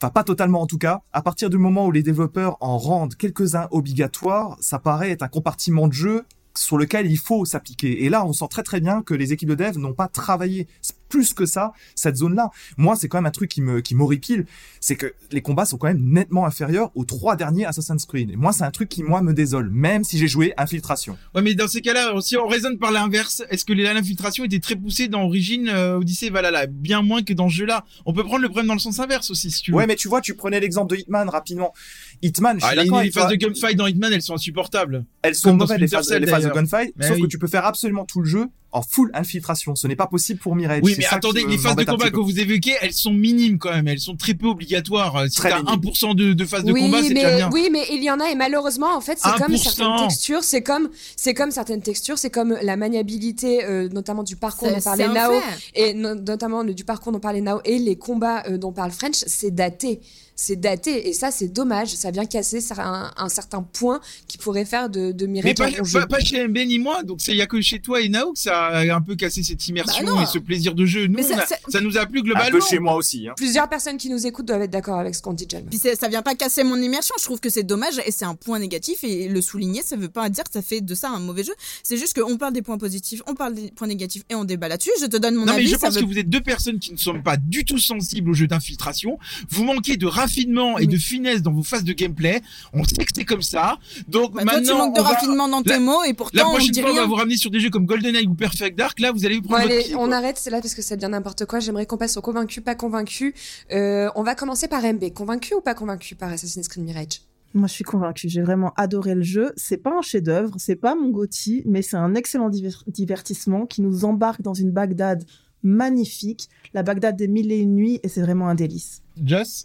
[0.00, 1.02] Enfin, pas totalement en tout cas.
[1.12, 5.28] À partir du moment où les développeurs en rendent quelques-uns obligatoires, ça paraît être un
[5.28, 8.04] compartiment de jeu sur lequel il faut s'appliquer.
[8.04, 10.66] Et là, on sent très très bien que les équipes de dev n'ont pas travaillé
[11.12, 12.50] plus que ça cette zone-là.
[12.78, 14.46] Moi, c'est quand même un truc qui me qui m'horripile,
[14.80, 18.30] c'est que les combats sont quand même nettement inférieurs aux trois derniers Assassin's Creed.
[18.30, 21.18] Et moi, c'est un truc qui moi me désole, même si j'ai joué Infiltration.
[21.34, 24.76] Ouais, mais dans ces cas-là, si on raisonne par l'inverse, est-ce que l'infiltration était très
[24.76, 27.84] poussée dans Origin, euh, Odyssey, Valhalla Bien moins que dans ce jeu-là.
[28.06, 29.76] On peut prendre le problème dans le sens inverse aussi, si tu veux.
[29.76, 31.74] Ouais, mais tu vois, tu prenais l'exemple de Hitman rapidement.
[32.22, 35.04] Hitman, je Ah, suis les, phases de gunfight dans Hitman, elles sont insupportables.
[35.22, 37.22] elles sont mauvaises les phases, les phases de gunfight, Mais sauf oui.
[37.22, 39.74] que tu peux faire absolument tout le jeu en full infiltration.
[39.76, 40.80] Ce n'est pas possible pour Mirage.
[40.82, 43.70] Oui, C'est mais attendez, les phases de combat que vous évoquez, elles sont minimes quand
[43.70, 43.86] même.
[43.88, 45.24] Elles sont très peu obligatoires.
[45.28, 45.80] Si Très t'as minimes.
[45.80, 47.50] 1% de, de phases de combat, c'est déjà bien.
[47.52, 49.58] oui, mais il y en a et malheureusement, en fait, c'est comme 1%.
[49.62, 54.36] certaines textures, c'est comme c'est comme certaines textures, c'est comme la maniabilité, euh, notamment du
[54.36, 55.32] parcours C'est- dont parlait c'est Nao
[55.74, 58.90] et no- notamment le- du parcours dont parlait Nao et les combats euh, dont parle
[58.90, 60.00] French, c'est daté.
[60.34, 64.64] C'est daté et ça c'est dommage, ça vient casser un, un certain point qui pourrait
[64.64, 67.46] faire de, de Mais pas, pas, pas chez MB ni moi, donc il y a
[67.46, 70.22] que chez toi et Nao que ça a un peu cassé cette immersion Bah non.
[70.22, 71.06] et ce plaisir de jeu.
[71.06, 72.58] Nous, Mais ça- on a- ça- ça nous a plu Un globalement.
[72.58, 73.28] peu chez moi aussi.
[73.28, 73.34] Hein.
[73.36, 75.68] Plusieurs personnes qui nous écoutent doivent être d'accord avec ce qu'on dit, Jalma.
[75.70, 77.14] Puis ça vient pas casser mon immersion.
[77.18, 79.04] Je trouve que c'est dommage et c'est un point négatif.
[79.04, 81.52] Et le souligner, ça veut pas dire que ça fait de ça un mauvais jeu.
[81.82, 84.68] C'est juste qu'on parle des points positifs, on parle des points négatifs et on débat
[84.68, 84.90] là-dessus.
[85.00, 85.68] Je te donne mon Non, mais avis.
[85.68, 88.30] je pense veut- que vous êtes deux personnes qui ne sont pas du tout sensibles
[88.30, 89.18] au jeu d'infiltration.
[89.50, 90.88] Vous manquez de raffinement et Oui.
[90.88, 92.40] de finesse dans vos phases de gameplay.
[92.72, 93.78] On sait que c'est comme ça.
[94.08, 96.08] Donc Bah, toi, maintenant, tu manques de on va- raffinement dans tes la- mots et
[96.08, 98.26] la pourtant on prochaine dit fois, on va vous ramener sur des jeux comme GoldenEye
[98.26, 99.00] ou Perfect Dark.
[99.00, 100.16] Là, vous allez vous Bon, prendre votre allez, pied, on quoi.
[100.16, 101.58] arrête, c'est là parce que ça devient n'importe quoi.
[101.60, 103.34] J'aimerais qu'on passe au convaincu, pas convaincu.
[103.72, 105.12] Euh, on va commencer par MB.
[105.14, 107.22] Convaincu ou pas convaincu par Assassin's Creed Mirage?
[107.54, 108.28] Moi, je suis convaincue.
[108.28, 109.52] J'ai vraiment adoré le jeu.
[109.56, 113.82] C'est pas un chef-d'œuvre, c'est pas mon Gotti, mais c'est un excellent diver- divertissement qui
[113.82, 115.24] nous embarque dans une Bagdad
[115.62, 119.02] magnifique, la Bagdad des mille et une nuits, et c'est vraiment un délice.
[119.22, 119.64] Joss?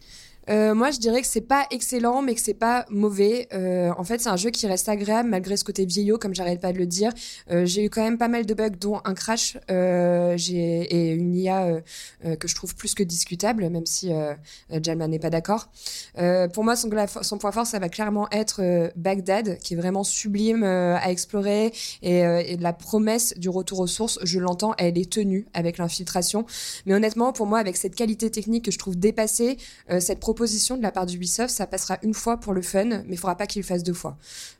[0.50, 3.48] Euh, moi, je dirais que c'est pas excellent, mais que c'est pas mauvais.
[3.54, 6.62] Euh, en fait, c'est un jeu qui reste agréable malgré ce côté vieillot, comme j'arrête
[6.62, 7.12] pas de le dire.
[7.52, 11.36] Euh, j'ai eu quand même pas mal de bugs, dont un crash euh, et une
[11.36, 11.82] IA euh,
[12.26, 14.34] euh, que je trouve plus que discutable, même si euh,
[14.82, 15.70] Jalma n'est pas d'accord.
[16.54, 16.90] Pour moi, son,
[17.22, 22.20] son point fort, ça va clairement être Bagdad, qui est vraiment sublime à explorer, et,
[22.20, 26.46] et la promesse du retour aux sources, je l'entends, elle est tenue avec l'infiltration.
[26.86, 29.58] Mais honnêtement, pour moi, avec cette qualité technique que je trouve dépassée,
[30.00, 33.36] cette de la part d'Ubisoft, ça passera une fois pour le fun, mais il faudra
[33.36, 34.18] pas qu'il le fasse deux fois.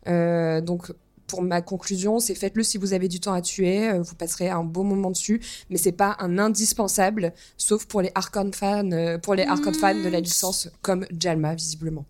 [0.08, 0.92] Euh, donc,
[1.28, 4.50] pour ma conclusion, c'est faites-le si vous avez du temps à tuer, euh, vous passerez
[4.50, 9.18] un beau moment dessus, mais c'est pas un indispensable, sauf pour les hardcore fans, euh,
[9.18, 12.06] pour les hardcore fans de la licence comme Jalma visiblement.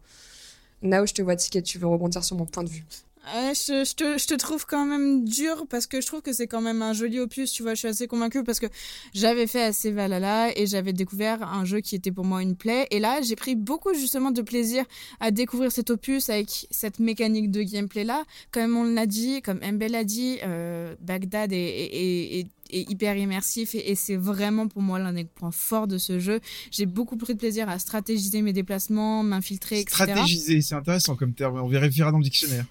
[0.84, 2.86] Nao, je te vois ticket, tu veux rebondir sur mon point de vue?
[3.34, 3.94] Je,
[4.26, 7.20] te, trouve quand même dur parce que je trouve que c'est quand même un joli
[7.20, 8.68] opus, tu vois, je suis assez convaincue parce que
[9.14, 12.88] j'avais fait assez Valhalla et j'avais découvert un jeu qui était pour moi une plaie
[12.92, 14.86] et là j'ai pris beaucoup justement de plaisir
[15.20, 18.24] à découvrir cet opus avec cette mécanique de gameplay là.
[18.52, 23.96] Comme on l'a dit, comme Mbel l'a dit, euh, Bagdad est, hyper immersif et, et
[23.96, 26.42] c'est vraiment pour moi l'un des points forts de ce jeu.
[26.70, 30.04] J'ai beaucoup pris de plaisir à stratégiser mes déplacements, m'infiltrer, etc.
[30.04, 31.62] Stratégiser, c'est intéressant comme terme.
[31.62, 32.66] On vérifiera dans le dictionnaire.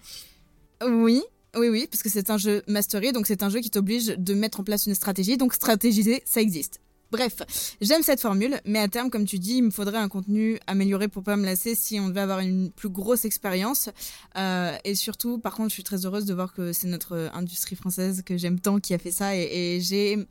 [0.84, 1.22] Oui,
[1.56, 4.34] oui, oui, parce que c'est un jeu mastery, donc c'est un jeu qui t'oblige de
[4.34, 6.80] mettre en place une stratégie, donc stratégiser, ça existe.
[7.12, 7.36] Bref,
[7.80, 11.08] j'aime cette formule, mais à terme, comme tu dis, il me faudrait un contenu amélioré
[11.08, 13.88] pour pas me lasser si on devait avoir une plus grosse expérience.
[14.36, 17.76] Euh, et surtout, par contre, je suis très heureuse de voir que c'est notre industrie
[17.76, 20.26] française que j'aime tant qui a fait ça, et, et j'ai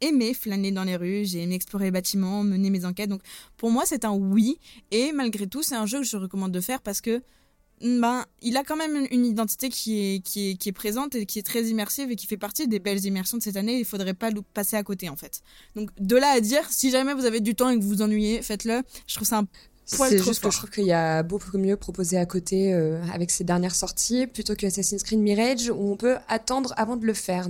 [0.00, 3.10] aimé flâner dans les rues, j'ai aimé explorer les bâtiments, mener mes enquêtes.
[3.10, 3.22] Donc
[3.56, 4.58] pour moi, c'est un oui,
[4.92, 7.22] et malgré tout, c'est un jeu que je recommande de faire parce que
[7.82, 11.24] ben, il a quand même une identité qui est, qui, est, qui est présente et
[11.24, 13.78] qui est très immersive et qui fait partie des belles immersions de cette année.
[13.78, 15.40] Il faudrait pas passer à côté, en fait.
[15.76, 18.02] Donc, de là à dire, si jamais vous avez du temps et que vous vous
[18.02, 18.82] ennuyez, faites-le.
[19.06, 19.46] Je trouve ça un
[19.96, 20.50] poil C'est juste fort.
[20.50, 23.74] que je trouve qu'il y a beaucoup mieux proposé à côté euh, avec ces dernières
[23.74, 27.48] sorties plutôt que Assassin's Creed Mirage où on peut attendre avant de le faire.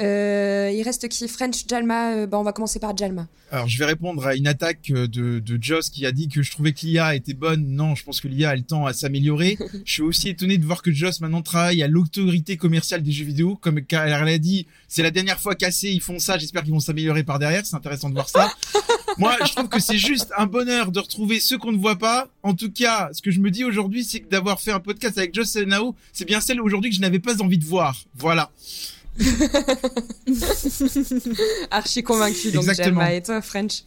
[0.00, 1.26] Euh, il reste qui?
[1.28, 3.26] French Jalma euh, bah, On va commencer par Jalma.
[3.50, 6.42] Alors, je vais répondre à une attaque euh, de, de Joss qui a dit que
[6.42, 7.66] je trouvais que l'IA était bonne.
[7.66, 9.56] Non, je pense que l'IA a le temps à s'améliorer.
[9.84, 13.24] je suis aussi étonné de voir que Joss maintenant travaille à l'autorité commerciale des jeux
[13.24, 13.56] vidéo.
[13.56, 16.74] Comme car elle a dit, c'est la dernière fois cassé, ils font ça, j'espère qu'ils
[16.74, 17.64] vont s'améliorer par derrière.
[17.64, 18.52] C'est intéressant de voir ça.
[19.18, 22.28] Moi, je trouve que c'est juste un bonheur de retrouver ceux qu'on ne voit pas.
[22.42, 25.18] En tout cas, ce que je me dis aujourd'hui, c'est que d'avoir fait un podcast
[25.18, 28.04] avec Joss et Nao, c'est bien celle aujourd'hui que je n'avais pas envie de voir.
[28.14, 28.50] Voilà.
[31.70, 33.00] Archi convaincu donc Exactement.
[33.00, 33.84] Jalma et toi French.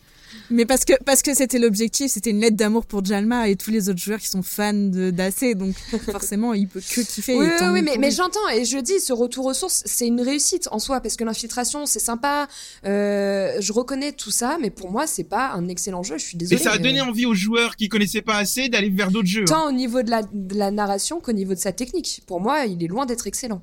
[0.50, 3.70] Mais parce que parce que c'était l'objectif, c'était une lettre d'amour pour Jalma et tous
[3.70, 5.76] les autres joueurs qui sont fans de d'AC, donc
[6.12, 7.36] forcément il peut que kiffer.
[7.38, 10.70] Oui, et oui, mais, j'entends et je dis, ce retour aux sources, c'est une réussite
[10.72, 12.48] en soi parce que l'infiltration, c'est sympa.
[12.86, 16.18] Euh, je reconnais tout ça, mais pour moi, c'est pas un excellent jeu.
[16.18, 16.64] Je suis Et désolée.
[16.64, 19.42] ça a mais- donné envie aux joueurs qui connaissaient pas assez d'aller vers d'autres jeux.
[19.42, 19.46] hein.
[19.50, 22.24] tant au niveau de la, de la narration qu'au niveau de sa technique.
[22.26, 23.62] Pour moi, il est loin d'être excellent.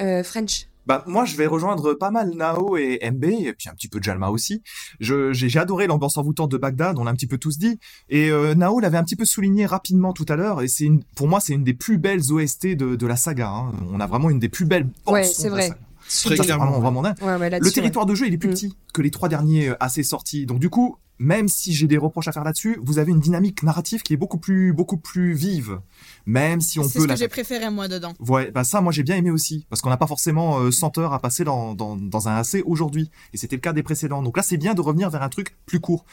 [0.00, 0.66] Euh, French.
[0.88, 4.00] Bah, moi, je vais rejoindre pas mal Nao et MB, et puis un petit peu
[4.00, 4.62] Jalma aussi.
[5.00, 7.78] Je, j'ai, adoré l'ambiance envoûtante de Bagdad, on l'a un petit peu tous dit.
[8.08, 11.02] Et euh, Nao l'avait un petit peu souligné rapidement tout à l'heure, et c'est une,
[11.14, 13.50] pour moi, c'est une des plus belles OST de, de la saga.
[13.50, 13.72] Hein.
[13.92, 15.72] On a vraiment une des plus belles Ouais, c'est vrai.
[16.08, 16.64] Très c'est clairement.
[16.64, 17.16] vraiment, vraiment dingue.
[17.22, 18.52] Ouais, ouais, Le territoire de jeu, il est plus Mm.
[18.52, 20.46] petit que les trois derniers euh, assez sortis.
[20.46, 23.62] Donc du coup, même si j'ai des reproches à faire là-dessus, vous avez une dynamique
[23.64, 25.80] narrative qui est beaucoup plus, beaucoup plus vive.
[26.26, 28.12] Même si on C'est peut ce la que j'ai préféré moi dedans.
[28.20, 30.96] Ouais, bah ça, moi j'ai bien aimé aussi, parce qu'on n'a pas forcément euh, 100
[30.98, 34.22] heures à passer dans, dans, dans un AC aujourd'hui, et c'était le cas des précédents.
[34.22, 36.04] Donc là, c'est bien de revenir vers un truc plus court.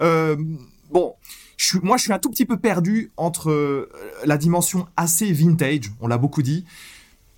[0.00, 0.36] Euh,
[0.92, 1.14] bon,
[1.56, 3.88] je suis, moi je suis un tout petit peu perdu entre euh,
[4.26, 6.64] la dimension assez vintage, on l'a beaucoup dit,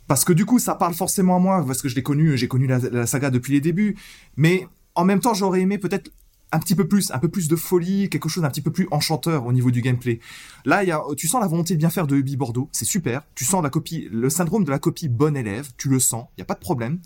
[0.07, 2.49] parce que du coup ça parle forcément à moi, parce que je l'ai connu, j'ai
[2.49, 3.97] connu la, saga depuis les débuts,
[4.37, 6.11] mais en même temps j'aurais aimé peut-être
[6.53, 8.87] un petit peu plus, un peu plus de folie, quelque chose d'un petit peu plus
[8.91, 10.21] enchanteur au niveau du gameplay.
[10.65, 13.23] Là, y a, tu sens la volonté de bien faire de Ubi Bordeaux, c'est super.
[13.35, 16.41] Tu sens la copie, le syndrome de la copie bon élève, tu le sens, il
[16.41, 17.01] y a pas de problème.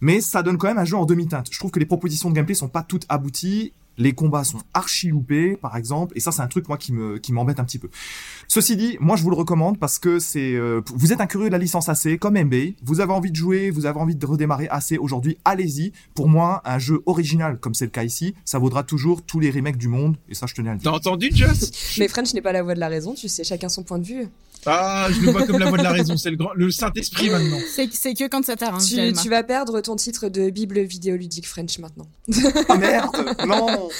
[0.00, 1.48] Mais ça donne quand même un jeu en demi-teinte.
[1.50, 3.72] Je trouve que les propositions de gameplay sont pas toutes abouties.
[3.98, 7.18] Les combats sont archi loupés, par exemple, et ça c'est un truc moi qui me
[7.18, 7.90] qui m'embête un petit peu.
[8.46, 11.48] Ceci dit, moi je vous le recommande parce que c'est euh, vous êtes un curieux
[11.48, 14.26] de la licence AC comme MB, vous avez envie de jouer, vous avez envie de
[14.26, 15.92] redémarrer AC aujourd'hui, allez-y.
[16.14, 19.50] Pour moi, un jeu original comme c'est le cas ici, ça vaudra toujours tous les
[19.50, 20.90] remakes du monde et ça je tenais à le dire.
[20.90, 21.96] T'as entendu, Joss?
[21.98, 24.06] Mais French n'est pas la voix de la raison, tu sais, chacun son point de
[24.06, 24.28] vue.
[24.66, 26.16] Ah, je le vois comme la voix de la raison.
[26.16, 27.58] C'est le grand, le Saint-Esprit maintenant.
[27.74, 28.86] C'est c'est que quand ça t'arrange.
[28.86, 32.06] tu, tu vas perdre ton titre de Bible vidéoludique French maintenant.
[32.68, 33.88] Ah merde, non.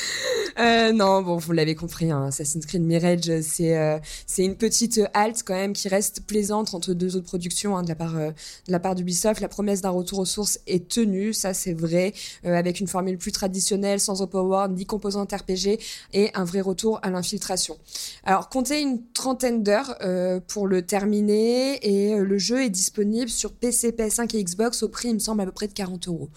[0.58, 5.00] Euh, non, bon, vous l'avez compris, hein, Assassin's Creed Mirage, c'est euh, c'est une petite
[5.14, 8.30] halte quand même qui reste plaisante entre deux autres productions hein, de la part euh,
[8.66, 9.40] de la part d'Ubisoft.
[9.40, 12.12] La promesse d'un retour aux sources est tenue, ça c'est vrai,
[12.44, 15.78] euh, avec une formule plus traditionnelle, sans open world ni composante RPG
[16.12, 17.76] et un vrai retour à l'infiltration.
[18.24, 23.28] Alors, comptez une trentaine d'heures euh, pour le terminer et euh, le jeu est disponible
[23.28, 26.08] sur PC, PS5 et Xbox au prix, il me semble, à peu près de 40
[26.08, 26.30] euros.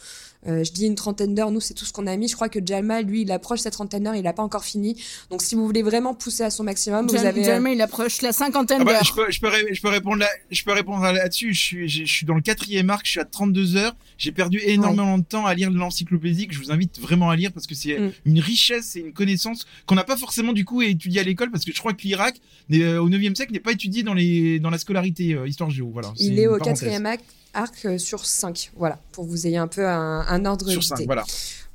[0.47, 2.27] Euh, je dis une trentaine d'heures, nous c'est tout ce qu'on a mis.
[2.27, 4.99] Je crois que Jalma, lui, il approche cette trentaine d'heures, il n'a pas encore fini.
[5.29, 7.41] Donc si vous voulez vraiment pousser à son maximum, vous avez...
[7.41, 9.03] euh, Jalma, il approche la cinquantaine Ah bah, d'heures.
[9.03, 11.53] je, peux, je, peux, ré- je peux répondre là, je peux répondre là-dessus.
[11.53, 13.95] Je suis, je suis dans le quatrième arc, je suis à 32 heures.
[14.17, 17.51] J'ai perdu énormément de temps à lire l'encyclopédie que je vous invite vraiment à lire
[17.51, 18.11] parce que c'est Mm.
[18.25, 21.65] une richesse et une connaissance qu'on n'a pas forcément du coup étudié à l'école parce
[21.65, 22.35] que je crois que l'Irak
[22.71, 25.89] euh, au 9e siècle n'est pas étudié dans les dans la scolarité euh, histoire géo.
[25.91, 26.13] Voilà.
[26.17, 27.19] il est une au quatrième arc,
[27.53, 28.71] arc euh, sur 5.
[28.75, 30.95] Voilà, pour vous ayez un peu un, un ordre Sur d'idée.
[30.97, 31.23] 5, voilà.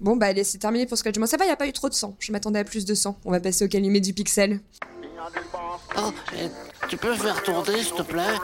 [0.00, 1.16] Bon, bah allez, c'est terminé pour Scratch.
[1.18, 2.14] Moi, ça va, il n'y a pas eu trop de sang.
[2.18, 3.16] Je m'attendais à plus de sang.
[3.24, 4.60] On va passer au calumet du pixel.
[5.98, 6.12] Oh,
[6.88, 8.36] tu peux faire tourner, s'il te plaît?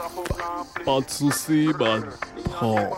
[0.85, 2.05] Pas de soucis, man.
[2.45, 2.91] Prends.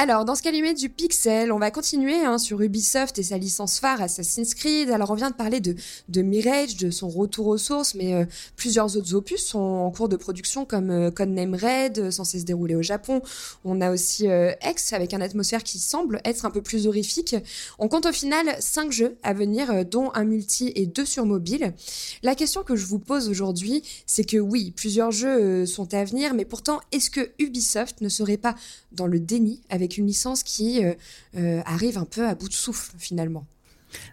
[0.00, 3.80] Alors, dans ce calumet du Pixel, on va continuer hein, sur Ubisoft et sa licence
[3.80, 4.90] phare Assassin's Creed.
[4.90, 8.24] Alors, on vient de parler de, Mirage, de son retour aux sources, mais euh,
[8.54, 12.44] plusieurs autres opus sont en cours de production, comme euh, Codename Red, euh, censé se
[12.44, 13.22] dérouler au Japon.
[13.64, 17.34] On a aussi euh, X, avec une atmosphère qui semble être un peu plus horrifique.
[17.80, 21.74] On compte au final cinq jeux à venir, dont un multi et deux sur mobile.
[22.22, 26.34] La question que je vous pose aujourd'hui, c'est que oui, plusieurs jeux sont à venir,
[26.34, 28.54] mais pourtant, est-ce que Ubisoft ne serait pas
[28.92, 30.94] dans le déni avec une licence qui euh,
[31.36, 33.46] euh, arrive un peu à bout de souffle finalement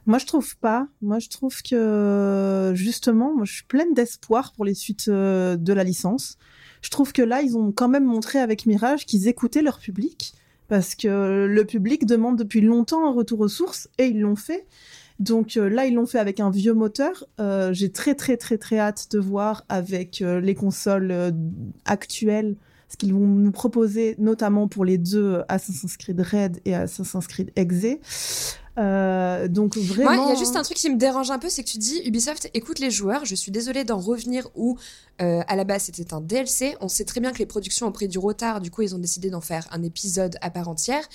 [0.05, 0.87] Moi, je trouve pas.
[1.01, 5.83] Moi, je trouve que justement, je suis pleine d'espoir pour les suites euh, de la
[5.83, 6.37] licence.
[6.81, 10.33] Je trouve que là, ils ont quand même montré avec Mirage qu'ils écoutaient leur public
[10.67, 14.65] parce que le public demande depuis longtemps un retour aux sources et ils l'ont fait.
[15.19, 17.25] Donc là, ils l'ont fait avec un vieux moteur.
[17.71, 21.33] J'ai très très très très hâte de voir avec les consoles
[21.85, 22.57] actuelles
[22.89, 27.51] ce qu'ils vont nous proposer, notamment pour les deux Assassin's Creed Red et Assassin's Creed
[27.55, 28.57] Exe.
[28.77, 30.15] Euh, donc vraiment.
[30.15, 31.77] Moi, il y a juste un truc qui me dérange un peu, c'est que tu
[31.77, 33.23] dis Ubisoft écoute les joueurs.
[33.25, 34.77] Je suis désolée d'en revenir où
[35.21, 36.75] euh, à la base c'était un DLC.
[36.81, 38.99] On sait très bien que les productions ont pris du retard, du coup ils ont
[38.99, 41.07] décidé d'en faire un épisode à part entière.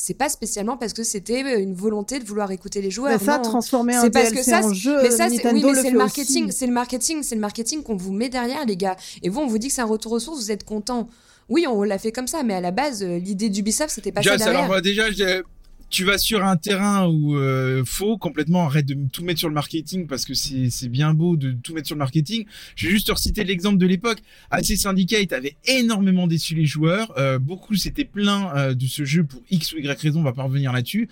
[0.00, 3.18] C'est pas spécialement parce que c'était euh, une volonté de vouloir écouter les joueurs.
[3.18, 3.42] Mais ça, non.
[3.42, 5.82] transformer un C'est parce DLC que ça, en jeu, mais ça, Nintendo oui, mais le
[5.82, 8.96] c'est le marketing, c'est le marketing, c'est le marketing qu'on vous met derrière, les gars.
[9.24, 11.08] Et vous, on vous dit que c'est un retour aux sources, vous êtes content.
[11.48, 14.22] Oui, on l'a fait comme ça, mais à la base, euh, l'idée d'Ubisoft, c'était pas
[14.22, 14.64] ça derrière.
[14.66, 15.42] alors déjà, je-
[15.90, 18.66] tu vas sur un terrain où euh, faux complètement.
[18.66, 21.74] Arrête de tout mettre sur le marketing parce que c'est c'est bien beau de tout
[21.74, 22.44] mettre sur le marketing.
[22.76, 24.18] Je vais juste te reciter l'exemple de l'époque.
[24.50, 27.12] AC Syndicate avait énormément déçu les joueurs.
[27.18, 30.20] Euh, beaucoup s'étaient plaints euh, de ce jeu pour X ou Y raison.
[30.20, 31.08] On va pas revenir là-dessus.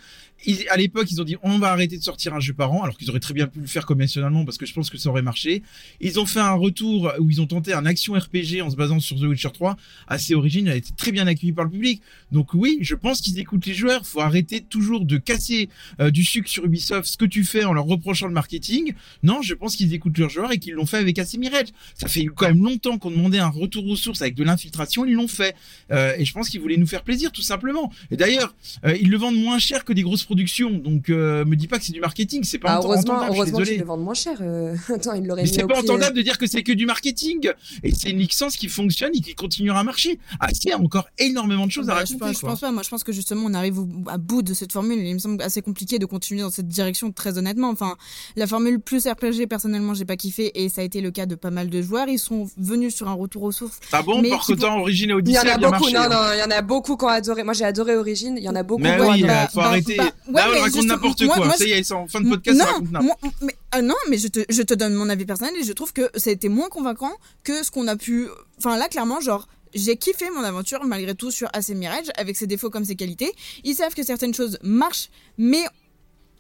[0.47, 2.82] Ils- à l'époque, ils ont dit on va arrêter de sortir un jeu par an,
[2.82, 5.09] alors qu'ils auraient très bien pu le faire conventionnellement parce que je pense que ça
[5.11, 5.62] aurait marché.
[6.01, 9.01] Ils ont fait un retour où ils ont tenté un action RPG en se basant
[9.01, 9.76] sur The Witcher 3
[10.07, 12.01] assez original, a été très bien accueilli par le public.
[12.32, 14.07] Donc oui, je pense qu'ils écoutent les joueurs.
[14.07, 15.68] Faut arrêter toujours de casser
[16.01, 18.94] euh, du sucre sur Ubisoft, ce que tu fais en leur reprochant le marketing.
[19.22, 21.68] Non, je pense qu'ils écoutent leurs joueurs et qu'ils l'ont fait avec Mirage.
[21.94, 25.14] Ça fait quand même longtemps qu'on demandait un retour aux sources avec de l'infiltration, ils
[25.14, 25.55] l'ont fait.
[25.90, 27.90] Euh, et je pense qu'ils voulaient nous faire plaisir, tout simplement.
[28.11, 30.36] Et d'ailleurs, euh, ils le vendent moins cher que des grosses productions.
[30.45, 33.26] Donc euh, me dis pas que c'est du marketing, c'est pas Ah, ent- heureusement, entendable.
[33.28, 33.78] je suis heureusement qu'ils désolé.
[33.78, 34.39] le vendent moins cher.
[34.41, 34.76] euh.
[34.95, 36.62] Attends, ils l'auraient Mais mis c'est au pas prix, euh, entendable de dire que c'est
[36.62, 37.51] que du marketing.
[37.82, 40.18] Et c'est une licence qui fonctionne et qui continuera à marcher.
[40.41, 42.14] Ah, si, il y a encore énormément de choses à Bah, raconter.
[42.34, 42.72] je, pense, je pas.
[42.72, 44.99] Moi, je pense que justement, on arrive au- à bout de cette formule.
[44.99, 47.70] Il me semble assez compliqué de continuer dans cette direction, très honnêtement.
[47.70, 47.97] Enfin,
[48.37, 51.34] la formule plus RPG, personnellement, j'ai pas kiffé et ça a été le cas de
[51.34, 52.09] pas mal de joueurs.
[52.09, 53.78] Ils sont venus sur un retour aux sources.
[53.93, 55.70] Ah bon, Mais par qui contre, Origin et Il y Odyssey en a a beaucoup,
[55.70, 55.93] marché.
[55.95, 56.09] non, hein.
[56.09, 57.43] non, il y en a beaucoup qui ont adoré.
[57.45, 58.34] Moi, j'ai adoré Origin.
[58.37, 59.32] Il y en a beaucoup Mais qui ont oui, adoré.
[59.32, 59.97] euh, faut bah, arrêter.
[59.97, 61.37] bah, Là, ouais, on mais raconte n'importe quoi.
[61.47, 63.57] moi, ça y est, c'est en fin de podcast, ça non, raconte n'importe moi- mais,
[63.77, 66.11] euh, non, mais je te, je te donne mon avis personnel et je trouve que
[66.16, 67.12] ça a été moins convaincant
[67.45, 68.29] que ce qu'on a pu.
[68.59, 69.49] Enfin, là, clairement, genre.
[69.74, 73.31] J'ai kiffé mon aventure malgré tout sur AC Mirage avec ses défauts comme ses qualités.
[73.62, 75.62] Ils savent que certaines choses marchent, mais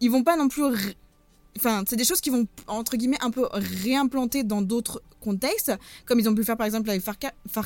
[0.00, 0.62] ils vont pas non plus.
[1.58, 5.72] Enfin, c'est des choses qui vont entre guillemets un peu réimplanter dans d'autres contextes,
[6.06, 7.18] comme ils ont pu le faire par exemple avec Far,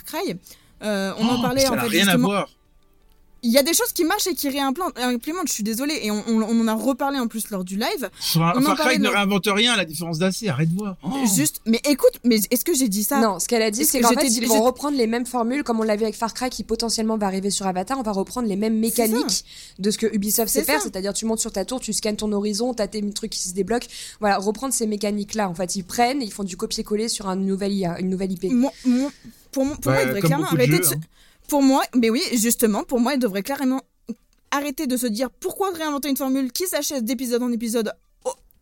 [0.03, 0.37] Cry.
[0.83, 2.49] Euh, on en Oh, parlait ça en n'a fait rien à voir.
[3.43, 4.99] Il y a des choses qui marchent et qui réimplantent.
[4.99, 7.77] implémentent, Je suis désolée et on, on- on en a reparlé en plus lors du
[7.77, 8.11] live.
[8.37, 10.43] On Far Cry ne dans- réinvente rien à la différence d'AC.
[10.49, 10.97] Arrête de voir.
[11.03, 11.09] Oh.
[11.35, 13.21] Juste, mais écoute, mais est-ce que j'ai dit ça?
[13.21, 15.07] Non, ce qu'elle a dit, c'est que qu'en j'étais fait, dit- ils vont reprendre les
[15.07, 17.99] mêmes formules, comme on l'a vu avec Far Cry, qui potentiellement va arriver sur Avatar.
[17.99, 19.45] On va reprendre les mêmes mécaniques
[19.79, 22.31] de ce que Ubisoft sait faire, c'est-à-dire tu montes sur ta tour, tu scannes ton
[22.33, 23.87] horizon, t'as tes trucs qui se débloquent.
[24.21, 25.49] Voilà, reprendre ces mécaniques-là.
[25.49, 28.45] En fait, ils prennent, ils font du copier-coller sur un nouvel IA, une nouvelle IP.
[28.53, 29.11] Moi- moi-
[29.53, 31.01] pour moi, pour Bah, moi, il devrait clairement beaucoup de arrêter jeux, de se- hein.
[31.51, 33.83] Pour moi, mais oui, justement, pour moi, il devrait clairement
[34.53, 37.93] arrêter de se dire pourquoi réinventer une formule qui s'achète d'épisode en épisode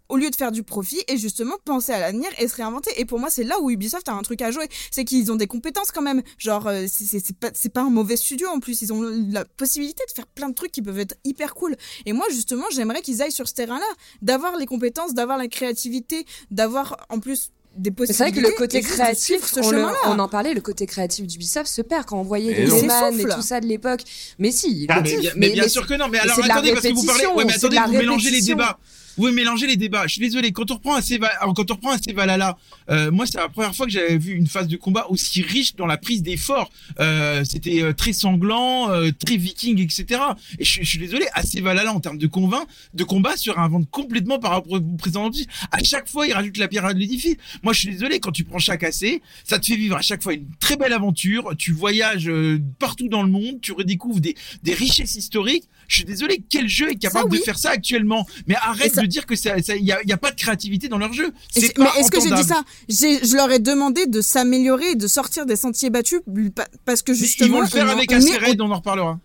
[0.08, 2.90] au, lieu de faire du profit et justement penser à l'avenir et se réinventer.
[2.96, 4.66] Et pour moi, c'est là où Ubisoft a un truc à jouer.
[4.90, 6.22] C'est qu'ils ont des compétences quand même.
[6.38, 8.80] Genre, euh, c'est- pas, pas un mauvais studio en plus.
[8.80, 11.76] Ils ont la possibilité de faire plein de trucs qui peuvent être hyper cool.
[12.06, 13.84] Et moi, justement, j'aimerais qu'ils aillent sur ce terrain-là.
[14.22, 18.80] D'avoir les compétences, d'avoir la créativité, d'avoir en plus des C'est vrai que le côté
[18.80, 19.98] créatif, ce on, le- chemin-là.
[20.06, 22.70] on en parlait, le côté créatif d'Ubisoft se perd quand on voyait Et les.
[22.70, 24.00] Rayman et tout ça de l'époque.
[24.38, 26.08] Mais si, Ah, mais, bien, mais bien mais sûr que non.
[26.08, 27.26] Mais alors attendez, parce que vous parlez.
[27.26, 28.78] Ouais, mais attendez, vous mélangez les débats.
[29.18, 30.06] Vous mélangez les débats.
[30.06, 30.52] Je suis désolé.
[30.52, 32.56] Quand on reprend un Seva- alors, quand on reprend un Valhalla,
[32.88, 35.74] euh, moi c'est la première fois que j'avais vu une phase de combat aussi riche
[35.76, 36.70] dans la prise d'effort.
[37.00, 40.20] Euh, C'était euh, très sanglant, euh, très viking, etc.
[40.58, 41.26] Et je, je suis désolé.
[41.34, 42.64] assez Valhalla en termes de combat,
[42.94, 45.46] de combat se réinvente complètement par rapport au précédent opus.
[45.72, 47.36] À chaque fois, il rajoute la pierre à l'édifice.
[47.62, 48.20] Moi, je suis désolé.
[48.20, 50.92] Quand tu prends chaque AC, ça te fait vivre à chaque fois une très belle
[50.92, 51.54] aventure.
[51.58, 53.60] Tu voyages euh, partout dans le monde.
[53.60, 55.68] Tu redécouvres des des richesses historiques.
[55.88, 57.38] Je suis désolé, quel jeu est capable oui.
[57.38, 58.26] de faire ça actuellement?
[58.46, 61.12] Mais arrête ça- de dire que ça, ça, y a, pas de créativité dans leur
[61.14, 61.32] jeu.
[61.50, 62.62] C'est- pas mais est-ce que j'ai dit ça?
[62.88, 66.20] Je leur ai demandé de s'améliorer, et de sortir des sentiers battus,
[66.54, 67.48] pa- parce que Mais justement.
[67.48, 69.18] Ils vont le faire avec est Raid, on en reparlera.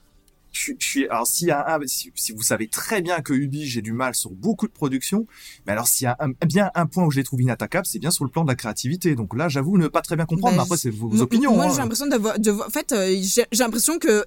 [0.54, 3.20] Je, suis- je suis alors s'il y a un si, si vous savez très bien
[3.22, 5.28] que Ubi j'ai du mal sur beaucoup de productions
[5.66, 8.00] mais alors s'il y a un, bien un point où je les trouve inattaquables c'est
[8.00, 10.56] bien sur le plan de la créativité donc là j'avoue ne pas très bien comprendre
[10.56, 11.70] Bah, mais après c'est vos, opinions Moi, hein.
[11.72, 12.36] j'ai l'impression d'avoir.
[12.36, 14.24] En fait, euh, j'ai j'ai l'impression que.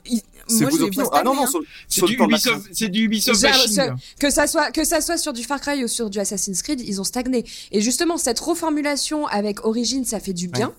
[0.49, 1.47] c'est vos opinions ah non non hein.
[1.47, 3.39] sur, C'est sur du le plan Ubisoft, c'est du Ubisoft
[3.69, 6.61] c'est- que ça soit que ça soit sur du Far Cry ou sur du Assassin's
[6.63, 7.45] Creed, ils ont stagné.
[7.71, 10.73] Et justement, cette reformulation avec Origin, ça fait du bien.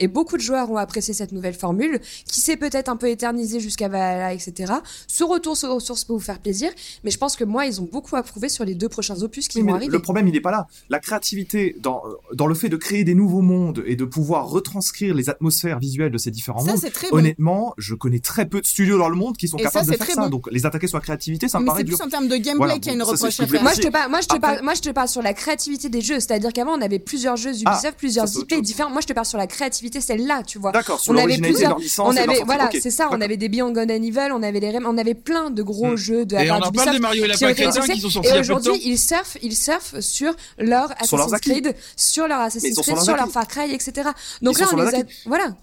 [0.00, 3.60] Et beaucoup de joueurs ont apprécié cette nouvelle formule, qui s'est peut-être un peu éternisée
[3.60, 4.72] jusqu'à Valhalla, etc.
[5.06, 6.70] Ce retour sur ressources peut vous faire plaisir,
[7.04, 9.58] mais je pense que moi, ils ont beaucoup approuvé sur les deux prochains opus qui
[9.60, 9.92] Oui, vont arriver.
[9.92, 10.66] le problème, il n'est pas là.
[10.88, 12.02] La créativité dans,
[12.34, 16.10] dans le fait de créer des nouveaux mondes et de pouvoir retranscrire les atmosphères visuelles
[16.12, 17.18] de ces différents Ça, mondes, c'est bon.
[17.18, 19.86] honnêtement, je connais très peu de studios dans le monde qui sont Et ça, capables
[19.92, 20.22] de c'est faire ça.
[20.22, 20.28] bon.
[20.30, 21.98] Donc, les attaquer sur la créativité, ça me Mais paraît c'est dur.
[21.98, 23.62] plus en termes de gameplay Voilà, qu'il y a une c'est reproche à faire.
[23.62, 25.34] Moi je, te parle, moi, je te Après- parle, moi, je te parle sur la
[25.34, 26.20] créativité des jeux.
[26.20, 28.90] C'est-à-dire qu'avant, on avait plusieurs jeux Ubisoft, Ah, plusieurs c'est autre IP différents.
[28.90, 30.70] Moi, je te parle sur la créativité, celle-là, tu vois.
[30.70, 33.08] D'accord, sur On avait plusieurs- On avait, voilà, c'est ça.
[33.10, 35.62] On avait des Beyond Good and Evil, on avait les Rem, on avait plein de
[35.64, 35.96] gros Hmm.
[35.96, 37.00] jeux de Et la on en parle de.
[37.00, 41.40] Mario et la qui sont sortis Et aujourd'hui, ils surfent, ils surfent sur leur Assassin's.
[41.40, 43.28] Creed, sur leur Assassin's Creed, sur leur.
[43.30, 44.10] Far Cry, etc.
[44.42, 45.56] Donc là, on les a, voilà.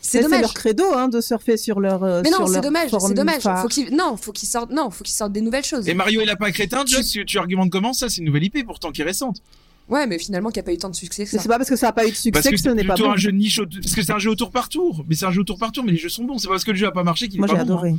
[0.00, 0.40] C'est dommage.
[0.42, 2.04] leur credo hein, de surfer sur leur.
[2.04, 3.42] euh, Mais non, c'est dommage, c'est dommage.
[3.62, 5.88] Faut qu'ils, non, faut qu'ils sortent, non, faut qu'ils sortent des nouvelles choses.
[5.88, 8.92] Et Mario et Lapin Crétin, tu, tu argumentes comment ça C'est une nouvelle IP pourtant
[8.92, 9.38] qui est récente.
[9.88, 11.88] Ouais, mais finalement, qui a pas eu tant de succès c'est pas parce que ça
[11.88, 13.14] a pas eu de succès que que ce n'est pas plutôt bon.
[13.14, 15.04] un jeu de niche, au- parce que c'est un jeu au tour par tour.
[15.08, 16.38] Mais c'est un jeu au tour par tour, mais les jeux sont bons.
[16.38, 17.74] C'est pas parce que le jeu a pas marché qu'il est Moi pas j'ai bon.
[17.74, 17.76] hein.
[17.78, 17.94] adoré.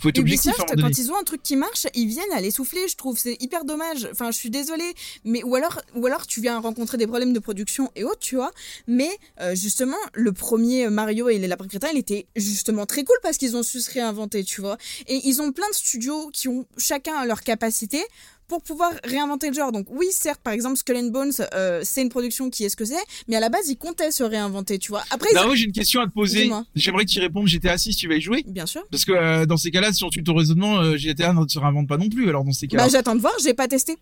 [0.00, 2.86] Faut être objectif Ubisoft, quand ils ont un truc qui marche, ils viennent à l'essouffler,
[2.88, 3.18] je trouve.
[3.18, 4.08] C'est hyper dommage.
[4.12, 4.94] Enfin, je suis désolée.
[5.24, 8.36] Mais, ou alors, ou alors, tu viens rencontrer des problèmes de production et autres, tu
[8.36, 8.52] vois.
[8.86, 9.10] Mais,
[9.40, 13.38] euh, justement, le premier Mario et les Lapins Crétins, il était justement très cool parce
[13.38, 14.78] qu'ils ont su se réinventer, tu vois.
[15.08, 18.00] Et ils ont plein de studios qui ont chacun leur capacité
[18.48, 19.70] pour pouvoir réinventer le genre.
[19.72, 22.76] Donc oui, certes, par exemple, Skull and Bones, euh, c'est une production qui est ce
[22.76, 22.94] que c'est,
[23.28, 25.02] mais à la base, ils comptaient se réinventer, tu vois.
[25.10, 26.50] Après, ils- Bah oui, j'ai une question à te poser.
[26.74, 28.82] J'aimerais que tu répondes GTA 6, tu vas y jouer bien sûr.
[28.90, 31.58] Parce que euh, dans ces cas-là, si on suit ton raisonnement, euh, GTA ne se
[31.58, 32.28] réinvente pas non plus.
[32.28, 33.96] Alors dans ces cas-là, Bah, j'attends de voir, j'ai pas testé.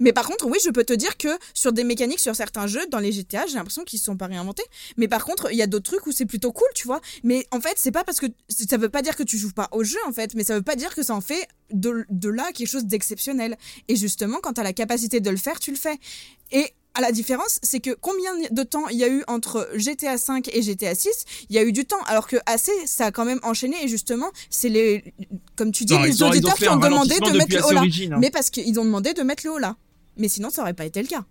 [0.00, 2.86] Mais par contre, oui, je peux te dire que sur des mécaniques, sur certains jeux,
[2.88, 4.64] dans les GTA, j'ai l'impression qu'ils se sont pas réinventés.
[4.96, 7.00] Mais par contre, il y a d'autres trucs où c'est plutôt cool, tu vois.
[7.22, 9.68] Mais en fait, c'est pas parce que ça veut pas dire que tu joues pas
[9.72, 12.28] au jeu, en fait, mais ça veut pas dire que ça en fait de, de
[12.28, 13.56] là quelque chose d'exceptionnel.
[13.88, 15.98] Et justement, quand t'as la capacité de le faire, tu le fais.
[16.50, 20.18] Et à la différence, c'est que combien de temps il y a eu entre GTA
[20.18, 21.08] 5 et GTA 6
[21.48, 23.76] Il y a eu du temps, alors que AC, ça a quand même enchaîné.
[23.82, 25.14] Et justement, c'est les,
[25.56, 27.72] comme tu dis, Non, les ont- auditeurs qui ont demandé de mettre le assez haut
[27.72, 27.80] là.
[27.80, 28.18] origine, hein.
[28.20, 29.76] Mais parce qu'ils ont demandé de mettre le haut là.
[30.18, 31.24] Mais sinon, ça aurait pas été le cas.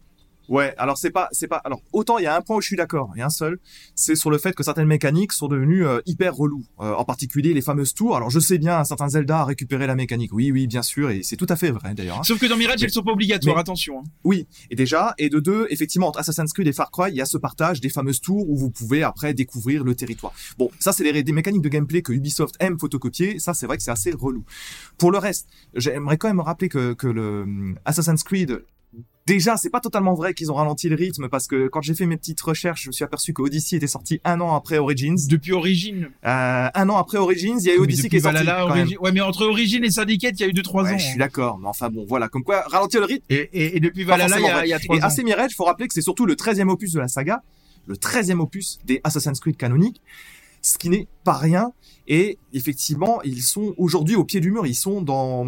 [0.51, 1.61] Ouais, alors c'est pas, c'est pas.
[1.63, 3.57] Alors autant il y a un point où je suis d'accord, et un seul,
[3.95, 6.65] c'est sur le fait que certaines mécaniques sont devenues euh, hyper reloues.
[6.81, 8.15] Euh, en particulier les fameuses tours.
[8.17, 10.33] Alors je sais bien, certains Zelda a récupéré la mécanique.
[10.33, 12.19] Oui, oui, bien sûr, et c'est tout à fait vrai d'ailleurs.
[12.19, 12.23] hein.
[12.23, 13.99] Sauf que dans Mirage, Mais- elles sont pas obligatoires, mais- attention.
[13.99, 14.03] hein.
[14.25, 17.21] Oui, et déjà, et de deux, effectivement, entre Assassin's Creed et Far Cry, il y
[17.21, 20.33] a ce partage des fameuses tours où vous pouvez après découvrir le territoire.
[20.57, 23.77] Bon, ça c'est des, des mécaniques de gameplay que Ubisoft aime photocopier, ça c'est vrai
[23.77, 24.43] que c'est assez relou.
[24.97, 28.61] Pour le reste, j'aimerais quand même rappeler que, que le hum, Assassin's Creed,
[29.33, 32.05] déjà c'est pas totalement vrai qu'ils ont ralenti le rythme parce que quand j'ai fait
[32.05, 35.15] mes petites recherches, je me suis aperçu que Odyssey était sorti un an après Origins.
[35.27, 36.09] Depuis Origine.
[36.25, 38.37] Euh, un an après Origins, il y a eu Odyssey qui est sorti.
[38.43, 38.87] Valhalla, quand même.
[38.99, 40.97] Ouais, mais entre Origine et Syndicate, il y a eu 2-3 Ouais, ans.
[40.97, 41.15] je suis hein.
[41.19, 43.25] d'accord, mais enfin bon, voilà, comme quoi ralentir le rythme.
[43.29, 45.07] Et, et, et depuis Valhalla, il y a, y a 3 Et ans.
[45.07, 47.41] AC Mirage, faut rappeler que c'est surtout le 13e opus de la saga,
[47.87, 50.01] le 13e opus des Assassin's Creed canoniques,
[50.61, 51.71] ce qui n'est pas rien.
[52.07, 55.45] Et effectivement, ils sont aujourd'hui au pied du mur, ils sont dans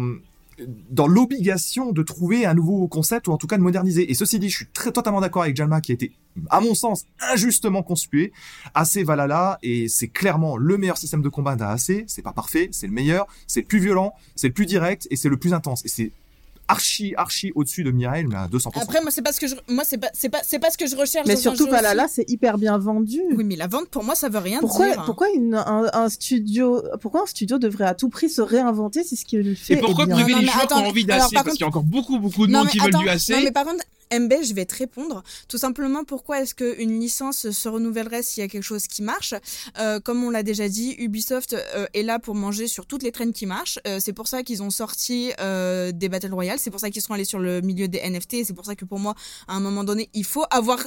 [0.90, 4.10] dans l'obligation de trouver un nouveau concept ou en tout cas de moderniser.
[4.10, 6.12] Et ceci dit, je suis très totalement d'accord avec Jalma qui a été,
[6.50, 8.32] à mon sens, injustement conspué.
[8.74, 12.04] AC Valhalla et c'est clairement le meilleur système de combat d'AC.
[12.06, 15.16] C'est pas parfait, c'est le meilleur, c'est le plus violent, c'est le plus direct et
[15.16, 15.84] c'est le plus intense.
[15.84, 16.12] Et c'est
[16.68, 18.80] archi archi au-dessus de Mireille mais à 200%.
[18.82, 20.78] Après, moi, c'est pas ce que je, moi, c'est pas, c'est pas, c'est pas ce
[20.78, 21.26] que je recherche.
[21.26, 22.14] Mais surtout jeu Valhalla, aussi.
[22.16, 23.20] c'est hyper bien vendu.
[23.36, 25.02] Oui, mais la vente, pour moi, ça veut rien Pourquoi, dire.
[25.04, 29.16] pourquoi une, un, un studio, pourquoi un studio devrait à tout prix se réinventer si
[29.16, 31.82] ce qu'il fait Et pourquoi qui ont envie par Parce contre- qu'il y a encore
[31.82, 33.28] beaucoup, beaucoup de Non, monde qui veulent du AC.
[33.30, 35.22] Non, mais par contre, MB, je vais te répondre.
[35.48, 39.34] Tout simplement, pourquoi est-ce qu'une licence se renouvellerait s'il y a quelque chose qui marche?
[39.78, 43.12] Euh, Comme on l'a déjà dit, Ubisoft euh, est là pour manger sur toutes les
[43.12, 43.78] traînes qui marchent.
[43.86, 46.58] Euh, c'est pour ça qu'ils ont sorti des Battle Royale.
[46.58, 48.44] C'est pour ça qu'ils sont allés sur le milieu des NFT.
[48.44, 49.14] C'est pour ça que pour moi,
[49.48, 50.78] à un moment donné, il faut avoir...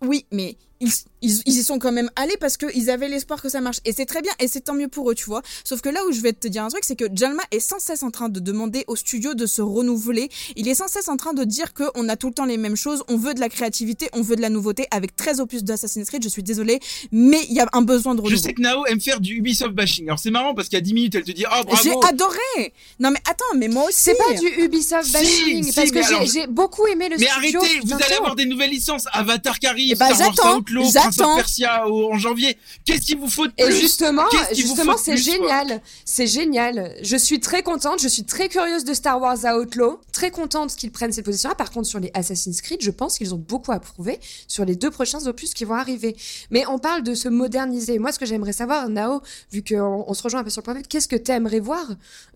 [0.00, 0.90] Oui, mais ils,
[1.22, 3.78] ils, ils y sont quand même allés parce qu'ils avaient l'espoir que ça marche.
[3.84, 5.42] Et c'est très bien, et c'est tant mieux pour eux, tu vois.
[5.64, 7.78] Sauf que là où je vais te dire un truc, c'est que Jalma est sans
[7.78, 10.28] cesse en train de demander au studio de se renouveler.
[10.56, 12.76] Il est sans cesse en train de dire qu'on a tout le temps les mêmes
[12.76, 14.86] choses, on veut de la créativité, on veut de la nouveauté.
[14.90, 16.80] Avec 13 opus d'Assassin's Creed, je suis désolée,
[17.12, 18.42] mais il y a un besoin de Je renouveau.
[18.42, 20.06] sais que Nao aime faire du Ubisoft bashing.
[20.06, 22.06] Alors c'est marrant parce qu'il y a 10 minutes, elle te dit Ah J'ai bravo
[22.06, 25.94] adoré Non mais attends, mais moi aussi C'est pas du Ubisoft bashing, si, parce que
[25.96, 27.60] mais j'ai- alors- j'ai beaucoup aimé le Mais studio.
[27.60, 29.04] arrêtez, vous allez avoir des nouvelles licences.
[29.12, 31.30] Avatar qui arrive, Wars j'attends, Outlaw, Prince j'attends.
[31.32, 32.56] of Persia au- en janvier.
[32.84, 35.16] Qu'est-ce qu'il vous faut de Et plus justement, Qu'est-ce qu'il vous justement, faut de c'est
[35.16, 35.80] génial.
[36.04, 36.94] C'est génial.
[37.02, 38.00] Je suis très contente.
[38.00, 40.00] Je suis très curieuse de Star Wars Outlaw.
[40.12, 41.54] Très contente qu'ils prennent cette position-là.
[41.54, 44.18] Par contre, sur les Assassin's Creed, je pense qu'ils ont beaucoup à prouver
[44.48, 46.16] sur les deux prochains opus qui vont arriver.
[46.50, 47.98] Mais on parle de se moderniser.
[47.98, 49.20] Moi, ce que j'aimerais savoir, Nao,
[49.52, 51.60] vu qu'on on se rejoint un peu sur le point de vue, qu'est-ce que t'aimerais
[51.60, 51.84] voir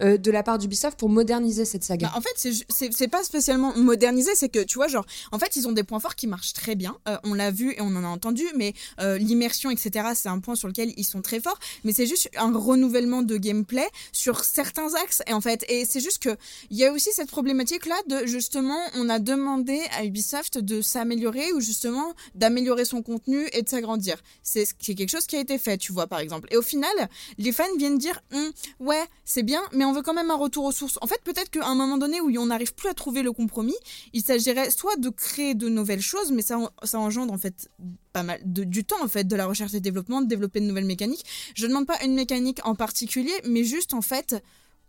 [0.01, 2.09] euh, de la part d'Ubisoft pour moderniser cette saga?
[2.09, 5.67] Bah, en fait, c'est pas spécialement modernisé, c'est que tu vois, genre, en fait, ils
[5.69, 6.97] ont des points forts qui marchent très bien.
[7.09, 10.41] Euh, on l'a vu et on en a entendu, mais euh, l'immersion, etc., c'est un
[10.41, 11.59] point sur lequel ils sont très forts.
[11.85, 15.23] Mais c'est juste un renouvellement de gameplay sur certains axes.
[15.29, 16.37] Et en fait, et c'est juste que
[16.71, 20.83] il y a aussi cette problématique là de justement, on a demandé à Ubisoft de
[20.83, 24.17] s'améliorer ou justement d'améliorer son contenu et de s'agrandir.
[24.43, 26.49] C'est quelque chose qui a été fait, tu vois, par exemple.
[26.51, 26.97] Et au final,
[27.39, 28.51] les fans viennent dire, Hum,
[28.81, 30.99] ouais, c'est bien, mais on veut quand même un retour aux sources.
[31.01, 33.77] En fait, peut-être qu'à un moment donné où on n'arrive plus à trouver le compromis,
[34.13, 37.69] il s'agirait soit de créer de nouvelles choses, mais ça, ça engendre en fait
[38.13, 40.67] pas mal de, du temps en fait, de la recherche et développement, de développer de
[40.67, 41.25] nouvelles mécaniques.
[41.55, 44.43] Je ne demande pas une mécanique en particulier, mais juste en fait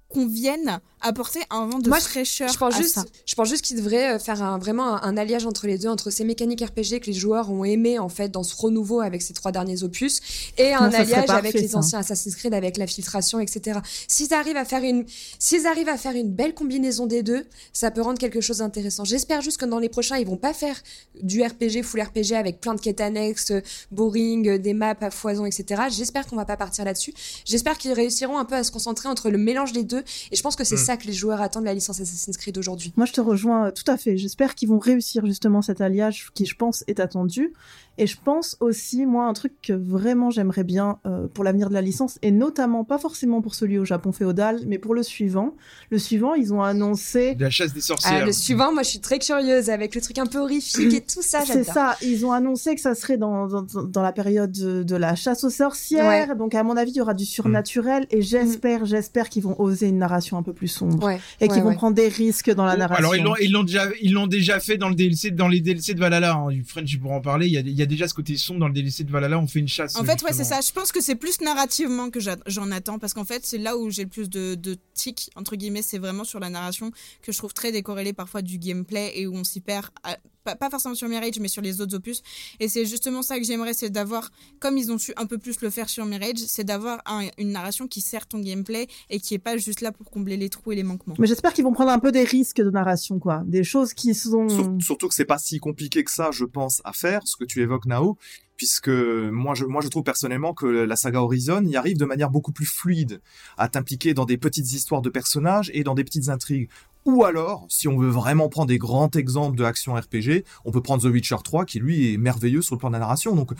[0.10, 3.06] qu'on vienne apporter un vent de Moi, fraîcheur Je pense à juste, ça.
[3.26, 5.88] je pense juste qu'ils devraient euh, faire un, vraiment un, un alliage entre les deux,
[5.88, 9.22] entre ces mécaniques RPG que les joueurs ont aimé en fait dans ce renouveau avec
[9.22, 10.19] ces trois derniers opus,
[10.57, 11.77] et un alliage avec parfait, les ça.
[11.77, 13.80] anciens Assassin's Creed, avec la filtration, etc.
[14.07, 15.06] S'ils arrivent à faire une,
[15.38, 19.06] s'ils arrivent à faire une belle combinaison des deux, ça peut rendre quelque chose d'intéressant.
[19.06, 20.76] J'espère juste que dans les prochains, ils vont pas faire
[21.22, 23.61] du RPG full RPG avec plein de quêtes annexes, euh,
[23.91, 25.84] boring, euh, des maps à foison, etc.
[25.90, 27.14] J'espère qu'on va pas partir là-dessus.
[27.45, 29.98] J'espère qu'ils réussiront un peu à se concentrer entre le mélange des deux,
[30.31, 30.85] et je pense que c'est Mm.
[30.85, 32.93] ça que les joueurs attendent de la licence Assassin's Creed aujourd'hui.
[32.97, 34.17] Moi, je te rejoins euh, tout à fait.
[34.17, 37.53] J'espère qu'ils vont réussir justement cet alliage qui, je pense, est attendu.
[37.99, 41.73] Et je pense aussi, moi, un truc que vraiment j'aimerais bien euh, pour l'avenir de
[41.76, 45.53] la licence, et notamment pas forcément pour celui au Japon féodal, mais pour le suivant.
[45.91, 47.35] Le suivant, ils ont annoncé.
[47.39, 48.26] La chasse des Ah, sorcières.
[48.26, 51.21] le suivant, moi je suis très curieuse avec le truc un peu horrifique et tout
[51.21, 54.84] ça, C'est ça, ils ont annoncé que ça serait dans, dans, dans la période de,
[54.84, 56.35] de la chasse aux sorcières.
[56.38, 58.05] Donc, à mon avis, il y aura du surnaturel.
[58.11, 61.03] Et j'espère, j'espère qu'ils vont oser une narration un peu plus sombre.
[61.05, 61.19] Ouais.
[61.41, 62.99] Et qu'ils ouais, vont prendre des risques dans la Oh, narration.
[63.03, 65.59] Alors ils l'ont ils l'ont déjà ils l'ont déjà fait dans le DLC dans les
[65.59, 66.35] DLC de Valhalla.
[66.35, 66.49] Hein.
[66.49, 67.47] Du French pour en parler.
[67.47, 69.38] Il y a y a déjà ce côté sombre dans le DLC de Valhalla.
[69.38, 69.95] On fait une chasse.
[69.98, 70.61] En fait, ouais, c'est ça.
[70.61, 73.90] Je pense que c'est plus narrativement que j'en attends parce qu'en fait, c'est là où
[73.90, 76.91] j'ai le plus de, de tics, entre guillemets, c'est vraiment sur la narration
[77.22, 80.56] que je trouve très décorrélée parfois du gameplay et où on s'y perd, à- pas,
[80.56, 82.22] pas forcément sur Mirage, mais sur les autres opus.
[82.60, 85.60] Et c'est justement ça que j'aimerais, c'est d'avoir, comme ils ont su un peu plus
[85.61, 89.34] le faire sur Mirage, c'est d'avoir un- une narration qui sert ton gameplay et qui
[89.34, 91.16] est pas juste là pour combler les trous et les manquements.
[91.20, 93.44] Mais j'espère qu'ils vont prendre un peu des risques de narration, quoi.
[93.45, 94.48] Des choses qui sont.
[94.49, 97.45] Sur- surtout que c'est pas si compliqué que ça, je pense, à faire, ce que
[97.45, 98.18] tu évoques, Nao,
[98.57, 102.30] puisque moi je, moi je trouve personnellement que la saga Horizon y arrive de manière
[102.30, 103.22] beaucoup plus fluide,
[103.57, 106.70] à t'impliquer dans des petites histoires de personnages et dans des petites intrigues.
[107.05, 110.81] Ou alors, si on veut vraiment prendre des grands exemples de action RPG, on peut
[110.81, 113.35] prendre The Witcher 3, qui lui est merveilleux sur le plan de la narration.
[113.35, 113.51] Donc,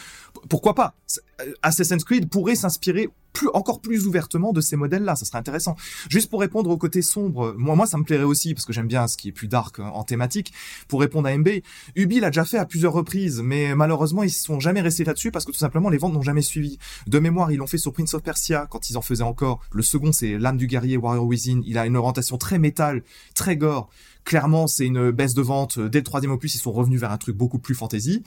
[0.50, 0.94] pourquoi pas?
[1.42, 3.10] Euh, Assassin's Creed pourrait s'inspirer
[3.40, 5.16] plus, encore plus ouvertement de ces modèles-là.
[5.16, 5.76] Ça serait intéressant.
[6.10, 8.88] Juste pour répondre au côté sombre, moi, moi, ça me plairait aussi parce que j'aime
[8.88, 10.52] bien ce qui est plus dark hein, en thématique.
[10.88, 11.50] Pour répondre à MB,
[11.96, 15.32] Ubi l'a déjà fait à plusieurs reprises, mais malheureusement, ils se sont jamais restés là-dessus
[15.32, 16.78] parce que tout simplement, les ventes n'ont jamais suivi.
[17.08, 19.62] De mémoire, ils l'ont fait sur Prince of Persia quand ils en faisaient encore.
[19.72, 21.62] Le second, c'est L'âme du guerrier Warrior Within.
[21.66, 23.04] Il a une orientation très métal,
[23.36, 23.90] très gore.
[24.26, 25.80] Clairement, c'est une baisse de vente.
[25.80, 28.24] Dès le troisième opus, ils sont revenus vers un truc beaucoup plus fantasy.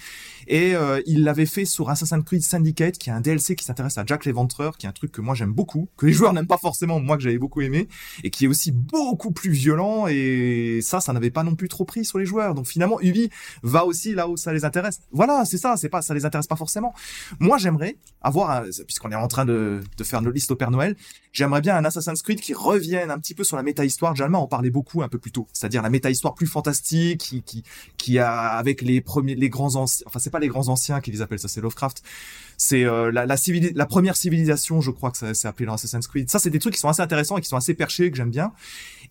[0.49, 3.99] Et euh, ils l'avaient fait sur Assassin's Creed Syndicate, qui est un DLC qui s'intéresse
[3.99, 6.47] à Jack l'Éventreur, qui est un truc que moi j'aime beaucoup, que les joueurs n'aiment
[6.47, 7.89] pas forcément, moi que j'avais beaucoup aimé,
[8.25, 10.07] et qui est aussi beaucoup plus violent.
[10.09, 12.55] Et ça, ça n'avait pas non plus trop pris sur les joueurs.
[12.55, 13.31] Donc finalement, Ubi
[13.63, 15.01] va aussi là où ça les intéresse.
[15.13, 15.77] Voilà, c'est ça.
[15.77, 16.95] C'est pas, ça les intéresse pas forcément.
[17.39, 20.97] Moi, j'aimerais avoir, puisqu'on est en train de, de faire nos listes au Père Noël,
[21.33, 24.15] j'aimerais bien un Assassin's Creed qui revienne un petit peu sur la méta-histoire.
[24.15, 25.47] Jalma en parlait beaucoup un peu plus tôt.
[25.53, 27.65] C'est-à-dire la méta-histoire plus fantastique, qui,
[27.97, 31.11] qui, a, avec les premiers, les grands anciens, enfin, c'est pas les grands anciens qui
[31.11, 32.03] les appellent, ça c'est Lovecraft.
[32.65, 36.31] C'est euh, la, première civilisation, je crois que ça c'est appelé dans Assassin's Creed.
[36.31, 38.31] Ça, c'est des trucs qui sont assez intéressants et qui sont assez perchés, que j'aime
[38.31, 38.53] bien.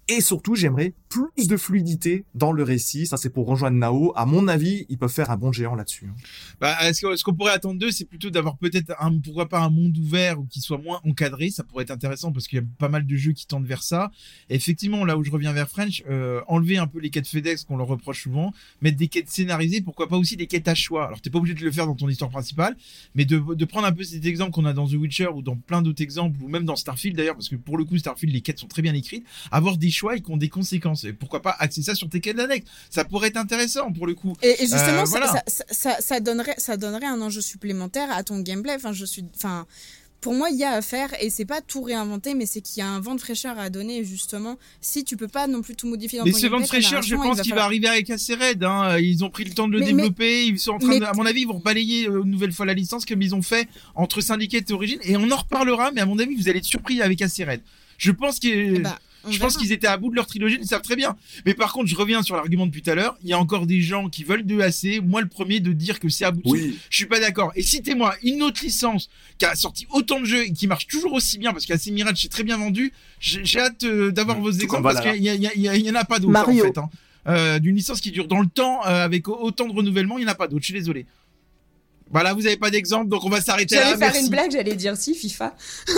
[0.07, 3.05] Et surtout, j'aimerais plus de fluidité dans le récit.
[3.07, 4.13] Ça, c'est pour rejoindre Nao.
[4.15, 6.05] À mon avis, ils peuvent faire un bon géant là-dessus.
[6.09, 6.15] hein.
[6.61, 9.97] Bah, ce qu'on pourrait attendre d'eux, c'est plutôt d'avoir peut-être un, pourquoi pas un monde
[9.97, 11.49] ouvert ou qui soit moins encadré.
[11.49, 13.83] Ça pourrait être intéressant parce qu'il y a pas mal de jeux qui tendent vers
[13.83, 14.11] ça.
[14.49, 17.75] Effectivement, là où je reviens vers French, euh, enlever un peu les quêtes FedEx qu'on
[17.75, 21.07] leur reproche souvent, mettre des quêtes scénarisées, pourquoi pas aussi des quêtes à choix.
[21.07, 22.77] Alors, t'es pas obligé de le faire dans ton histoire principale,
[23.13, 25.55] mais de, de prendre un peu cet exemple qu'on a dans The Witcher ou dans
[25.55, 28.41] plein d'autres exemples, ou même dans Starfield d'ailleurs, parce que pour le coup, Starfield, les
[28.41, 31.03] quêtes sont très bien écrites, avoir des choix et qui ont des conséquences.
[31.03, 32.69] Et pourquoi pas axer ça sur tes quêtes annexes.
[32.89, 34.33] Ça pourrait être intéressant pour le coup.
[34.41, 35.27] Et, et justement, Euh, ça, voilà.
[35.27, 38.73] ça, ça, ça- ça donnerait, ça donnerait un enjeu supplémentaire à ton gameplay.
[38.75, 39.65] Enfin, je suis, enfin,
[40.21, 42.79] pour moi, il y a à faire et c'est pas tout réinventer, mais c'est qu'il
[42.79, 44.03] y a un vent de fraîcheur à donner.
[44.03, 46.65] Justement, si tu peux pas non plus tout modifier dans Mais ton ce vent de
[46.65, 48.63] fraîcheur, je pense qu'il va falloir- arriver avec assez raide.
[48.63, 48.97] Hein.
[48.99, 50.45] Ils ont pris le temps de le Mais- développer.
[50.45, 52.51] Ils sont en train mais- de, à mon avis, ils vont balayer euh, une nouvelle
[52.51, 54.99] fois la licence comme ils ont fait entre Syndicate et Origin.
[55.03, 57.61] Et on en reparlera, mais à mon avis, vous allez être surpris avec assez raide.
[57.97, 58.95] Je pense que, Eh ben,
[59.25, 61.15] on je pense qu'ils étaient à bout de leur trilogie, ils le savent très bien.
[61.45, 63.17] Mais par contre, je reviens sur l'argument depuis tout à l'heure.
[63.23, 65.01] Il y a encore des gens qui veulent de AC.
[65.03, 66.71] Moi, le premier de dire que c'est à bout de.
[66.89, 67.51] Je suis pas d'accord.
[67.55, 71.13] Et citez-moi une autre licence qui a sorti autant de jeux et qui marche toujours
[71.13, 72.91] aussi bien parce qu'AC Mirage c'est très bien vendu.
[73.19, 74.41] J'ai hâte euh, d'avoir Mmh.
[74.41, 76.77] vos exemples parce qu'il y, en a pas d'autres en fait.
[76.77, 76.89] hein.
[77.27, 80.23] Euh, D'une licence qui dure dans le temps euh, avec au- autant de renouvellement, il
[80.25, 80.61] n'y en a pas d'autres.
[80.63, 81.05] Je suis désolé.
[82.11, 83.81] Voilà, vous avez pas d'exemple, donc on va s'arrêter là.
[83.83, 84.21] J'allais faire Merci.
[84.21, 85.55] une blague, j'allais dire si, FIFA.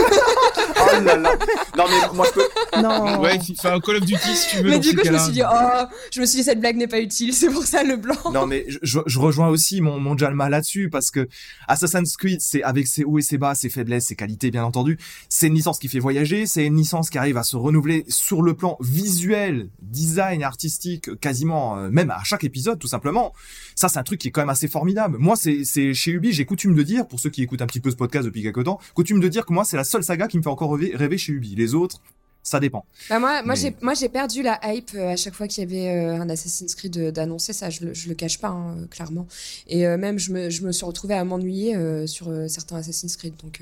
[0.86, 1.32] Oh là là.
[1.78, 2.82] Non mais moi je peux.
[2.82, 3.20] Non.
[3.22, 4.70] Ouais, FIFA, Call of Duty si tu veux.
[4.72, 6.88] Mais du coup, je me suis dit, oh, je me suis dit, cette blague n'est
[6.88, 8.16] pas utile, c'est pour ça le blanc.
[8.34, 11.28] Non mais je, je, je rejoins aussi mon, mon Jalma là-dessus parce que
[11.68, 14.98] Assassin's Creed c'est avec ses hauts et ses bas, ses faiblesses, ses qualités bien entendu.
[15.30, 18.42] C'est une licence qui fait voyager, c'est une licence qui arrive à se renouveler sur
[18.42, 23.34] le plan visuel, design, artistique, quasiment euh, même à chaque épisode tout simplement.
[23.76, 25.18] Ça c'est un truc qui est quand même assez formidable.
[25.18, 27.80] Moi c'est c'est chez Ubi j'ai coutume de dire pour ceux qui écoutent un petit
[27.80, 30.28] peu ce podcast depuis quelque temps, coutume de dire que moi c'est la seule saga
[30.28, 31.56] qui me fait encore rêver, rêver chez Ubi.
[31.56, 32.02] Les autres
[32.44, 32.86] ça dépend.
[33.10, 35.90] Bah moi, moi Mais- j'ai, perdu la hype euh, à chaque fois qu'il y avait
[35.90, 37.70] euh, un Assassin's Creed euh, d'annoncer ça.
[37.70, 39.26] Je le, je le cache pas hein, clairement.
[39.68, 42.76] Et euh, même je me, je me suis retrouvée à m'ennuyer euh, sur euh, certains
[42.76, 43.34] Assassin's Creed.
[43.42, 43.62] Donc,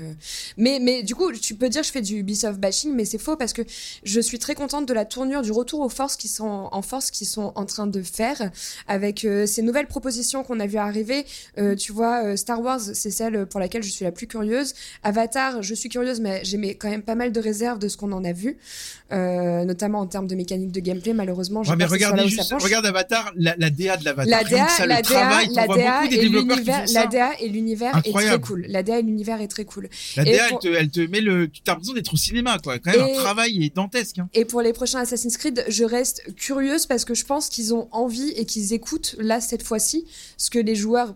[0.56, 3.18] mais, mais du coup, tu peux dire que je fais du Ubisoft bashing, mais c'est
[3.18, 3.62] faux parce que
[4.02, 7.10] je suis très contente de la tournure, du retour aux forces qui sont en force,
[7.12, 8.50] qui sont en train de faire
[8.88, 11.24] avec ces nouvelles propositions qu'on a vu arriver.
[11.78, 14.74] Tu vois, Star Wars, c'est celle pour laquelle je suis la plus curieuse.
[15.02, 18.12] Avatar, je suis curieuse, mais j'ai quand même pas mal de réserves de ce qu'on
[18.12, 18.56] en a vu,
[19.12, 21.12] euh, notamment en termes de mécanique de gameplay.
[21.12, 24.26] Malheureusement, j'ai Ouais, mais regardez juste, regarde Avatar, la, la DA de l'Avatar.
[24.42, 27.06] La DA, ça, la le travail, DA, la DA et l'univers, la.
[27.06, 28.64] DA et l'univers est très cool.
[28.68, 29.88] La DA et l'univers est très cool.
[30.16, 32.58] La DA, pour- elle, te, elle te met le, tu as l'impression d'être au cinéma,
[32.62, 32.78] quoi.
[32.78, 34.28] Quand même, Et- un travail est dantesque, hein.
[34.34, 37.88] Et pour les prochains Assassin's Creed, je reste curieuse parce que je pense qu'ils ont
[37.92, 40.06] envie et qu'ils écoutent là cette fois-ci
[40.38, 41.14] ce que les joueurs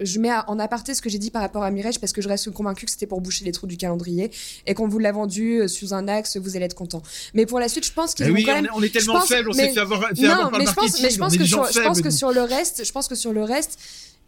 [0.00, 2.28] je mets en aparté ce que j'ai dit par rapport à Mirage parce que je
[2.28, 4.30] reste convaincu que c'était pour boucher les trous du calendrier
[4.66, 7.02] et qu'on vous l'a vendu euh, sous un axe, vous allez être content.
[7.34, 8.64] Mais pour la suite, je pense qu'ils Eh vont oui, quand on même.
[8.66, 10.58] est, on est tellement pense- faible, on mais- s'est fait avoir, fait Non, avoir par
[10.58, 12.16] mais le je pense, mais je pense que sur, je pense faibles, que nous.
[12.16, 13.78] sur le reste, je pense que sur le reste,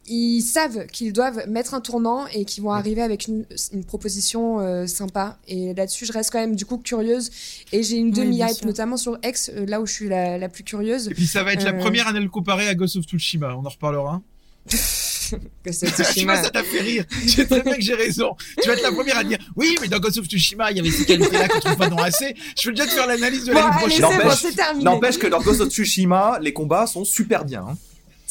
[0.09, 4.59] ils savent qu'ils doivent mettre un tournant et qu'ils vont arriver avec une, une proposition
[4.59, 5.39] euh, sympa.
[5.47, 7.31] Et là-dessus, je reste quand même du coup curieuse.
[7.71, 10.65] Et j'ai une demi-hype, notamment sur X, euh, là où je suis la, la plus
[10.65, 11.07] curieuse.
[11.09, 13.65] Et puis ça va être la première à le comparer à Ghost of Tsushima, on
[13.65, 14.21] en reparlera.
[15.65, 16.43] Que c'est Tu vois, Tsushima.
[16.43, 17.05] ça t'a fait rire.
[17.25, 18.35] Je sais très bien que j'ai raison.
[18.63, 20.81] Tu vas être la première à dire, oui, mais dans Ghost of Tsushima, il y
[20.81, 22.35] avait ces qualités-là qu'on trouve pas dans AC.
[22.61, 24.55] Je veux déjà te faire l'analyse de Bon, l'année prochaine.
[24.77, 24.83] bon.
[24.83, 27.65] N'empêche que dans Ghost of Tsushima, les combats sont super bien.
[27.71, 27.77] hein.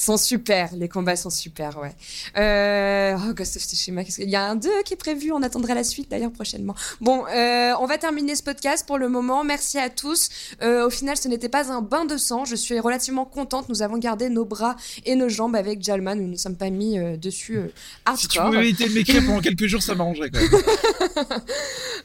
[0.02, 1.94] Sont super, les combats sont super, ouais.
[2.38, 5.44] Euh, oh, Ghost of Tsushima, qu'est-ce qu'il y a un 2 qui est prévu, on
[5.44, 6.76] attendra la suite d'ailleurs prochainement.
[7.02, 9.44] Bon, euh, on va terminer ce podcast pour le moment.
[9.44, 10.30] Merci à tous.
[10.62, 12.46] Euh, au final, ce n'était pas un bain de sang.
[12.46, 13.70] Je suis relativement contente.
[13.70, 14.76] Nous avons gardé nos bras
[15.06, 16.16] et nos jambes avec Jalman.
[16.16, 17.68] Nous ne nous sommes pas mis dessus euh,
[18.16, 18.46] Si tu hardcore.
[18.54, 20.50] pouvais éviter de m'écrire pendant quelques jours, ça m'arrangerait quand même.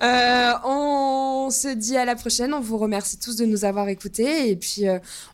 [0.64, 2.52] On se dit à la prochaine.
[2.52, 4.50] On vous remercie tous de nous avoir écoutés.
[4.50, 4.84] Et puis,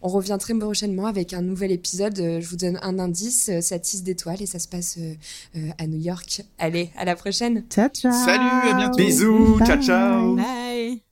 [0.01, 2.17] on revient très prochainement avec un nouvel épisode.
[2.17, 3.49] Je vous donne un indice.
[3.49, 5.15] euh, Ça tisse d'étoiles et ça se passe euh,
[5.57, 6.43] euh, à New York.
[6.59, 7.65] Allez, à la prochaine.
[7.69, 8.13] Ciao, ciao.
[8.13, 8.97] Salut, à bientôt.
[8.97, 9.83] Bisous, ciao Bye.
[9.87, 10.37] ciao.
[10.37, 11.03] Bye.